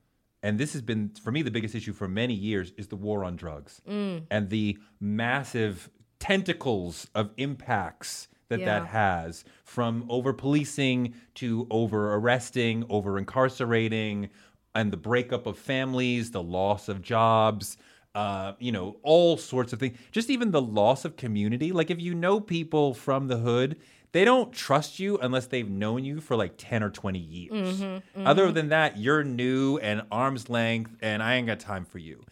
and 0.46 0.58
this 0.58 0.72
has 0.72 0.82
been 0.90 1.10
for 1.24 1.30
me 1.32 1.40
the 1.42 1.50
biggest 1.50 1.74
issue 1.74 1.92
for 1.92 2.08
many 2.08 2.34
years, 2.34 2.72
is 2.80 2.86
the 2.88 2.96
war 3.06 3.18
on 3.28 3.34
drugs 3.36 3.72
Mm. 3.88 4.22
and 4.30 4.50
the 4.50 4.78
massive 5.00 5.90
tentacles 6.18 7.06
of 7.14 7.30
impacts 7.36 8.28
that 8.48 8.60
Yeah. 8.60 8.66
that 8.80 8.86
has 8.88 9.44
from 9.64 10.04
over 10.08 10.32
policing 10.32 11.14
to 11.34 11.66
over 11.70 12.14
arresting, 12.14 12.84
over 12.88 13.18
incarcerating, 13.18 14.28
and 14.74 14.92
the 14.92 14.96
breakup 14.96 15.46
of 15.46 15.58
families, 15.58 16.30
the 16.30 16.42
loss 16.42 16.88
of 16.88 17.02
jobs, 17.02 17.76
uh, 18.14 18.52
you 18.58 18.72
know, 18.72 18.96
all 19.02 19.36
sorts 19.36 19.72
of 19.72 19.78
things. 19.80 19.96
Just 20.10 20.30
even 20.30 20.50
the 20.50 20.62
loss 20.62 21.04
of 21.04 21.16
community. 21.16 21.70
Like 21.72 21.90
if 21.90 22.00
you 22.00 22.14
know 22.14 22.40
people 22.40 22.94
from 22.94 23.28
the 23.28 23.38
hood, 23.38 23.76
they 24.16 24.24
don't 24.24 24.50
trust 24.50 24.98
you 24.98 25.18
unless 25.18 25.44
they've 25.44 25.68
known 25.68 26.02
you 26.02 26.22
for 26.22 26.36
like 26.36 26.54
10 26.56 26.82
or 26.82 26.88
20 26.88 27.18
years. 27.18 27.52
Mm-hmm, 27.52 27.84
mm-hmm. 27.84 28.26
Other 28.26 28.50
than 28.50 28.70
that, 28.70 28.96
you're 28.96 29.22
new 29.22 29.76
and 29.76 30.04
arm's 30.10 30.48
length, 30.48 30.96
and 31.02 31.22
I 31.22 31.34
ain't 31.34 31.46
got 31.46 31.60
time 31.60 31.84
for 31.84 31.98
you. 31.98 32.24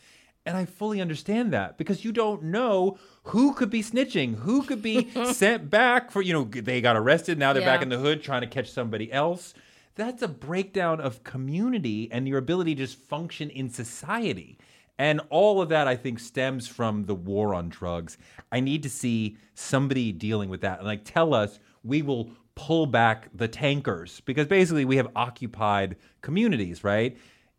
And 0.46 0.56
I 0.56 0.64
fully 0.64 1.02
understand 1.02 1.52
that 1.52 1.76
because 1.76 2.02
you 2.02 2.10
don't 2.10 2.44
know 2.44 2.96
who 3.24 3.52
could 3.52 3.68
be 3.68 3.82
snitching, 3.82 4.36
who 4.36 4.62
could 4.62 4.80
be 4.80 5.10
sent 5.34 5.68
back 5.68 6.10
for, 6.10 6.22
you 6.22 6.32
know, 6.32 6.44
they 6.44 6.80
got 6.80 6.96
arrested, 6.96 7.38
now 7.38 7.52
they're 7.52 7.62
back 7.62 7.82
in 7.82 7.90
the 7.90 7.98
hood 7.98 8.22
trying 8.22 8.40
to 8.40 8.46
catch 8.46 8.70
somebody 8.70 9.12
else. 9.12 9.52
That's 9.94 10.22
a 10.22 10.28
breakdown 10.28 11.02
of 11.02 11.22
community 11.22 12.10
and 12.10 12.26
your 12.26 12.38
ability 12.38 12.76
to 12.76 12.82
just 12.82 12.98
function 12.98 13.50
in 13.50 13.68
society. 13.68 14.56
And 14.98 15.20
all 15.28 15.60
of 15.60 15.68
that, 15.68 15.86
I 15.86 15.96
think, 15.96 16.18
stems 16.18 16.66
from 16.66 17.04
the 17.04 17.14
war 17.14 17.54
on 17.54 17.68
drugs. 17.68 18.16
I 18.50 18.60
need 18.60 18.82
to 18.84 18.88
see 18.88 19.36
somebody 19.52 20.12
dealing 20.12 20.48
with 20.48 20.62
that 20.62 20.78
and 20.78 20.86
like 20.86 21.04
tell 21.04 21.34
us 21.34 21.58
we 21.84 22.02
will 22.02 22.30
pull 22.54 22.86
back 22.86 23.28
the 23.34 23.48
tankers 23.48 24.20
because 24.20 24.46
basically 24.46 24.84
we 24.84 24.96
have 24.96 25.08
occupied 25.14 25.96
communities, 26.20 26.84
right? 26.84 27.16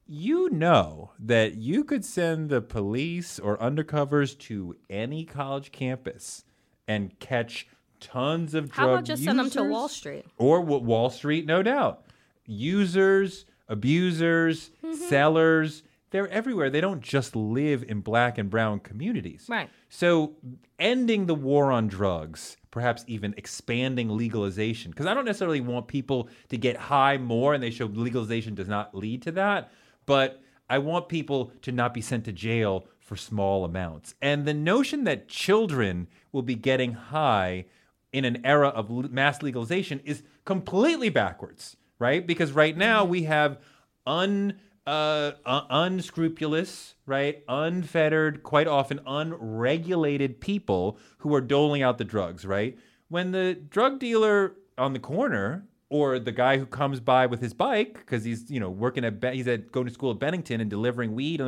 You 0.07 0.49
know 0.49 1.11
that 1.19 1.55
you 1.55 1.83
could 1.83 2.05
send 2.05 2.49
the 2.49 2.61
police 2.61 3.39
or 3.39 3.57
undercovers 3.57 4.37
to 4.39 4.75
any 4.89 5.25
college 5.25 5.71
campus 5.71 6.43
and 6.87 7.17
catch 7.19 7.67
tons 7.99 8.53
of 8.53 8.71
drug 8.71 8.87
How 8.87 8.93
about 8.93 9.05
just 9.05 9.23
send 9.23 9.39
them 9.39 9.49
to? 9.51 9.63
Wall 9.63 9.87
Street? 9.87 10.25
or 10.37 10.61
Wall 10.61 11.09
Street, 11.09 11.45
no 11.45 11.63
doubt. 11.63 12.05
Users, 12.45 13.45
abusers, 13.67 14.69
mm-hmm. 14.83 14.93
sellers, 14.93 15.83
they're 16.11 16.27
everywhere. 16.29 16.69
They 16.69 16.81
don't 16.81 17.01
just 17.01 17.35
live 17.35 17.83
in 17.83 18.01
black 18.01 18.37
and 18.37 18.49
brown 18.49 18.79
communities. 18.79 19.47
Right. 19.49 19.69
So, 19.89 20.35
ending 20.79 21.25
the 21.25 21.35
war 21.35 21.71
on 21.71 21.87
drugs, 21.87 22.57
perhaps 22.71 23.03
even 23.07 23.33
expanding 23.37 24.15
legalization, 24.15 24.91
because 24.91 25.05
I 25.05 25.13
don't 25.13 25.25
necessarily 25.25 25.61
want 25.61 25.87
people 25.87 26.29
to 26.49 26.57
get 26.57 26.77
high 26.77 27.17
more, 27.17 27.53
and 27.53 27.61
they 27.61 27.71
show 27.71 27.85
legalization 27.85 28.55
does 28.55 28.67
not 28.67 28.95
lead 28.95 29.23
to 29.23 29.31
that, 29.33 29.71
but 30.05 30.41
I 30.69 30.79
want 30.79 31.09
people 31.09 31.51
to 31.61 31.71
not 31.71 31.93
be 31.93 32.01
sent 32.01 32.25
to 32.25 32.31
jail 32.31 32.87
for 32.99 33.15
small 33.15 33.65
amounts. 33.65 34.15
And 34.21 34.45
the 34.45 34.53
notion 34.53 35.03
that 35.03 35.27
children 35.27 36.07
will 36.31 36.41
be 36.41 36.55
getting 36.55 36.93
high 36.93 37.65
in 38.11 38.25
an 38.25 38.45
era 38.45 38.69
of 38.69 39.11
mass 39.11 39.43
legalization 39.43 39.99
is 40.05 40.23
completely 40.43 41.09
backwards, 41.09 41.77
right? 41.99 42.25
Because 42.25 42.51
right 42.51 42.75
now 42.75 43.05
we 43.05 43.23
have 43.23 43.59
un 44.07 44.59
uh, 44.87 45.31
uh, 45.45 45.61
unscrupulous, 45.69 46.95
right, 47.05 47.43
unfettered, 47.47 48.43
quite 48.43 48.67
often 48.67 48.99
unregulated 49.07 50.39
people 50.39 50.97
who 51.19 51.33
are 51.33 51.41
doling 51.41 51.81
out 51.81 51.97
the 51.97 52.03
drugs, 52.03 52.45
right? 52.45 52.77
when 53.09 53.31
the 53.31 53.53
drug 53.53 53.99
dealer 53.99 54.55
on 54.77 54.93
the 54.93 54.99
corner 54.99 55.65
or 55.89 56.19
the 56.19 56.31
guy 56.31 56.57
who 56.57 56.65
comes 56.65 56.99
by 56.99 57.25
with 57.25 57.39
his 57.39 57.53
bike 57.53 57.93
because 57.93 58.23
he's 58.23 58.49
you 58.49 58.59
know 58.59 58.69
working 58.69 59.05
at 59.05 59.19
Be- 59.19 59.31
he's 59.35 59.47
at 59.47 59.71
going 59.71 59.87
to 59.87 59.93
school 59.93 60.11
at 60.11 60.19
Bennington 60.19 60.59
and 60.61 60.69
delivering 60.69 61.13
weed, 61.13 61.41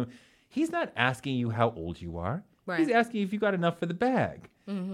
he's 0.47 0.71
not 0.71 0.91
asking 0.95 1.35
you 1.35 1.49
how 1.49 1.71
old 1.71 1.99
you 1.99 2.17
are. 2.17 2.43
Right. 2.65 2.79
He's 2.79 2.89
asking 2.89 3.21
if 3.23 3.33
you 3.33 3.39
got 3.39 3.53
enough 3.53 3.79
for 3.79 3.85
the 3.85 3.93
bag. 3.93 4.49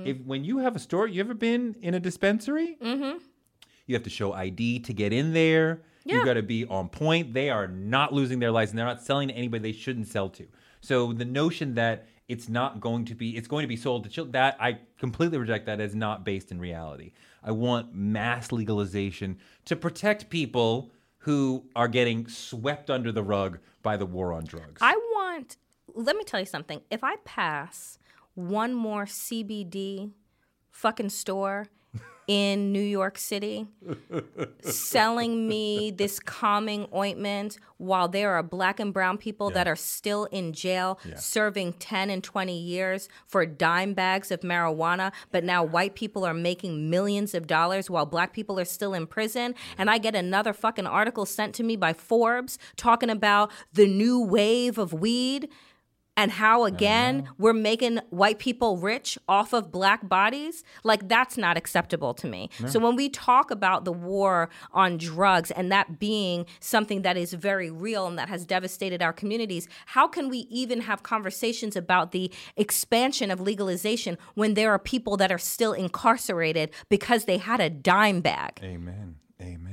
If 0.07 0.21
when 0.21 0.43
you 0.43 0.59
have 0.59 0.75
a 0.75 0.79
store, 0.79 1.07
you 1.07 1.19
ever 1.19 1.33
been 1.33 1.75
in 1.81 1.95
a 1.95 1.99
dispensary? 1.99 2.77
Mm-hmm. 2.81 3.17
You 3.87 3.95
have 3.95 4.03
to 4.03 4.09
show 4.09 4.31
ID 4.31 4.79
to 4.79 4.93
get 4.93 5.11
in 5.11 5.33
there. 5.33 5.81
You 6.05 6.25
got 6.25 6.33
to 6.33 6.43
be 6.43 6.65
on 6.65 6.89
point. 6.89 7.33
They 7.33 7.49
are 7.49 7.67
not 7.67 8.13
losing 8.13 8.39
their 8.39 8.51
lives 8.51 8.71
and 8.71 8.79
They're 8.79 8.85
not 8.85 9.01
selling 9.01 9.29
to 9.29 9.33
anybody 9.33 9.71
they 9.71 9.77
shouldn't 9.77 10.07
sell 10.07 10.29
to. 10.29 10.47
So 10.81 11.13
the 11.13 11.25
notion 11.25 11.75
that 11.75 12.07
it's 12.27 12.49
not 12.49 12.79
going 12.79 13.05
to 13.05 13.15
be, 13.15 13.37
it's 13.37 13.47
going 13.47 13.63
to 13.63 13.67
be 13.67 13.75
sold 13.75 14.03
to 14.03 14.09
children, 14.09 14.31
that 14.33 14.57
I 14.59 14.79
completely 14.97 15.37
reject 15.37 15.65
that 15.65 15.79
as 15.79 15.95
not 15.95 16.23
based 16.23 16.51
in 16.51 16.59
reality. 16.59 17.11
I 17.43 17.51
want 17.51 17.93
mass 17.93 18.51
legalization 18.51 19.37
to 19.65 19.75
protect 19.75 20.29
people 20.29 20.91
who 21.19 21.65
are 21.75 21.87
getting 21.87 22.27
swept 22.27 22.89
under 22.89 23.11
the 23.11 23.23
rug 23.23 23.59
by 23.81 23.97
the 23.97 24.05
war 24.05 24.33
on 24.33 24.43
drugs. 24.45 24.81
I 24.81 24.95
want, 24.95 25.57
let 25.93 26.15
me 26.15 26.23
tell 26.23 26.39
you 26.39 26.45
something. 26.45 26.81
If 26.89 27.03
I 27.03 27.15
pass 27.23 27.97
one 28.35 28.73
more 28.73 29.05
CBD 29.05 30.11
fucking 30.71 31.09
store 31.09 31.67
in 32.27 32.71
New 32.71 32.81
York 32.81 33.17
City 33.17 33.67
selling 34.61 35.47
me 35.47 35.91
this 35.91 36.19
calming 36.19 36.87
ointment 36.93 37.57
while 37.77 38.07
there 38.07 38.33
are 38.33 38.43
black 38.43 38.79
and 38.79 38.93
brown 38.93 39.17
people 39.17 39.49
that 39.49 39.67
are 39.67 39.75
still 39.75 40.25
in 40.25 40.53
jail 40.53 40.99
serving 41.15 41.73
10 41.73 42.09
and 42.09 42.23
20 42.23 42.57
years 42.57 43.09
for 43.25 43.45
dime 43.45 43.93
bags 43.93 44.31
of 44.31 44.39
marijuana, 44.41 45.11
but 45.31 45.43
now 45.43 45.63
white 45.63 45.95
people 45.95 46.23
are 46.25 46.33
making 46.33 46.89
millions 46.89 47.33
of 47.33 47.47
dollars 47.47 47.89
while 47.89 48.05
black 48.05 48.33
people 48.33 48.59
are 48.59 48.65
still 48.65 48.93
in 48.93 49.05
prison. 49.05 49.53
And 49.77 49.89
I 49.89 49.97
get 49.97 50.15
another 50.15 50.53
fucking 50.53 50.87
article 50.87 51.25
sent 51.25 51.53
to 51.55 51.63
me 51.63 51.75
by 51.75 51.93
Forbes 51.93 52.57
talking 52.77 53.09
about 53.09 53.51
the 53.73 53.87
new 53.87 54.19
wave 54.21 54.77
of 54.77 54.93
weed 54.93 55.49
and 56.15 56.31
how 56.31 56.63
again 56.65 57.27
we're 57.37 57.53
making 57.53 57.99
white 58.09 58.39
people 58.39 58.77
rich 58.77 59.17
off 59.27 59.53
of 59.53 59.71
black 59.71 60.07
bodies 60.07 60.63
like 60.83 61.07
that's 61.07 61.37
not 61.37 61.57
acceptable 61.57 62.13
to 62.13 62.27
me 62.27 62.49
so 62.67 62.79
when 62.79 62.95
we 62.95 63.09
talk 63.09 63.51
about 63.51 63.85
the 63.85 63.91
war 63.91 64.49
on 64.71 64.97
drugs 64.97 65.51
and 65.51 65.71
that 65.71 65.99
being 65.99 66.45
something 66.59 67.01
that 67.01 67.17
is 67.17 67.33
very 67.33 67.71
real 67.71 68.07
and 68.07 68.17
that 68.17 68.29
has 68.29 68.45
devastated 68.45 69.01
our 69.01 69.13
communities 69.13 69.67
how 69.87 70.07
can 70.07 70.29
we 70.29 70.39
even 70.49 70.81
have 70.81 71.03
conversations 71.03 71.75
about 71.75 72.11
the 72.11 72.31
expansion 72.57 73.31
of 73.31 73.39
legalization 73.39 74.17
when 74.35 74.53
there 74.53 74.71
are 74.71 74.79
people 74.79 75.17
that 75.17 75.31
are 75.31 75.37
still 75.37 75.73
incarcerated 75.73 76.69
because 76.89 77.25
they 77.25 77.37
had 77.37 77.59
a 77.59 77.69
dime 77.69 78.21
bag 78.21 78.59
Amen. 78.63 79.15
Amen. 79.41 79.72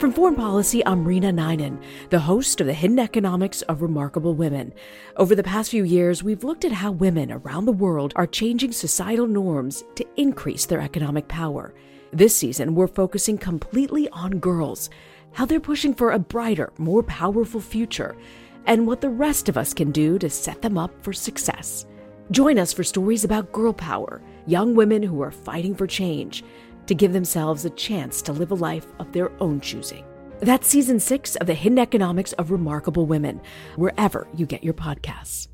From 0.00 0.14
Foreign 0.14 0.34
Policy, 0.34 0.82
I'm 0.86 1.04
Rena 1.04 1.30
Ninan, 1.30 1.78
the 2.08 2.20
host 2.20 2.62
of 2.62 2.66
The 2.66 2.72
Hidden 2.72 2.98
Economics 2.98 3.60
of 3.60 3.82
Remarkable 3.82 4.32
Women. 4.32 4.72
Over 5.18 5.34
the 5.34 5.42
past 5.42 5.70
few 5.70 5.84
years, 5.84 6.22
we've 6.22 6.42
looked 6.42 6.64
at 6.64 6.72
how 6.72 6.92
women 6.92 7.30
around 7.30 7.66
the 7.66 7.72
world 7.72 8.14
are 8.16 8.26
changing 8.26 8.72
societal 8.72 9.26
norms 9.26 9.84
to 9.96 10.06
increase 10.16 10.64
their 10.64 10.80
economic 10.80 11.28
power. 11.28 11.74
This 12.14 12.34
season, 12.34 12.74
we're 12.74 12.86
focusing 12.86 13.36
completely 13.36 14.08
on 14.08 14.38
girls, 14.38 14.88
how 15.32 15.44
they're 15.44 15.60
pushing 15.60 15.92
for 15.92 16.12
a 16.12 16.18
brighter, 16.18 16.72
more 16.78 17.02
powerful 17.02 17.60
future, 17.60 18.16
and 18.64 18.86
what 18.86 19.02
the 19.02 19.10
rest 19.10 19.50
of 19.50 19.58
us 19.58 19.74
can 19.74 19.92
do 19.92 20.18
to 20.18 20.30
set 20.30 20.62
them 20.62 20.78
up 20.78 20.92
for 21.04 21.12
success. 21.12 21.84
Join 22.30 22.58
us 22.58 22.72
for 22.72 22.84
stories 22.84 23.24
about 23.24 23.52
girl 23.52 23.74
power, 23.74 24.22
young 24.46 24.74
women 24.74 25.02
who 25.02 25.20
are 25.20 25.30
fighting 25.30 25.74
for 25.74 25.86
change 25.86 26.42
to 26.90 26.94
give 26.96 27.12
themselves 27.12 27.64
a 27.64 27.70
chance 27.70 28.20
to 28.20 28.32
live 28.32 28.50
a 28.50 28.54
life 28.56 28.88
of 28.98 29.12
their 29.12 29.30
own 29.40 29.60
choosing. 29.60 30.04
That's 30.40 30.66
season 30.66 30.98
six 30.98 31.36
of 31.36 31.46
The 31.46 31.54
Hidden 31.54 31.78
Economics 31.78 32.32
of 32.32 32.50
Remarkable 32.50 33.06
Women, 33.06 33.40
wherever 33.76 34.26
you 34.34 34.44
get 34.44 34.64
your 34.64 34.74
podcasts. 34.74 35.46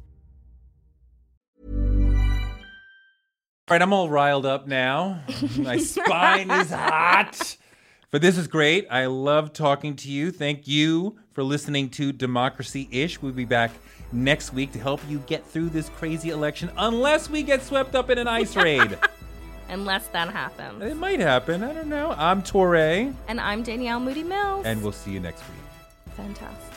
All 3.69 3.75
right, 3.75 3.83
I'm 3.83 3.93
all 3.93 4.09
riled 4.09 4.47
up 4.47 4.67
now. 4.67 5.25
My 5.59 5.77
spine 5.77 6.51
is 6.51 6.71
hot. 6.71 7.59
But 8.11 8.23
this 8.23 8.39
is 8.39 8.47
great. 8.47 8.87
I 8.91 9.05
love 9.05 9.53
talking 9.53 9.95
to 9.97 10.11
you. 10.11 10.31
Thank 10.31 10.67
you 10.67 11.19
for 11.33 11.45
listening 11.45 11.91
to 11.91 12.13
Democracy 12.13 12.89
Ish. 12.91 13.21
We'll 13.21 13.33
be 13.33 13.45
back 13.45 13.73
next 14.11 14.55
week 14.55 14.73
to 14.73 14.79
help 14.79 15.03
you 15.07 15.19
get 15.27 15.47
through 15.47 15.69
this 15.69 15.91
crazy 15.91 16.31
election, 16.31 16.71
unless 16.79 17.29
we 17.29 17.43
get 17.43 17.63
swept 17.63 17.95
up 17.95 18.09
in 18.09 18.17
an 18.17 18.27
ice 18.27 18.57
raid. 18.57 18.99
unless 19.69 20.07
that 20.09 20.29
happens 20.33 20.83
it 20.83 20.97
might 20.97 21.21
happen. 21.21 21.63
I 21.63 21.73
don't 21.73 21.89
know. 21.89 22.15
I'm 22.17 22.43
Touré, 22.43 23.13
and 23.29 23.41
i'm 23.41 23.63
danielle 23.63 24.01
moody 24.01 24.23
mills 24.23 24.65
and 24.67 24.83
we'll 24.83 24.93
see 24.93 25.11
you 25.13 25.21
next 25.21 25.41
week. 25.41 26.15
fantastic 26.17 26.76